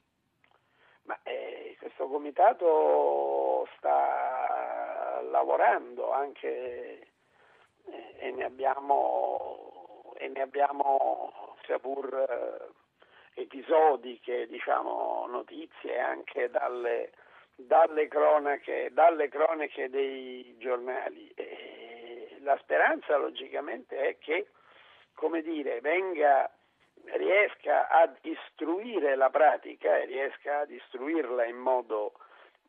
Ma, 1.04 1.20
eh, 1.24 1.76
questo 1.80 2.08
comitato 2.08 3.68
sta 3.78 5.22
lavorando 5.30 6.12
anche 6.12 7.08
eh, 7.86 8.16
e 8.18 8.32
ne 8.32 8.44
abbiamo, 8.44 10.14
e 10.18 10.28
ne 10.28 10.42
abbiamo 10.42 11.56
sia 11.66 11.78
pur 11.78 12.10
episodiche, 13.34 14.48
diciamo, 14.48 15.28
notizie 15.28 16.00
anche 16.00 16.50
dalle, 16.50 17.12
dalle, 17.66 18.08
cronache, 18.08 18.90
dalle 18.92 19.30
cronache 19.30 19.90
dei 19.90 20.56
giornali. 20.58 21.32
E 21.36 22.38
la 22.42 22.58
speranza 22.62 23.18
logicamente 23.18 23.98
è 23.98 24.18
che 24.18 24.48
come 25.22 25.42
dire, 25.44 25.82
venga 25.82 26.52
riesca 27.14 27.88
ad 27.90 28.18
istruire 28.22 29.16
la 29.16 29.30
pratica 29.30 29.98
e 29.98 30.06
riesca 30.06 30.60
ad 30.60 30.72
istruirla 30.72 31.46
in 31.46 31.58
modo 31.58 32.14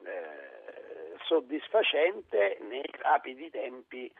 eh, 0.05 1.17
soddisfacente 1.25 2.59
nei 2.61 2.85
rapidi 2.99 3.51
tempi 3.51 4.13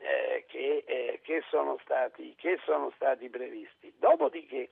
eh, 0.00 0.44
che, 0.48 0.84
eh, 0.86 1.20
che, 1.22 1.42
sono 1.48 1.78
stati, 1.82 2.34
che, 2.36 2.58
sono 2.64 2.90
stati, 2.94 3.28
previsti. 3.28 3.92
Dopodiché 3.98 4.70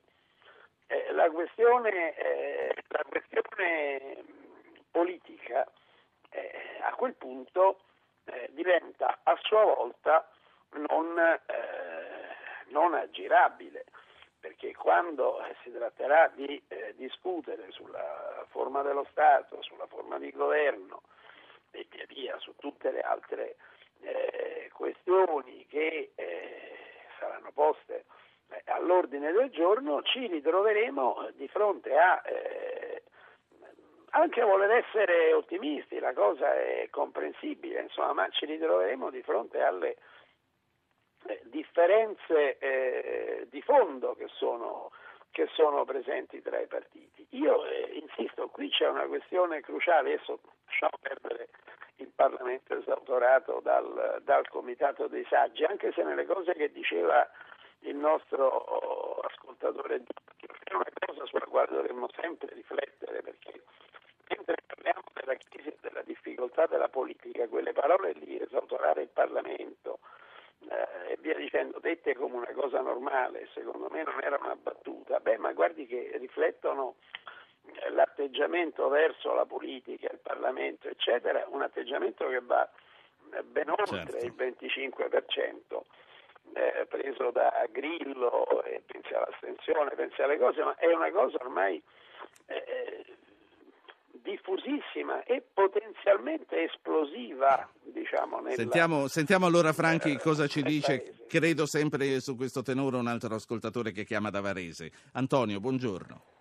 eh, 0.87 1.13
la 1.13 1.31
questione, 1.31 2.15
eh, 2.17 2.75
la, 2.89 3.03
questione, 3.09 4.25
politica 4.97 5.71
eh, 6.31 6.79
a 6.81 6.95
quel 6.95 7.13
punto 7.15 7.81
diventa 8.51 9.21
a 9.23 9.39
sua 9.43 9.63
volta 9.63 10.29
non, 10.71 11.15
non 12.69 12.95
aggirabile 12.95 13.85
perché 14.41 14.75
quando 14.75 15.45
eh, 15.45 15.55
si 15.63 15.73
tratterà 15.73 16.31
di 16.35 16.63
eh, 16.69 16.95
discutere 16.97 17.71
sulla 17.73 18.45
forma 18.49 18.83
dello 18.83 19.07
Stato, 19.11 19.61
sulla 19.63 19.87
forma 19.87 20.19
di 20.19 20.31
governo 20.31 21.03
e 21.73 21.87
via 21.91 22.05
via 22.07 22.39
su 22.39 22.55
tutte 22.57 22.91
le 22.91 23.01
altre 23.01 23.57
eh, 24.01 24.71
questioni 24.73 25.67
che 25.67 26.13
eh, 26.15 26.79
saranno 27.19 27.51
poste 27.53 28.05
eh, 28.49 28.63
all'ordine 28.67 29.33
del 29.33 29.51
giorno, 29.51 30.03
ci 30.03 30.27
ritroveremo 30.27 31.31
di 31.35 31.49
fronte 31.49 31.97
a 31.99 32.23
eh, 32.25 32.86
anche 34.11 34.43
voler 34.43 34.71
essere 34.71 35.33
ottimisti, 35.33 35.99
la 35.99 36.13
cosa 36.13 36.55
è 36.55 36.89
comprensibile, 36.91 37.83
insomma, 37.83 38.13
ma 38.13 38.29
ci 38.31 38.47
ritroveremo 38.47 39.11
di 39.11 39.23
fronte 39.23 39.61
alle 39.61 39.97
eh, 41.27 41.41
differenze 41.45 42.59
eh, 42.59 43.47
di 43.51 43.61
fondo 43.63 44.15
che 44.15 44.29
sono, 44.29 44.91
che 45.31 45.49
sono, 45.53 45.85
presenti 45.85 46.41
tra 46.41 46.59
i 46.61 46.67
partiti. 46.67 47.27
Io 47.31 47.65
eh, 47.67 48.01
insisto, 48.01 48.49
qui 48.49 48.71
c'è 48.71 48.89
una 48.89 49.07
questione 49.07 49.61
cruciale, 49.61 50.15
adesso 50.15 50.41
lasciamo 50.65 50.97
perdere 51.01 51.49
il 51.97 52.11
Parlamento 52.15 52.77
esautorato 52.77 53.61
dal, 53.63 54.21
dal 54.23 54.49
Comitato 54.49 55.09
dei 55.09 55.27
Saggi, 55.29 55.65
anche 55.65 55.93
se 55.93 56.03
nelle 56.03 56.27
cose 56.27 56.53
che 56.53 56.71
diceva 56.71 57.29
il 57.81 57.97
nostro 57.97 59.21
ascoltatore 59.21 60.03
è 60.65 60.75
una 60.75 60.85
cosa 61.07 61.25
sulla 61.27 61.47
quale 61.47 61.69
dovremmo 61.71 62.09
sempre 62.21 62.53
riflettere 62.53 63.23
perché 63.23 63.63
mentre 64.29 64.57
parliamo 64.67 65.03
della 65.13 65.37
crisi 65.37 65.69
e 65.69 65.77
della 65.81 66.03
difficoltà 66.03 66.67
della 66.67 66.89
politica, 66.89 67.47
quelle 67.49 67.73
parole 67.73 68.13
lì, 68.13 68.41
esautorare 68.41 69.03
il 69.03 69.09
Parlamento, 69.09 70.01
eh, 70.69 71.13
e 71.13 71.17
via 71.21 71.35
dicendo, 71.35 71.79
dette 71.79 72.15
come 72.15 72.37
una 72.37 72.53
cosa 72.53 72.81
normale, 72.81 73.49
secondo 73.53 73.89
me 73.91 74.03
non 74.03 74.21
era 74.23 74.39
una 74.41 74.57
battuta, 74.57 75.21
beh 75.21 75.39
ma 75.39 75.53
guardi 75.53 75.87
che 75.87 76.13
riflettono 76.19 76.97
eh, 77.67 77.91
l'atteggiamento 77.91 78.89
verso 78.89 79.33
la 79.35 79.45
politica, 79.45 80.09
il 80.11 80.19
Parlamento, 80.19 80.89
eccetera, 80.89 81.45
un 81.49 81.63
atteggiamento 81.63 82.29
che 82.29 82.41
va 82.41 82.69
eh, 83.33 83.43
ben 83.43 83.71
oltre 83.71 84.11
certo. 84.11 84.25
il 84.25 84.35
25%. 84.37 85.81
Eh, 86.55 86.87
preso 86.89 87.33
da 87.33 87.67
Grillo, 87.71 88.63
e 88.63 88.81
pensi 88.87 89.13
all'astensione, 89.13 89.91
pensi 89.91 90.23
alle 90.23 90.39
cose, 90.39 90.63
ma 90.63 90.75
è 90.77 90.87
una 90.87 91.11
cosa 91.11 91.37
ormai 91.41 91.83
eh, 92.47 93.05
diffusissima 94.27 95.23
e 95.23 95.43
potenzialmente 95.55 96.65
esplosiva. 96.65 97.69
Diciamo, 97.81 98.41
nella, 98.41 98.55
sentiamo, 98.55 99.07
sentiamo, 99.07 99.47
allora 99.47 99.73
Franchi 99.73 100.13
eh, 100.13 100.19
cosa 100.19 100.47
ci 100.49 100.63
dice, 100.63 100.99
paese. 100.99 101.27
credo 101.29 101.65
sempre 101.67 102.21
su 102.21 102.37
questo 102.37 102.63
tenore 102.63 102.97
un 102.97 103.07
altro 103.07 103.35
ascoltatore 103.35 103.93
che 103.93 104.05
chiama 104.05 104.31
da 104.31 104.41
Varese. 104.41 104.91
Antonio, 105.13 105.61
buongiorno. 105.61 106.35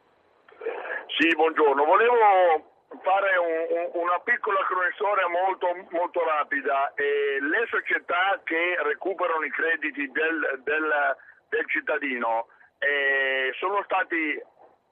Sì, 1.17 1.29
buongiorno. 1.35 1.85
Volevo 1.85 2.73
fare 3.03 3.37
un, 3.37 4.01
una 4.01 4.19
piccola 4.19 4.59
cronistoria 4.67 5.27
molto, 5.29 5.67
molto 5.91 6.23
rapida. 6.25 6.93
Eh, 6.95 7.37
le 7.39 7.65
società 7.69 8.41
che 8.43 8.75
recuperano 8.81 9.45
i 9.45 9.51
crediti 9.51 10.09
del, 10.11 10.61
del, 10.63 10.89
del 11.49 11.65
cittadino 11.67 12.47
eh, 12.79 13.53
sono 13.59 13.81
stati 13.83 14.41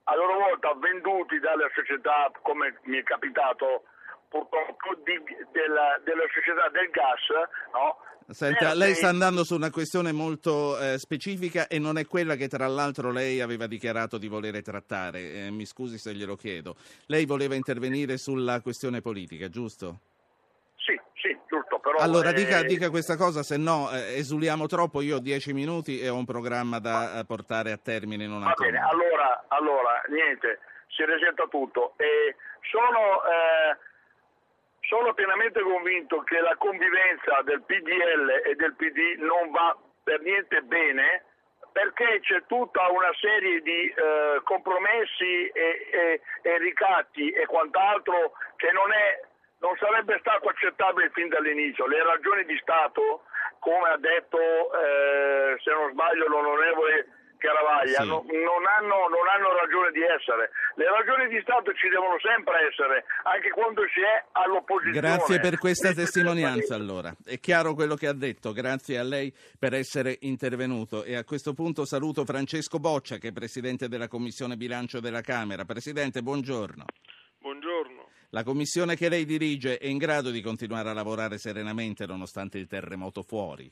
a 0.03 0.15
loro 0.15 0.37
volta 0.39 0.73
venduti 0.75 1.39
dalle 1.39 1.69
società, 1.73 2.31
come 2.41 2.79
mi 2.83 2.97
è 2.97 3.03
capitato 3.03 3.83
purtroppo, 4.27 4.95
di, 5.03 5.13
della, 5.51 5.99
della, 6.03 6.25
società 6.33 6.69
del 6.69 6.89
gas. 6.89 7.23
No? 7.71 7.97
Senta, 8.33 8.73
lei 8.73 8.95
sta 8.95 9.09
andando 9.09 9.43
su 9.43 9.53
una 9.53 9.69
questione 9.69 10.11
molto 10.11 10.79
eh, 10.79 10.97
specifica 10.97 11.67
e 11.67 11.77
non 11.77 11.97
è 11.97 12.05
quella 12.05 12.35
che 12.35 12.47
tra 12.47 12.67
l'altro 12.67 13.11
lei 13.11 13.41
aveva 13.41 13.67
dichiarato 13.67 14.17
di 14.17 14.27
volere 14.27 14.61
trattare. 14.61 15.45
Eh, 15.45 15.51
mi 15.51 15.65
scusi 15.65 15.97
se 15.97 16.13
glielo 16.13 16.35
chiedo. 16.35 16.75
Lei 17.07 17.25
voleva 17.25 17.55
intervenire 17.55 18.17
sulla 18.17 18.61
questione 18.61 19.01
politica, 19.01 19.49
giusto? 19.49 19.99
Però, 21.83 21.97
allora 21.97 22.29
eh... 22.29 22.33
dica, 22.33 22.63
dica, 22.63 22.89
questa 22.89 23.17
cosa, 23.17 23.43
se 23.43 23.57
no 23.57 23.91
eh, 23.91 24.15
esuliamo 24.15 24.67
troppo. 24.67 25.01
Io 25.01 25.17
ho 25.17 25.19
dieci 25.19 25.51
minuti 25.51 25.99
e 25.99 26.07
ho 26.07 26.15
un 26.15 26.23
programma 26.23 26.79
da 26.79 27.19
eh, 27.19 27.25
portare 27.25 27.73
a 27.73 27.77
termine 27.77 28.23
in 28.23 28.31
un 28.31 28.41
attimo. 28.41 28.55
Va 28.55 28.71
bene, 28.71 28.79
allora, 28.79 29.43
allora, 29.49 30.01
niente, 30.07 30.59
si 30.87 31.03
resetta 31.03 31.45
tutto. 31.51 31.95
E 31.97 32.37
sono, 32.71 33.19
eh, 33.27 33.77
sono 34.87 35.13
pienamente 35.13 35.59
convinto 35.59 36.23
che 36.23 36.39
la 36.39 36.55
convivenza 36.55 37.41
del 37.43 37.61
PDL 37.63 38.31
e 38.45 38.55
del 38.55 38.75
PD 38.75 39.19
non 39.19 39.51
va 39.51 39.75
per 40.03 40.21
niente 40.21 40.61
bene 40.61 41.25
perché 41.73 42.21
c'è 42.21 42.45
tutta 42.45 42.87
una 42.91 43.11
serie 43.19 43.59
di 43.59 43.91
eh, 43.91 44.39
compromessi 44.45 45.47
e, 45.51 45.89
e, 45.91 46.21
e 46.43 46.57
ricatti 46.59 47.29
e 47.31 47.45
quant'altro 47.45 48.31
che 48.55 48.71
non 48.71 48.93
è 48.93 49.19
non 49.63 49.75
sarebbe 49.79 50.19
stato 50.19 50.49
accettabile 50.49 51.09
fin 51.15 51.29
dall'inizio. 51.29 51.87
Le 51.87 52.03
ragioni 52.03 52.43
di 52.43 52.59
Stato, 52.61 53.23
come 53.59 53.89
ha 53.89 53.97
detto, 53.97 54.37
eh, 54.37 55.55
se 55.63 55.71
non 55.71 55.91
sbaglio, 55.91 56.27
l'onorevole 56.27 57.07
Caravaglia, 57.43 58.03
sì. 58.03 58.07
no, 58.07 58.23
non, 58.23 58.63
hanno, 58.63 59.07
non, 59.11 59.27
hanno, 59.27 59.51
ragione 59.51 59.91
di 59.91 59.99
essere. 59.99 60.51
Le 60.75 60.87
ragioni 60.87 61.27
di 61.27 61.41
Stato 61.41 61.73
ci 61.73 61.89
devono 61.89 62.15
sempre 62.19 62.71
essere, 62.71 63.03
anche 63.23 63.49
quando 63.51 63.83
si 63.91 63.99
è 63.99 64.23
all'opposizione. 64.31 64.99
Grazie 64.99 65.39
per 65.41 65.57
questa 65.57 65.91
testimonianza 65.91 66.75
allora. 66.75 67.13
È 67.23 67.39
chiaro 67.39 67.73
quello 67.73 67.95
che 67.95 68.07
ha 68.07 68.13
detto, 68.13 68.53
grazie 68.53 68.97
a 68.97 69.03
lei 69.03 69.33
per 69.59 69.73
essere 69.73 70.15
intervenuto. 70.21 71.03
E 71.03 71.17
a 71.17 71.25
questo 71.25 71.53
punto 71.53 71.83
saluto 71.83 72.23
Francesco 72.23 72.79
Boccia, 72.79 73.17
che 73.17 73.29
è 73.29 73.33
Presidente 73.33 73.89
della 73.89 74.07
Commissione 74.07 74.55
Bilancio 74.55 75.01
della 75.01 75.21
Camera. 75.21 75.65
Presidente, 75.65 76.21
buongiorno. 76.21 76.85
La 78.33 78.43
commissione 78.43 78.95
che 78.95 79.09
lei 79.09 79.25
dirige 79.25 79.77
è 79.77 79.85
in 79.85 79.99
grado 79.99 80.31
di 80.31 80.41
continuare 80.41 80.89
a 80.89 80.93
lavorare 80.93 81.37
serenamente 81.37 82.07
nonostante 82.07 82.57
il 82.57 82.65
terremoto 82.65 83.21
fuori? 83.21 83.71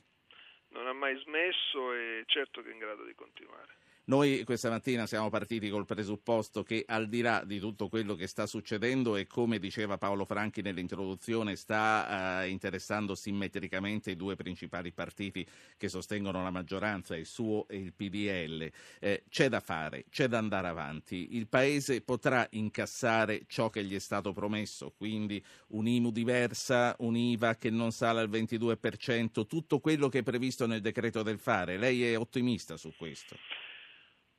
Non 0.70 0.86
ha 0.86 0.94
mai 0.94 1.18
smesso 1.18 1.92
e 1.96 2.22
certo 2.28 2.62
che 2.62 2.70
è 2.70 2.72
in 2.72 2.78
grado 2.78 3.04
di 3.04 3.16
continuare. 3.16 3.78
Noi 4.12 4.44
questa 4.44 4.70
mattina 4.70 5.08
siamo 5.08 5.30
partiti 5.30 5.70
col 5.70 5.86
presupposto 5.86 6.64
che 6.64 6.84
al 6.86 7.08
di 7.08 7.22
là 7.22 7.44
di 7.46 7.60
tutto 7.60 7.88
quello 7.88 8.14
che 8.14 8.28
sta 8.28 8.46
succedendo 8.46 9.16
e 9.16 9.26
come 9.26 9.58
diceva 9.58 9.98
Paolo 9.98 10.26
Franchi 10.26 10.62
nell'introduzione 10.62 11.56
sta 11.56 12.42
eh, 12.44 12.50
interessando 12.50 13.16
simmetricamente 13.16 14.12
i 14.12 14.18
due 14.18 14.36
principali 14.36 14.92
partiti 14.92 15.48
che 15.78 15.88
sostengono 15.88 16.44
la 16.44 16.50
maggioranza, 16.50 17.16
il 17.16 17.26
suo 17.26 17.70
e 17.70 17.78
il 17.78 17.94
PDL, 17.94 18.70
eh, 19.00 19.24
c'è 19.30 19.48
da 19.48 19.62
fare, 19.62 20.04
c'è 20.10 20.28
da 20.28 20.40
andare 20.40 20.68
avanti. 20.68 21.38
Il 21.38 21.48
Paese 21.48 22.02
potrà 22.02 22.46
incassare 22.50 23.44
ciò 23.48 23.70
che 23.70 23.82
gli 23.86 23.96
è 23.96 24.00
stato 24.00 24.34
promesso, 24.34 24.92
quindi 24.92 25.42
un'IMU 25.68 26.12
diversa, 26.12 26.98
un'IVA 27.00 27.56
che 27.56 27.70
non 27.70 27.94
sale 27.94 28.20
al 28.20 28.30
22%, 28.30 29.48
tutto 29.48 29.80
quello 29.80 30.10
che 30.10 30.20
è 30.20 30.24
previsto 30.24 30.68
nel 30.68 30.82
decreto 30.82 31.24
del 31.24 31.40
fare. 31.40 31.78
Lei 31.78 32.04
è 32.04 32.18
ottimista 32.18 32.76
su 32.76 32.92
questo? 32.98 33.38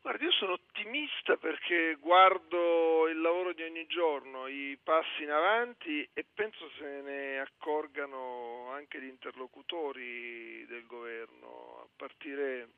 Guardi, 0.03 0.25
io 0.25 0.33
sono 0.33 0.55
ottimista 0.55 1.37
perché 1.37 1.95
guardo 2.01 3.07
il 3.07 3.21
lavoro 3.21 3.53
di 3.53 3.63
ogni 3.63 3.87
giorno, 3.87 4.49
i 4.49 4.77
passi 4.83 5.23
in 5.23 5.31
avanti 5.31 6.07
e 6.13 6.25
penso 6.35 6.69
se 6.77 7.03
ne 7.03 7.39
accorgano 7.39 8.69
anche 8.73 9.01
gli 9.01 9.07
interlocutori 9.07 10.67
del 10.67 10.87
governo, 10.87 11.83
a 11.85 11.89
partire 11.95 12.69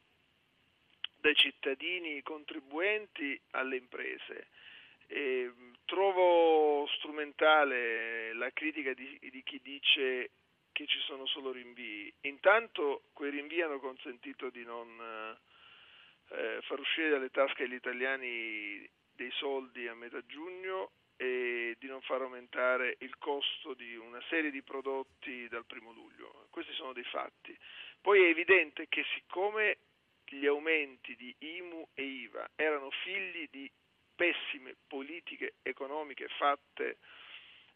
dai 1.17 1.35
cittadini 1.35 2.21
contribuenti 2.21 3.41
alle 3.53 3.77
imprese. 3.77 4.49
E 5.07 5.51
trovo 5.87 6.87
strumentale 6.89 8.35
la 8.35 8.51
critica 8.51 8.93
di, 8.93 9.19
di 9.19 9.43
chi 9.43 9.63
dice 9.63 10.31
che 10.73 10.87
ci 10.87 10.99
sono 10.99 11.25
solo 11.25 11.53
rinvii. 11.53 12.13
Intanto 12.23 13.05
quei 13.15 13.31
rinvii 13.31 13.63
hanno 13.63 13.81
consentito 13.81 14.51
di 14.51 14.63
non 14.63 15.41
eh, 16.31 16.59
far 16.63 16.81
uscire 16.81 17.11
dalle 17.11 17.31
tasche 17.31 17.65
agli 17.65 17.75
italiani 17.75 18.89
dei 19.13 19.31
soldi 19.33 19.87
a 19.87 19.95
metà 19.95 20.25
giugno 20.27 20.93
e 21.17 21.77
di 21.79 21.87
non 21.87 22.01
far 22.03 22.23
aumentare 22.23 22.97
il 23.01 23.17
costo 23.19 23.75
di 23.75 23.95
una 23.97 24.21
serie 24.29 24.51
di 24.51 24.63
prodotti 24.63 25.47
dal 25.49 25.65
primo 25.65 25.93
luglio. 25.93 26.47
Questi 26.51 26.73
sono 26.73 26.93
dei 26.93 27.05
fatti. 27.05 27.57
Poi 28.01 28.23
è 28.23 28.29
evidente 28.29 28.89
che 28.89 29.05
siccome 29.15 29.79
gli 30.27 30.47
aumenti 30.47 31.15
di 31.17 31.35
IMU 31.39 31.89
e 31.95 32.03
IVA 32.03 32.51
erano 32.57 32.91
figli 32.91 33.49
di 33.51 33.71
pessime 34.15 34.75
politiche 34.87 35.55
economiche 35.63 36.29
fatte 36.29 36.99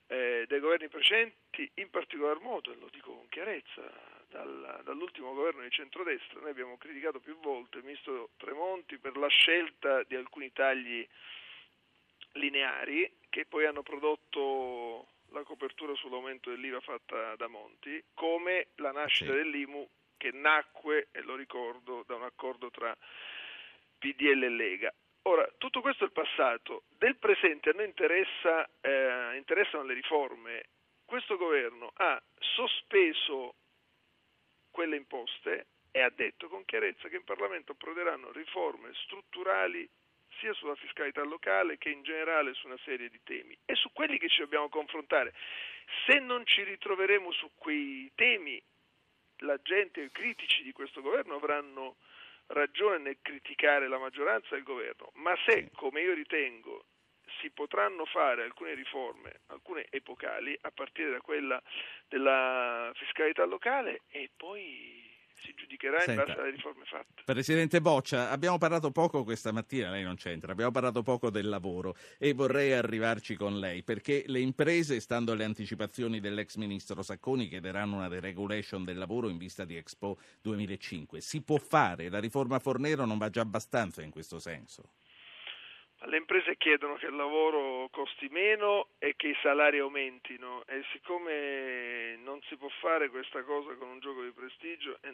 eh, 0.07 0.45
dai 0.49 0.61
governi 0.61 0.89
precedenti, 0.89 1.71
in 1.75 1.91
particolar 1.91 2.41
modo, 2.41 2.73
e 2.73 2.77
lo 2.77 2.89
dico 2.91 3.13
con 3.15 3.29
chiarezza, 3.29 3.83
dal, 4.29 4.81
dall'ultimo 4.85 5.33
governo 5.35 5.63
di 5.63 5.71
centrodestra, 5.71 6.41
noi 6.41 6.51
abbiamo 6.51 6.77
criticato 6.77 7.21
più 7.21 7.39
volte 7.41 7.79
il 7.79 7.85
ministro 7.85 8.31
Tremonti 8.37 8.99
per 8.99 9.17
la 9.17 9.29
scelta 9.29 10.03
di 10.05 10.15
alcuni 10.15 10.53
tagli 10.53 11.07
lineari 12.33 13.11
che 13.29 13.47
poi 13.47 13.67
hanno 13.67 13.83
prodotto 13.83 15.09
la 15.31 15.43
copertura 15.43 15.95
sull'aumento 15.95 16.51
dell'IVA 16.51 16.81
fatta 16.81 17.37
da 17.37 17.49
Monti, 17.49 18.03
come 18.15 18.69
la 18.77 18.93
nascita 18.93 19.33
sì. 19.33 19.37
dell'IMU 19.37 19.89
che 20.17 20.31
nacque, 20.33 21.09
e 21.13 21.23
lo 21.23 21.37
ricordo, 21.37 22.03
da 22.07 22.17
un 22.17 22.25
accordo 22.25 22.71
tra 22.71 22.97
PDL 23.99 24.43
e 24.43 24.49
Lega. 24.49 24.95
Ora, 25.23 25.49
tutto 25.59 25.81
questo 25.81 26.05
è 26.05 26.07
il 26.07 26.13
passato, 26.13 26.85
del 26.97 27.17
presente 27.17 27.71
a 27.71 27.73
noi 27.75 27.85
interessa, 27.85 28.69
eh, 28.81 29.37
interessano 29.37 29.85
le 29.85 29.95
riforme. 29.95 30.65
Questo 31.05 31.37
governo 31.37 31.93
ha 31.97 32.21
sospeso 32.39 33.55
quelle 34.79 34.95
imposte 34.95 35.67
e 35.91 36.03
ha 36.03 36.11
detto 36.11 36.47
con 36.47 36.65
chiarezza 36.65 37.09
che 37.09 37.17
in 37.17 37.25
Parlamento 37.25 37.73
approderanno 37.73 38.31
riforme 38.31 38.93
strutturali 39.03 39.89
sia 40.39 40.53
sulla 40.53 40.77
fiscalità 40.77 41.25
locale 41.25 41.79
che 41.79 41.91
in 41.91 42.05
generale 42.05 42.55
su 42.55 42.69
una 42.69 42.79
serie 42.85 43.09
di 43.09 43.19
temi. 43.25 43.59
È 43.65 43.75
su 43.75 43.91
quelli 43.93 44.19
che 44.19 44.29
ci 44.29 44.41
dobbiamo 44.41 44.69
confrontare. 44.69 45.35
Se 46.07 46.21
non 46.21 46.47
ci 46.47 46.63
ritroveremo 46.63 47.33
su 47.33 47.51
quei 47.57 48.09
temi, 48.15 48.63
la 49.39 49.61
gente, 49.63 50.01
i 50.01 50.13
critici 50.13 50.63
di 50.63 50.71
questo 50.71 51.01
governo 51.01 51.35
avranno 51.35 51.97
ragione 52.47 52.99
nel 52.99 53.19
criticare 53.21 53.89
la 53.89 53.99
maggioranza 53.99 54.55
e 54.55 54.59
il 54.59 54.65
governo, 54.65 55.11
ma 55.15 55.37
se, 55.45 55.73
come 55.75 56.03
io 56.03 56.15
ritengo, 56.15 56.85
si 57.41 57.51
potranno 57.51 58.05
fare 58.05 58.43
alcune 58.43 58.75
riforme, 58.75 59.41
alcune 59.47 59.87
epocali, 59.91 60.57
a 60.63 60.71
partire 60.71 61.11
da 61.11 61.21
quella 61.21 61.63
della 62.09 62.91
fiscalità 62.95 63.45
locale 63.45 64.03
e 64.11 64.31
poi 64.37 65.09
si 65.41 65.55
giudicherà 65.55 66.01
Senta, 66.01 66.23
in 66.23 66.27
base 66.27 66.41
alle 66.41 66.51
riforme 66.51 66.85
fatte. 66.85 67.23
Presidente 67.25 67.81
Boccia, 67.81 68.31
abbiamo 68.31 68.59
parlato 68.59 68.91
poco 68.91 69.25
questa 69.25 69.53
mattina, 69.53 69.91
lei 69.91 70.03
non 70.03 70.17
c'entra, 70.17 70.53
abbiamo 70.53 70.71
parlato 70.71 71.03
poco 71.03 71.31
del 71.31 71.49
lavoro 71.49 71.97
e 72.19 72.33
vorrei 72.33 72.73
arrivarci 72.73 73.37
con 73.37 73.59
lei 73.59 73.83
perché 73.83 74.25
le 74.27 74.41
imprese, 74.41 75.01
stando 75.01 75.33
alle 75.33 75.45
anticipazioni 75.45 76.21
dell'ex 76.21 76.57
ministro 76.57 77.03
Sacconi, 77.03 77.49
chiederanno 77.49 77.97
una 77.97 78.09
deregulation 78.09 78.85
del 78.85 78.99
lavoro 78.99 79.29
in 79.29 79.39
vista 79.39 79.65
di 79.65 79.77
Expo 79.77 80.19
2005. 80.43 81.21
Si 81.21 81.43
può 81.43 81.59
fare? 81.59 82.09
La 82.09 82.21
riforma 82.21 82.59
Fornero 82.59 83.05
non 83.05 83.19
va 83.19 83.31
già 83.31 83.43
abbastanza 83.43 84.03
in 84.03 84.11
questo 84.11 84.39
senso? 84.39 84.98
Le 86.03 86.17
imprese 86.17 86.57
chiedono 86.57 86.95
che 86.95 87.07
il 87.07 87.17
lavoro 87.17 87.89
costi 87.91 88.29
meno 88.29 88.91
e 88.99 89.17
che 89.17 89.29
i 89.29 89.39
salari 89.43 89.79
aumentino 89.81 90.65
e 90.67 90.85
siccome 90.93 92.17
non 92.23 92.41
si 92.43 92.57
può 92.57 92.69
fare 92.81 93.09
questa 93.09 93.43
cosa 93.43 93.75
con 93.75 93.89
un 93.89 93.99
gioco 93.99 94.23
di 94.23 94.31
prestigio 94.31 94.97
è, 95.01 95.11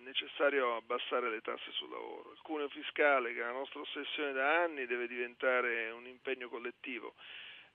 necessario 0.00 0.76
abbassare 0.76 1.30
le 1.30 1.40
tasse 1.40 1.70
sul 1.72 1.88
lavoro. 1.88 2.32
Il 2.32 2.40
cuneo 2.42 2.68
fiscale, 2.68 3.32
che 3.32 3.40
è 3.40 3.44
la 3.44 3.52
nostra 3.52 3.80
ossessione 3.80 4.32
da 4.32 4.62
anni, 4.62 4.84
deve 4.84 5.08
diventare 5.08 5.90
un 5.90 6.06
impegno 6.06 6.50
collettivo. 6.50 7.14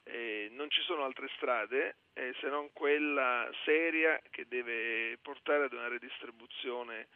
Eh, 0.04 0.48
non 0.52 0.70
ci 0.70 0.82
sono 0.82 1.04
altre 1.04 1.28
strade 1.36 1.98
eh, 2.14 2.34
se 2.40 2.50
non 2.50 2.72
quella 2.72 3.50
seria 3.66 4.22
che 4.30 4.46
deve 4.48 5.18
portare 5.24 5.66
ad 5.66 5.74
una 5.74 5.88
redistribuzione 5.88 7.08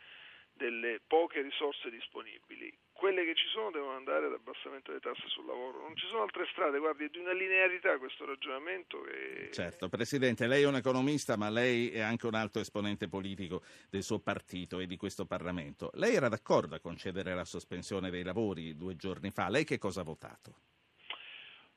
delle 0.51 0.99
poche 1.05 1.41
risorse 1.41 1.91
disponibili. 1.91 2.75
Quelle 3.03 3.25
che 3.25 3.35
ci 3.35 3.49
sono 3.49 3.69
devono 3.69 3.97
andare 3.97 4.27
ad 4.27 4.31
abbassamento 4.31 4.91
delle 4.91 5.01
tasse 5.01 5.27
sul 5.27 5.45
lavoro. 5.45 5.81
Non 5.81 5.93
ci 5.93 6.07
sono 6.07 6.21
altre 6.21 6.47
strade, 6.51 6.79
guardi, 6.79 7.03
è 7.03 7.09
di 7.09 7.17
una 7.17 7.33
linearità 7.33 7.97
questo 7.97 8.23
ragionamento. 8.23 9.01
Che... 9.01 9.49
Certo, 9.51 9.89
Presidente, 9.89 10.47
lei 10.47 10.63
è 10.63 10.67
un 10.67 10.77
economista, 10.77 11.35
ma 11.35 11.49
lei 11.49 11.91
è 11.91 11.99
anche 11.99 12.27
un 12.27 12.35
alto 12.35 12.61
esponente 12.61 13.09
politico 13.09 13.61
del 13.89 14.03
suo 14.03 14.19
partito 14.19 14.79
e 14.79 14.87
di 14.87 14.95
questo 14.95 15.25
Parlamento. 15.25 15.91
Lei 15.95 16.15
era 16.15 16.29
d'accordo 16.29 16.75
a 16.75 16.79
concedere 16.79 17.35
la 17.35 17.43
sospensione 17.43 18.09
dei 18.09 18.23
lavori 18.23 18.77
due 18.77 18.95
giorni 18.95 19.31
fa. 19.31 19.49
Lei 19.49 19.65
che 19.65 19.77
cosa 19.77 19.99
ha 19.99 20.05
votato? 20.05 20.55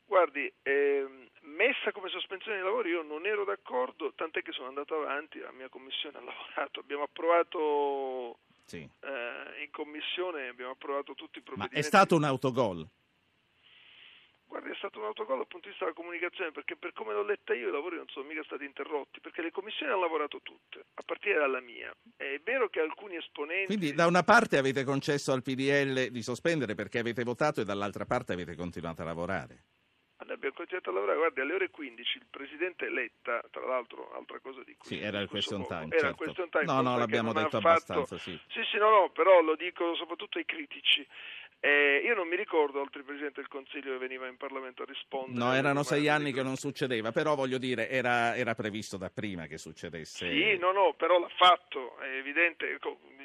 Guardi, 0.05 0.49
ehm, 0.63 1.26
messa 1.57 1.91
come 1.93 2.09
sospensione 2.09 2.59
dei 2.59 2.67
lavori 2.67 2.91
io 2.91 3.03
non 3.03 3.27
ero 3.27 3.45
d'accordo, 3.45 4.13
tant'è 4.15 4.43
che 4.43 4.53
sono 4.53 4.69
andato 4.69 4.95
avanti, 4.95 5.41
la 5.41 5.53
mia 5.53 5.69
commissione 5.69 6.19
ha 6.19 6.23
lavorato, 6.23 6.81
abbiamo 6.81 7.05
approvato 7.05 8.39
sì. 8.65 8.79
eh, 8.79 9.63
in 9.63 9.71
commissione 9.71 10.49
abbiamo 10.49 10.73
approvato 10.73 11.15
tutti 11.15 11.39
i 11.39 11.43
provvedimenti. 11.43 11.75
Ma 11.75 11.81
è 11.81 11.83
stato 11.83 12.15
un 12.15 12.25
autogol? 12.25 12.87
Guardi, 14.49 14.71
è 14.71 14.75
stato 14.77 15.01
un 15.01 15.07
autogol 15.07 15.39
dal 15.39 15.49
punto 15.49 15.67
di 15.67 15.71
vista 15.71 15.85
della 15.87 15.97
comunicazione, 15.97 16.53
perché 16.53 16.77
per 16.77 16.93
come 16.93 17.13
l'ho 17.13 17.25
letta 17.25 17.53
io 17.53 17.69
i 17.69 17.73
lavori 17.73 17.97
non 17.97 18.07
sono 18.09 18.27
mica 18.27 18.45
stati 18.45 18.65
interrotti, 18.65 19.21
perché 19.21 19.43
le 19.43 19.51
commissioni 19.51 19.91
hanno 19.91 20.03
lavorato 20.03 20.41
tutte, 20.43 20.87
a 20.95 21.03
partire 21.03 21.41
dalla 21.41 21.61
mia. 21.61 21.93
È 22.17 22.41
vero 22.45 22.69
che 22.69 22.81
alcuni 22.81 23.17
esponenti... 23.17 23.67
Quindi 23.67 23.93
da 23.93 24.07
una 24.07 24.23
parte 24.23 24.57
avete 24.57 24.85
concesso 24.85 25.33
al 25.33 25.43
PDL 25.43 26.11
di 26.11 26.23
sospendere 26.23 26.75
perché 26.75 27.01
avete 27.01 27.25
votato 27.25 27.61
e 27.61 27.65
dall'altra 27.65 28.07
parte 28.07 28.35
avete 28.35 28.55
continuato 28.55 29.03
a 29.03 29.05
lavorare. 29.05 29.65
Abbiamo 30.37 30.55
continuato 30.55 30.91
a 30.91 30.93
lavorare, 30.93 31.19
guardi, 31.19 31.41
alle 31.41 31.55
ore 31.55 31.71
15 31.71 32.19
il 32.19 32.27
presidente 32.31 32.91
Letta, 32.91 33.43
tra 33.51 33.67
l'altro, 33.67 34.13
altra 34.13 34.39
cosa 34.41 34.63
di 34.65 34.77
cui... 34.77 34.89
Sì, 34.89 35.01
era 35.01 35.21
il 35.21 35.29
question 35.29 35.67
time. 35.67 35.89
Era 35.89 35.99
certo. 35.99 36.09
il 36.09 36.17
question 36.17 36.49
time. 36.51 36.65
No, 36.65 36.83
no, 36.83 36.99
l'abbiamo 36.99 37.33
detto 37.33 37.57
abbastanza, 37.57 38.19
sì. 38.19 38.39
Sì, 38.49 38.63
sì, 38.71 38.77
no, 38.77 38.91
no, 38.91 39.11
però 39.11 39.41
lo 39.41 39.57
dico 39.57 39.95
soprattutto 39.95 40.37
ai 40.39 40.45
critici. 40.45 41.07
Eh, 41.59 42.03
io 42.05 42.15
non 42.15 42.29
mi 42.29 42.37
ricordo 42.37 42.81
altri 42.81 43.03
presidenti 43.03 43.41
del 43.41 43.49
Consiglio 43.49 43.93
che 43.93 43.99
veniva 43.99 44.29
in 44.29 44.37
Parlamento 44.37 44.83
a 44.83 44.87
rispondere. 44.87 45.45
No, 45.45 45.53
erano 45.53 45.83
sei 45.83 46.09
anni 46.09 46.33
che 46.33 46.43
non 46.43 46.57
succedeva, 46.57 47.13
però 47.13 47.35
voglio 47.35 47.59
dire, 47.59 47.89
era, 47.89 48.37
era, 48.37 48.55
previsto 48.55 48.97
da 48.97 49.11
prima 49.11 49.47
che 49.47 49.59
succedesse. 49.59 50.29
Sì, 50.29 50.57
no, 50.59 50.73
no, 50.73 50.95
però 50.95 51.19
l'ha 51.19 51.31
fatto, 51.37 51.99
è 51.99 52.19
evidente. 52.19 52.79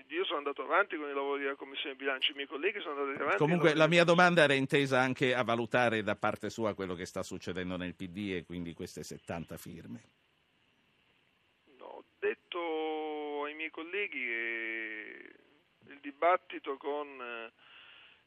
Io 0.08 0.26
sono 0.26 0.40
andato 0.40 0.64
avanti 0.64 0.96
con 0.98 1.10
i 1.10 1.14
lavori 1.14 1.44
della 1.44 1.56
Commissione 1.56 1.96
Bilancio, 1.96 2.32
i 2.32 2.36
miei 2.36 2.48
colleghi 2.48 2.80
sono 2.82 3.02
andati 3.02 3.22
avanti. 3.22 3.38
Comunque 3.38 3.76
la 3.76 3.88
mia 3.88 4.04
domanda 4.04 4.44
era 4.44 4.54
intesa 4.54 5.00
anche 5.00 5.36
a 5.36 5.44
valutare 5.44 6.02
da 6.02 6.16
parte 6.16 6.50
sua 6.50 6.74
quello 6.74 6.96
che 6.96 7.06
sta 7.06 7.24
succedendo 7.24 7.78
nel 7.78 7.96
PD 7.96 8.34
e 8.36 8.44
quindi 8.46 8.74
queste 8.74 9.04
70 9.04 9.58
firme. 9.58 10.02
No, 11.78 11.86
ho 11.86 12.04
detto 12.18 13.44
ai 13.46 13.54
miei 13.54 13.70
colleghi 13.70 14.20
che 14.20 15.34
il 15.88 16.00
dibattito 16.02 16.78
con 16.78 17.52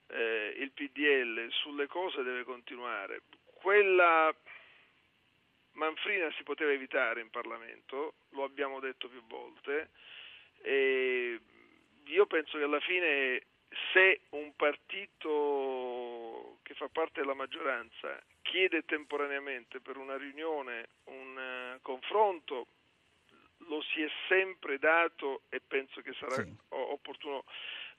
eh, 0.08 0.54
il 0.58 0.70
PDL 0.72 1.48
sulle 1.50 1.86
cose 1.86 2.22
deve 2.22 2.44
continuare. 2.44 3.22
Quella 3.54 4.34
Manfrina 5.72 6.30
si 6.32 6.42
poteva 6.42 6.72
evitare 6.72 7.20
in 7.20 7.30
Parlamento, 7.30 8.14
lo 8.30 8.44
abbiamo 8.44 8.80
detto 8.80 9.08
più 9.08 9.22
volte, 9.26 9.90
e 10.62 11.40
io 12.04 12.26
penso 12.26 12.58
che 12.58 12.64
alla 12.64 12.80
fine 12.80 13.42
se 13.92 14.20
un 14.30 14.54
partito 14.54 16.58
che 16.62 16.74
fa 16.74 16.88
parte 16.88 17.20
della 17.20 17.34
maggioranza 17.34 18.22
chiede 18.42 18.84
temporaneamente 18.84 19.80
per 19.80 19.96
una 19.96 20.16
riunione 20.16 20.88
un 21.04 21.74
uh, 21.76 21.80
confronto, 21.82 22.66
lo 23.68 23.82
si 23.82 24.02
è 24.02 24.10
sempre 24.28 24.78
dato 24.78 25.42
e 25.48 25.60
penso 25.60 26.00
che 26.02 26.12
sarà 26.14 26.42
sì. 26.42 26.54
opportuno 26.68 27.44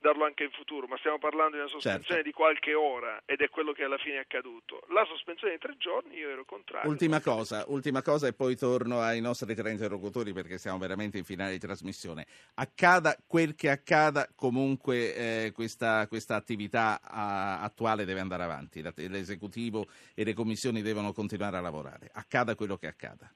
darlo 0.06 0.26
anche 0.26 0.43
in 0.43 0.51
futuro, 0.51 0.86
ma 0.86 0.97
stiamo 0.97 1.18
parlando 1.18 1.56
di 1.56 1.62
una 1.62 1.68
sospensione 1.68 2.22
certo. 2.22 2.30
di 2.30 2.32
qualche 2.32 2.76
ora 2.76 3.24
ed 3.26 3.41
è 3.41 3.49
quello 3.49 3.74
che 3.74 3.84
alla 3.84 3.97
fine 3.97 4.18
è 4.18 4.20
accaduto. 4.20 4.84
La 4.89 5.03
sospensione 5.06 5.53
di 5.53 5.60
tre 5.60 5.76
giorni 5.78 6.16
io 6.18 6.30
ero 6.30 6.45
contrario. 6.45 6.88
Ultima 6.88 7.20
cosa, 7.22 7.64
ultima 7.68 8.03
cosa 8.03 8.28
e 8.28 8.34
poi 8.34 8.56
torno 8.56 8.99
ai 9.01 9.20
nostri 9.20 9.56
tre 9.56 9.72
interlocutori 9.72 10.32
perché 10.32 10.60
siamo 10.60 10.78
veramente 10.78 11.18
in 11.18 11.24
finale 11.24 11.53
di 11.53 11.60
trasmissione. 11.60 12.28
Accada 12.53 13.18
quel 13.26 13.56
che 13.56 13.72
accada, 13.72 14.30
comunque 14.36 15.16
eh, 15.16 15.51
questa, 15.53 16.08
questa, 16.08 16.36
attività 16.36 17.01
a, 17.01 17.62
attuale 17.62 18.06
deve 18.06 18.20
andare 18.20 18.43
avanti, 18.43 18.84
l'esecutivo 19.08 19.88
e 20.14 20.24
le 20.24 20.34
commissioni 20.34 20.84
devono 20.84 21.14
continuare 21.14 21.58
a 21.58 21.62
lavorare, 21.62 22.12
accada 22.14 22.53
quello 22.53 22.78
che 22.78 22.88
accada 22.88 23.28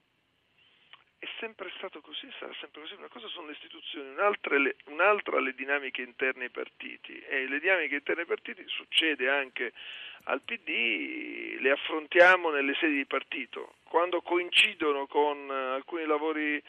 è 1.20 1.28
sempre 1.40 1.70
stato 1.76 2.00
così, 2.00 2.32
sarà 2.40 2.54
sempre 2.60 2.82
così. 2.82 2.94
Una 2.96 3.10
cosa 3.10 3.28
sono 3.28 3.48
le 3.48 3.54
istituzioni, 3.54 4.10
un'altra, 4.10 4.58
le, 4.58 4.78
un'altra 4.86 5.40
le 5.40 5.54
dinamiche 5.54 6.02
interne 6.02 6.46
ai 6.46 6.50
partiti 6.50 7.20
e 7.20 7.48
le 7.48 7.60
dinamiche 7.60 7.96
interne 7.96 8.22
ai 8.22 8.28
partiti 8.28 8.64
succede 8.68 9.30
anche 9.30 9.74
al 10.24 10.42
PD, 10.42 11.58
le 11.60 11.72
affrontiamo 11.72 12.52
nelle 12.52 12.74
sedi 12.76 12.96
di 12.96 13.06
partito. 13.06 13.76
Quando 13.84 14.22
coincidono 14.22 15.08
con 15.08 15.50
alcuni 15.52 16.06
lavori 16.06 16.62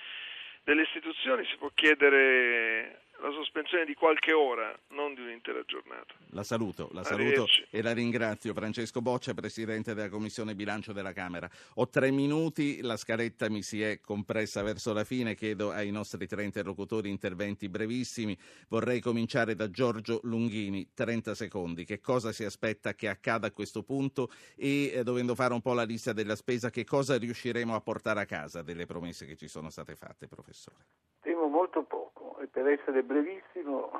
delle 0.64 0.82
istituzioni 0.82 1.44
si 1.46 1.56
può 1.56 1.70
chiedere 1.72 3.02
la 3.20 3.30
sospensione 3.32 3.84
di 3.84 3.94
qualche 3.94 4.32
ora, 4.32 4.74
non 4.88 5.14
di 5.14 5.20
un'intera 5.20 5.62
giornata. 5.64 6.14
La 6.30 6.42
saluto, 6.42 6.88
la 6.92 7.04
saluto 7.04 7.46
e 7.70 7.82
la 7.82 7.92
ringrazio. 7.92 8.54
Francesco 8.54 9.00
Boccia, 9.02 9.34
Presidente 9.34 9.94
della 9.94 10.08
Commissione 10.08 10.54
Bilancio 10.54 10.92
della 10.92 11.12
Camera. 11.12 11.48
Ho 11.74 11.88
tre 11.88 12.10
minuti, 12.10 12.80
la 12.80 12.96
scaletta 12.96 13.50
mi 13.50 13.62
si 13.62 13.82
è 13.82 14.00
compressa 14.00 14.62
verso 14.62 14.92
la 14.92 15.04
fine, 15.04 15.34
chiedo 15.34 15.70
ai 15.70 15.90
nostri 15.90 16.26
tre 16.26 16.44
interlocutori 16.44 17.10
interventi 17.10 17.68
brevissimi. 17.68 18.36
Vorrei 18.68 19.00
cominciare 19.00 19.54
da 19.54 19.70
Giorgio 19.70 20.20
Lunghini, 20.22 20.90
30 20.94 21.34
secondi. 21.34 21.84
Che 21.84 22.00
cosa 22.00 22.32
si 22.32 22.44
aspetta 22.44 22.94
che 22.94 23.08
accada 23.08 23.48
a 23.48 23.52
questo 23.52 23.82
punto 23.82 24.30
e, 24.56 24.92
eh, 24.94 25.02
dovendo 25.02 25.34
fare 25.34 25.52
un 25.52 25.60
po' 25.60 25.74
la 25.74 25.84
lista 25.84 26.12
della 26.12 26.36
spesa, 26.36 26.70
che 26.70 26.84
cosa 26.84 27.18
riusciremo 27.18 27.74
a 27.74 27.80
portare 27.80 28.20
a 28.20 28.26
casa 28.26 28.62
delle 28.62 28.86
promesse 28.86 29.26
che 29.26 29.36
ci 29.36 29.48
sono 29.48 29.70
state 29.70 29.94
fatte, 29.94 30.26
professore? 30.26 30.86
Temo 31.20 31.48
molto 31.48 31.82
poco 31.82 32.38
e 32.40 32.48
per 32.62 32.72
essere 32.72 33.02
brevissimo, 33.02 33.90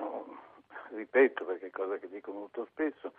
ripeto 0.91 1.45
perché 1.47 1.69
è 1.69 1.71
cosa 1.71 1.97
che 1.97 2.09
dico 2.09 2.31
molto 2.31 2.67
spesso, 2.71 3.13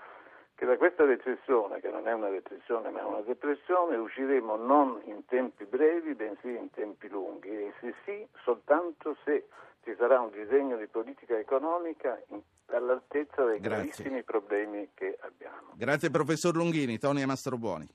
che 0.54 0.66
da 0.66 0.78
questa 0.78 1.04
recessione, 1.04 1.82
che 1.82 1.90
non 1.90 2.08
è 2.08 2.14
una 2.14 2.30
recessione 2.30 2.92
ma 2.92 3.00
è 3.00 3.04
una 3.04 3.22
depressione, 3.22 3.96
usciremo 3.96 4.56
non 4.56 5.02
in 5.06 5.26
tempi 5.26 5.66
brevi, 5.66 6.14
bensì 6.14 6.50
in 6.50 6.70
tempi 6.70 7.08
lunghi 7.08 7.50
e 7.50 7.74
se 7.80 7.96
sì, 8.06 8.28
soltanto 8.44 9.18
se 9.24 9.48
ci 9.84 9.96
sarà 9.98 10.20
un 10.20 10.30
disegno 10.30 10.78
di 10.78 10.86
politica 10.86 11.36
economica 11.40 12.22
all'altezza 12.68 13.44
dei 13.44 13.60
Grazie. 13.60 13.60
gravissimi 13.60 14.24
problemi 14.24 14.90
che 14.94 15.18
abbiamo. 15.22 15.74
Grazie 15.74 16.12
professor 16.12 16.56
Lunghini, 16.56 17.00
Tonia 17.00 17.26
Mastrobuoni 17.26 17.90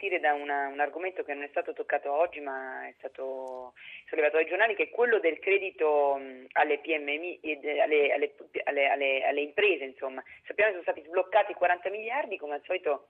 partire 0.00 0.20
da 0.20 0.34
una, 0.34 0.68
un 0.68 0.80
argomento 0.80 1.22
che 1.22 1.34
non 1.34 1.42
è 1.42 1.48
stato 1.48 1.74
toccato 1.74 2.10
oggi 2.10 2.40
ma 2.40 2.86
è 2.86 2.94
stato 2.98 3.74
sollevato 4.10 4.36
dai 4.36 4.46
giornali 4.46 4.74
che 4.74 4.84
è 4.84 4.90
quello 4.90 5.20
del 5.20 5.38
credito 5.38 6.20
alle 6.52 6.78
PMI 6.80 7.40
alle, 7.80 8.12
alle, 8.12 8.88
alle, 8.90 9.24
alle 9.24 9.40
imprese. 9.40 9.84
Insomma. 9.84 10.22
Sappiamo 10.44 10.72
che 10.72 10.80
sono 10.80 10.92
stati 10.92 11.06
sbloccati 11.08 11.54
40 11.54 11.88
miliardi 11.88 12.36
come 12.36 12.54
al 12.54 12.62
solito 12.64 13.08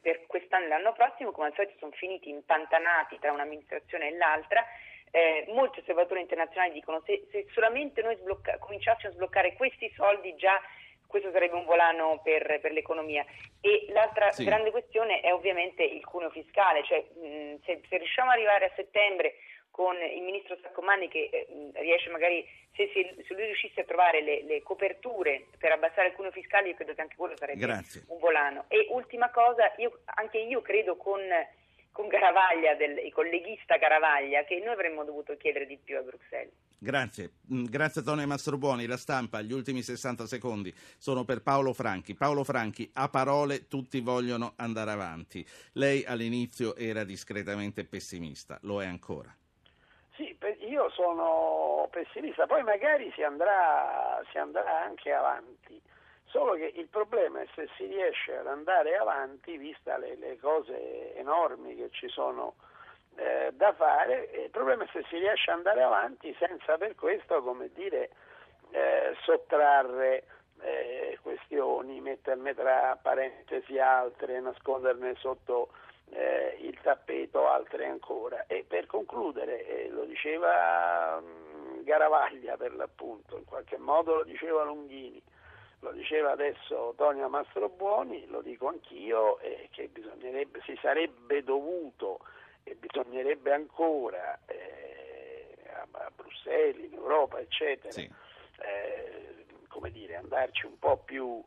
per 0.00 0.24
quest'anno 0.26 0.66
e 0.66 0.68
l'anno 0.68 0.92
prossimo, 0.92 1.32
come 1.32 1.48
al 1.48 1.54
solito 1.54 1.74
sono 1.78 1.90
finiti 1.90 2.30
impantanati 2.30 3.18
tra 3.18 3.32
un'amministrazione 3.32 4.08
e 4.08 4.16
l'altra. 4.16 4.64
Eh, 5.10 5.46
molti 5.48 5.80
osservatori 5.80 6.20
internazionali 6.20 6.72
dicono 6.72 7.02
se, 7.04 7.26
se 7.30 7.46
solamente 7.52 8.02
noi 8.02 8.16
sblocca- 8.16 8.58
cominciassimo 8.58 9.10
a 9.10 9.14
sbloccare 9.14 9.54
questi 9.54 9.90
soldi 9.94 10.34
già 10.36 10.60
questo 11.06 11.30
sarebbe 11.30 11.54
un 11.54 11.64
volano 11.64 12.20
per, 12.22 12.58
per 12.60 12.72
l'economia. 12.72 13.24
E 13.60 13.86
l'altra 13.90 14.30
sì. 14.30 14.44
grande 14.44 14.70
questione 14.70 15.20
è 15.20 15.32
ovviamente 15.32 15.82
il 15.82 16.04
cuneo 16.04 16.30
fiscale, 16.30 16.84
cioè 16.84 17.04
mh, 17.14 17.62
se, 17.64 17.80
se, 17.88 17.96
riusciamo 17.96 18.30
ad 18.30 18.36
arrivare 18.36 18.66
a 18.66 18.72
settembre 18.74 19.34
con 19.76 19.94
il 19.94 20.22
ministro 20.22 20.56
Saccomanni 20.62 21.06
che 21.06 21.28
eh, 21.30 21.70
riesce 21.74 22.08
magari, 22.08 22.42
se, 22.74 22.88
se, 22.94 23.14
se, 23.28 23.34
lui 23.34 23.44
riuscisse 23.44 23.82
a 23.82 23.84
trovare 23.84 24.22
le, 24.22 24.42
le, 24.44 24.62
coperture 24.62 25.48
per 25.58 25.70
abbassare 25.70 26.08
il 26.08 26.14
cuneo 26.14 26.30
fiscale, 26.30 26.68
io 26.68 26.74
credo 26.74 26.94
che 26.94 27.02
anche 27.02 27.14
quello 27.14 27.36
sarebbe 27.36 27.60
Grazie. 27.60 28.04
un 28.06 28.18
volano. 28.18 28.64
E 28.68 28.86
ultima 28.88 29.28
cosa, 29.30 29.70
io, 29.76 30.00
anche 30.16 30.38
io 30.38 30.62
credo 30.62 30.96
con 30.96 31.20
con 31.92 32.08
Garavaglia, 32.08 32.74
del, 32.74 32.98
il 33.06 33.10
colleghista 33.10 33.78
Garavaglia, 33.78 34.44
che 34.44 34.58
noi 34.62 34.74
avremmo 34.74 35.02
dovuto 35.02 35.34
chiedere 35.38 35.64
di 35.64 35.78
più 35.82 35.96
a 35.96 36.02
Bruxelles. 36.02 36.52
Grazie, 36.78 37.30
mm, 37.50 37.64
grazie 37.64 38.02
Tone 38.02 38.26
Mastrobuoni. 38.26 38.84
La 38.84 38.98
stampa, 38.98 39.40
gli 39.40 39.52
ultimi 39.52 39.80
60 39.80 40.26
secondi 40.26 40.74
sono 40.98 41.24
per 41.24 41.40
Paolo 41.40 41.72
Franchi. 41.72 42.14
Paolo 42.14 42.44
Franchi, 42.44 42.90
a 42.92 43.08
parole 43.08 43.66
tutti 43.66 44.00
vogliono 44.00 44.52
andare 44.56 44.90
avanti. 44.90 45.46
Lei 45.72 46.04
all'inizio 46.04 46.76
era 46.76 47.02
discretamente 47.02 47.84
pessimista, 47.86 48.58
lo 48.60 48.82
è 48.82 48.86
ancora? 48.86 49.34
Io 50.76 50.90
sono 50.90 51.88
pessimista, 51.90 52.46
poi 52.46 52.62
magari 52.62 53.10
si 53.12 53.22
andrà, 53.22 54.20
si 54.30 54.36
andrà 54.36 54.82
anche 54.82 55.10
avanti. 55.10 55.80
Solo 56.26 56.52
che 56.52 56.70
il 56.74 56.86
problema 56.88 57.40
è 57.40 57.46
se 57.54 57.66
si 57.78 57.86
riesce 57.86 58.36
ad 58.36 58.46
andare 58.46 58.94
avanti, 58.94 59.56
vista 59.56 59.96
le, 59.96 60.16
le 60.16 60.38
cose 60.38 61.16
enormi 61.16 61.76
che 61.76 61.88
ci 61.92 62.08
sono 62.08 62.56
eh, 63.14 63.52
da 63.54 63.72
fare, 63.72 64.28
il 64.44 64.50
problema 64.50 64.84
è 64.84 64.88
se 64.92 65.02
si 65.08 65.16
riesce 65.16 65.50
ad 65.50 65.56
andare 65.56 65.82
avanti 65.82 66.36
senza 66.38 66.76
per 66.76 66.94
questo, 66.94 67.42
come 67.42 67.70
dire, 67.72 68.10
eh, 68.72 69.16
sottrarre 69.22 70.24
eh, 70.60 71.18
questioni, 71.22 72.02
metterne 72.02 72.54
tra 72.54 72.98
parentesi 73.00 73.78
altre, 73.78 74.40
nasconderne 74.40 75.14
sotto 75.14 75.70
eh, 76.10 76.56
il 76.60 76.78
tappeto 76.80 77.48
altre 77.48 77.86
ancora. 77.86 78.46
E 78.46 78.64
per 78.66 78.86
concludere, 78.86 79.66
eh, 79.66 79.88
lo 79.88 80.04
diceva 80.04 81.20
mh, 81.20 81.78
mm, 81.78 81.82
Garavaglia 81.82 82.56
per 82.56 82.74
l'appunto, 82.74 83.36
in 83.36 83.44
qualche 83.44 83.78
modo 83.78 84.16
lo 84.16 84.24
diceva 84.24 84.64
Longhini, 84.64 85.22
lo 85.80 85.92
diceva 85.92 86.32
adesso 86.32 86.94
Tonia 86.96 87.28
Mastrobuoni, 87.28 88.26
lo 88.26 88.40
dico 88.40 88.68
anch'io, 88.68 89.38
eh, 89.40 89.68
che 89.70 89.90
si 90.64 90.78
sarebbe 90.80 91.42
dovuto 91.42 92.20
e 92.64 92.74
bisognerebbe 92.74 93.52
ancora 93.52 94.40
eh, 94.46 95.56
a, 95.68 95.86
a, 95.92 96.10
Bruxelles, 96.14 96.90
in 96.90 96.94
Europa, 96.94 97.38
eccetera, 97.38 97.92
sì. 97.92 98.10
eh, 98.58 99.44
come 99.68 99.92
dire, 99.92 100.16
andarci 100.16 100.66
un 100.66 100.78
po' 100.78 100.96
più 100.96 101.42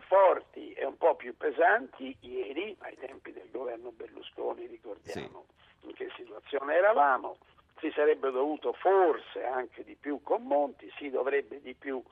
forti 0.00 0.72
e 0.72 0.84
un 0.84 0.96
po' 0.96 1.14
più 1.14 1.36
pesanti. 1.36 2.16
Ieri, 2.20 2.76
ai 2.80 2.96
tempi 2.98 3.32
del 3.32 3.50
governo 3.50 3.90
Berlusconi, 3.90 4.66
ricordiamo 4.66 5.44
sì. 5.80 5.88
in 5.88 5.94
che 5.94 6.10
situazione 6.16 6.74
eravamo, 6.74 7.38
si 7.78 7.90
sarebbe 7.94 8.30
dovuto 8.30 8.72
forse 8.74 9.44
anche 9.44 9.84
di 9.84 9.94
più 9.94 10.22
con 10.22 10.42
Monti, 10.42 10.92
si 10.96 11.10
dovrebbe 11.10 11.60
di 11.60 11.74
più 11.74 12.02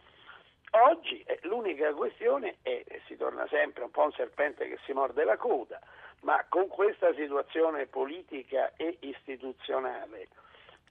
Oggi 0.70 1.22
eh, 1.22 1.38
l'unica 1.42 1.92
questione 1.94 2.56
è, 2.62 2.82
e 2.86 3.00
si 3.06 3.16
torna 3.16 3.46
sempre 3.48 3.84
un 3.84 3.90
po' 3.90 4.02
un 4.02 4.12
serpente 4.12 4.68
che 4.68 4.78
si 4.84 4.92
morde 4.92 5.24
la 5.24 5.38
coda, 5.38 5.80
ma 6.20 6.44
con 6.48 6.68
questa 6.68 7.14
situazione 7.14 7.86
politica 7.86 8.72
e 8.76 8.98
istituzionale, 9.00 10.28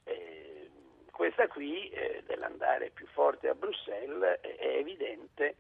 eh, 0.05 0.69
questa 1.11 1.47
qui 1.47 1.89
eh, 1.89 2.23
dell'andare 2.25 2.89
più 2.89 3.05
forte 3.07 3.49
a 3.49 3.53
Bruxelles 3.53 4.39
è 4.41 4.77
evidente 4.77 5.57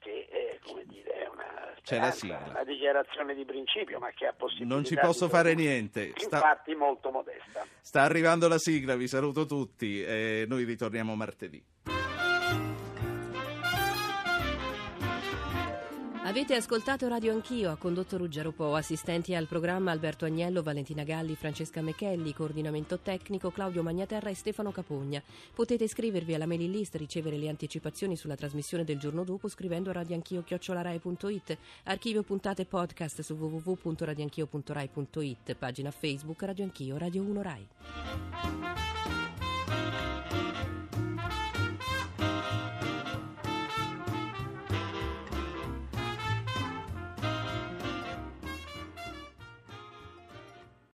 che 0.00 0.26
è, 0.28 0.58
come 0.66 0.84
dire, 0.86 1.10
è 1.12 1.28
una, 1.28 1.74
speranza, 1.82 2.50
una 2.50 2.64
dichiarazione 2.64 3.34
di 3.34 3.44
principio, 3.44 3.98
ma 3.98 4.10
che 4.10 4.26
ha 4.26 4.32
possibilità 4.32 4.74
Non 4.74 4.84
ci 4.84 4.96
posso 4.96 5.28
fare 5.28 5.54
niente. 5.54 6.12
Sta... 6.16 6.36
Infatti 6.36 6.74
molto 6.74 7.10
modesta. 7.10 7.64
Sta 7.80 8.02
arrivando 8.02 8.48
la 8.48 8.58
sigla, 8.58 8.96
vi 8.96 9.06
saluto 9.06 9.46
tutti 9.46 10.02
e 10.02 10.44
noi 10.48 10.64
ritorniamo 10.64 11.14
martedì. 11.14 11.62
Avete 16.30 16.54
ascoltato 16.54 17.08
Radio 17.08 17.32
Anch'io, 17.32 17.72
ha 17.72 17.76
condotto 17.76 18.16
Ruggero 18.16 18.52
Po, 18.52 18.76
assistenti 18.76 19.34
al 19.34 19.48
programma 19.48 19.90
Alberto 19.90 20.26
Agnello, 20.26 20.62
Valentina 20.62 21.02
Galli, 21.02 21.34
Francesca 21.34 21.82
Mechelli, 21.82 22.32
coordinamento 22.32 23.00
tecnico 23.00 23.50
Claudio 23.50 23.82
Magnaterra 23.82 24.30
e 24.30 24.34
Stefano 24.34 24.70
Capogna. 24.70 25.20
Potete 25.52 25.82
iscrivervi 25.82 26.32
alla 26.32 26.46
mailing 26.46 26.72
list, 26.72 26.94
ricevere 26.94 27.36
le 27.36 27.48
anticipazioni 27.48 28.14
sulla 28.14 28.36
trasmissione 28.36 28.84
del 28.84 29.00
giorno 29.00 29.24
dopo 29.24 29.48
scrivendo 29.48 29.90
a 29.90 29.94
radioanchio.it, 29.94 31.58
archivio 31.82 32.22
puntate 32.22 32.64
podcast 32.64 33.22
su 33.22 33.34
www.radioanchio.rai.it, 33.34 35.54
pagina 35.56 35.90
Facebook 35.90 36.40
Radio 36.44 36.62
Anch'io, 36.62 36.96
Radio 36.96 37.22
1 37.22 37.42
Rai. 37.42 37.66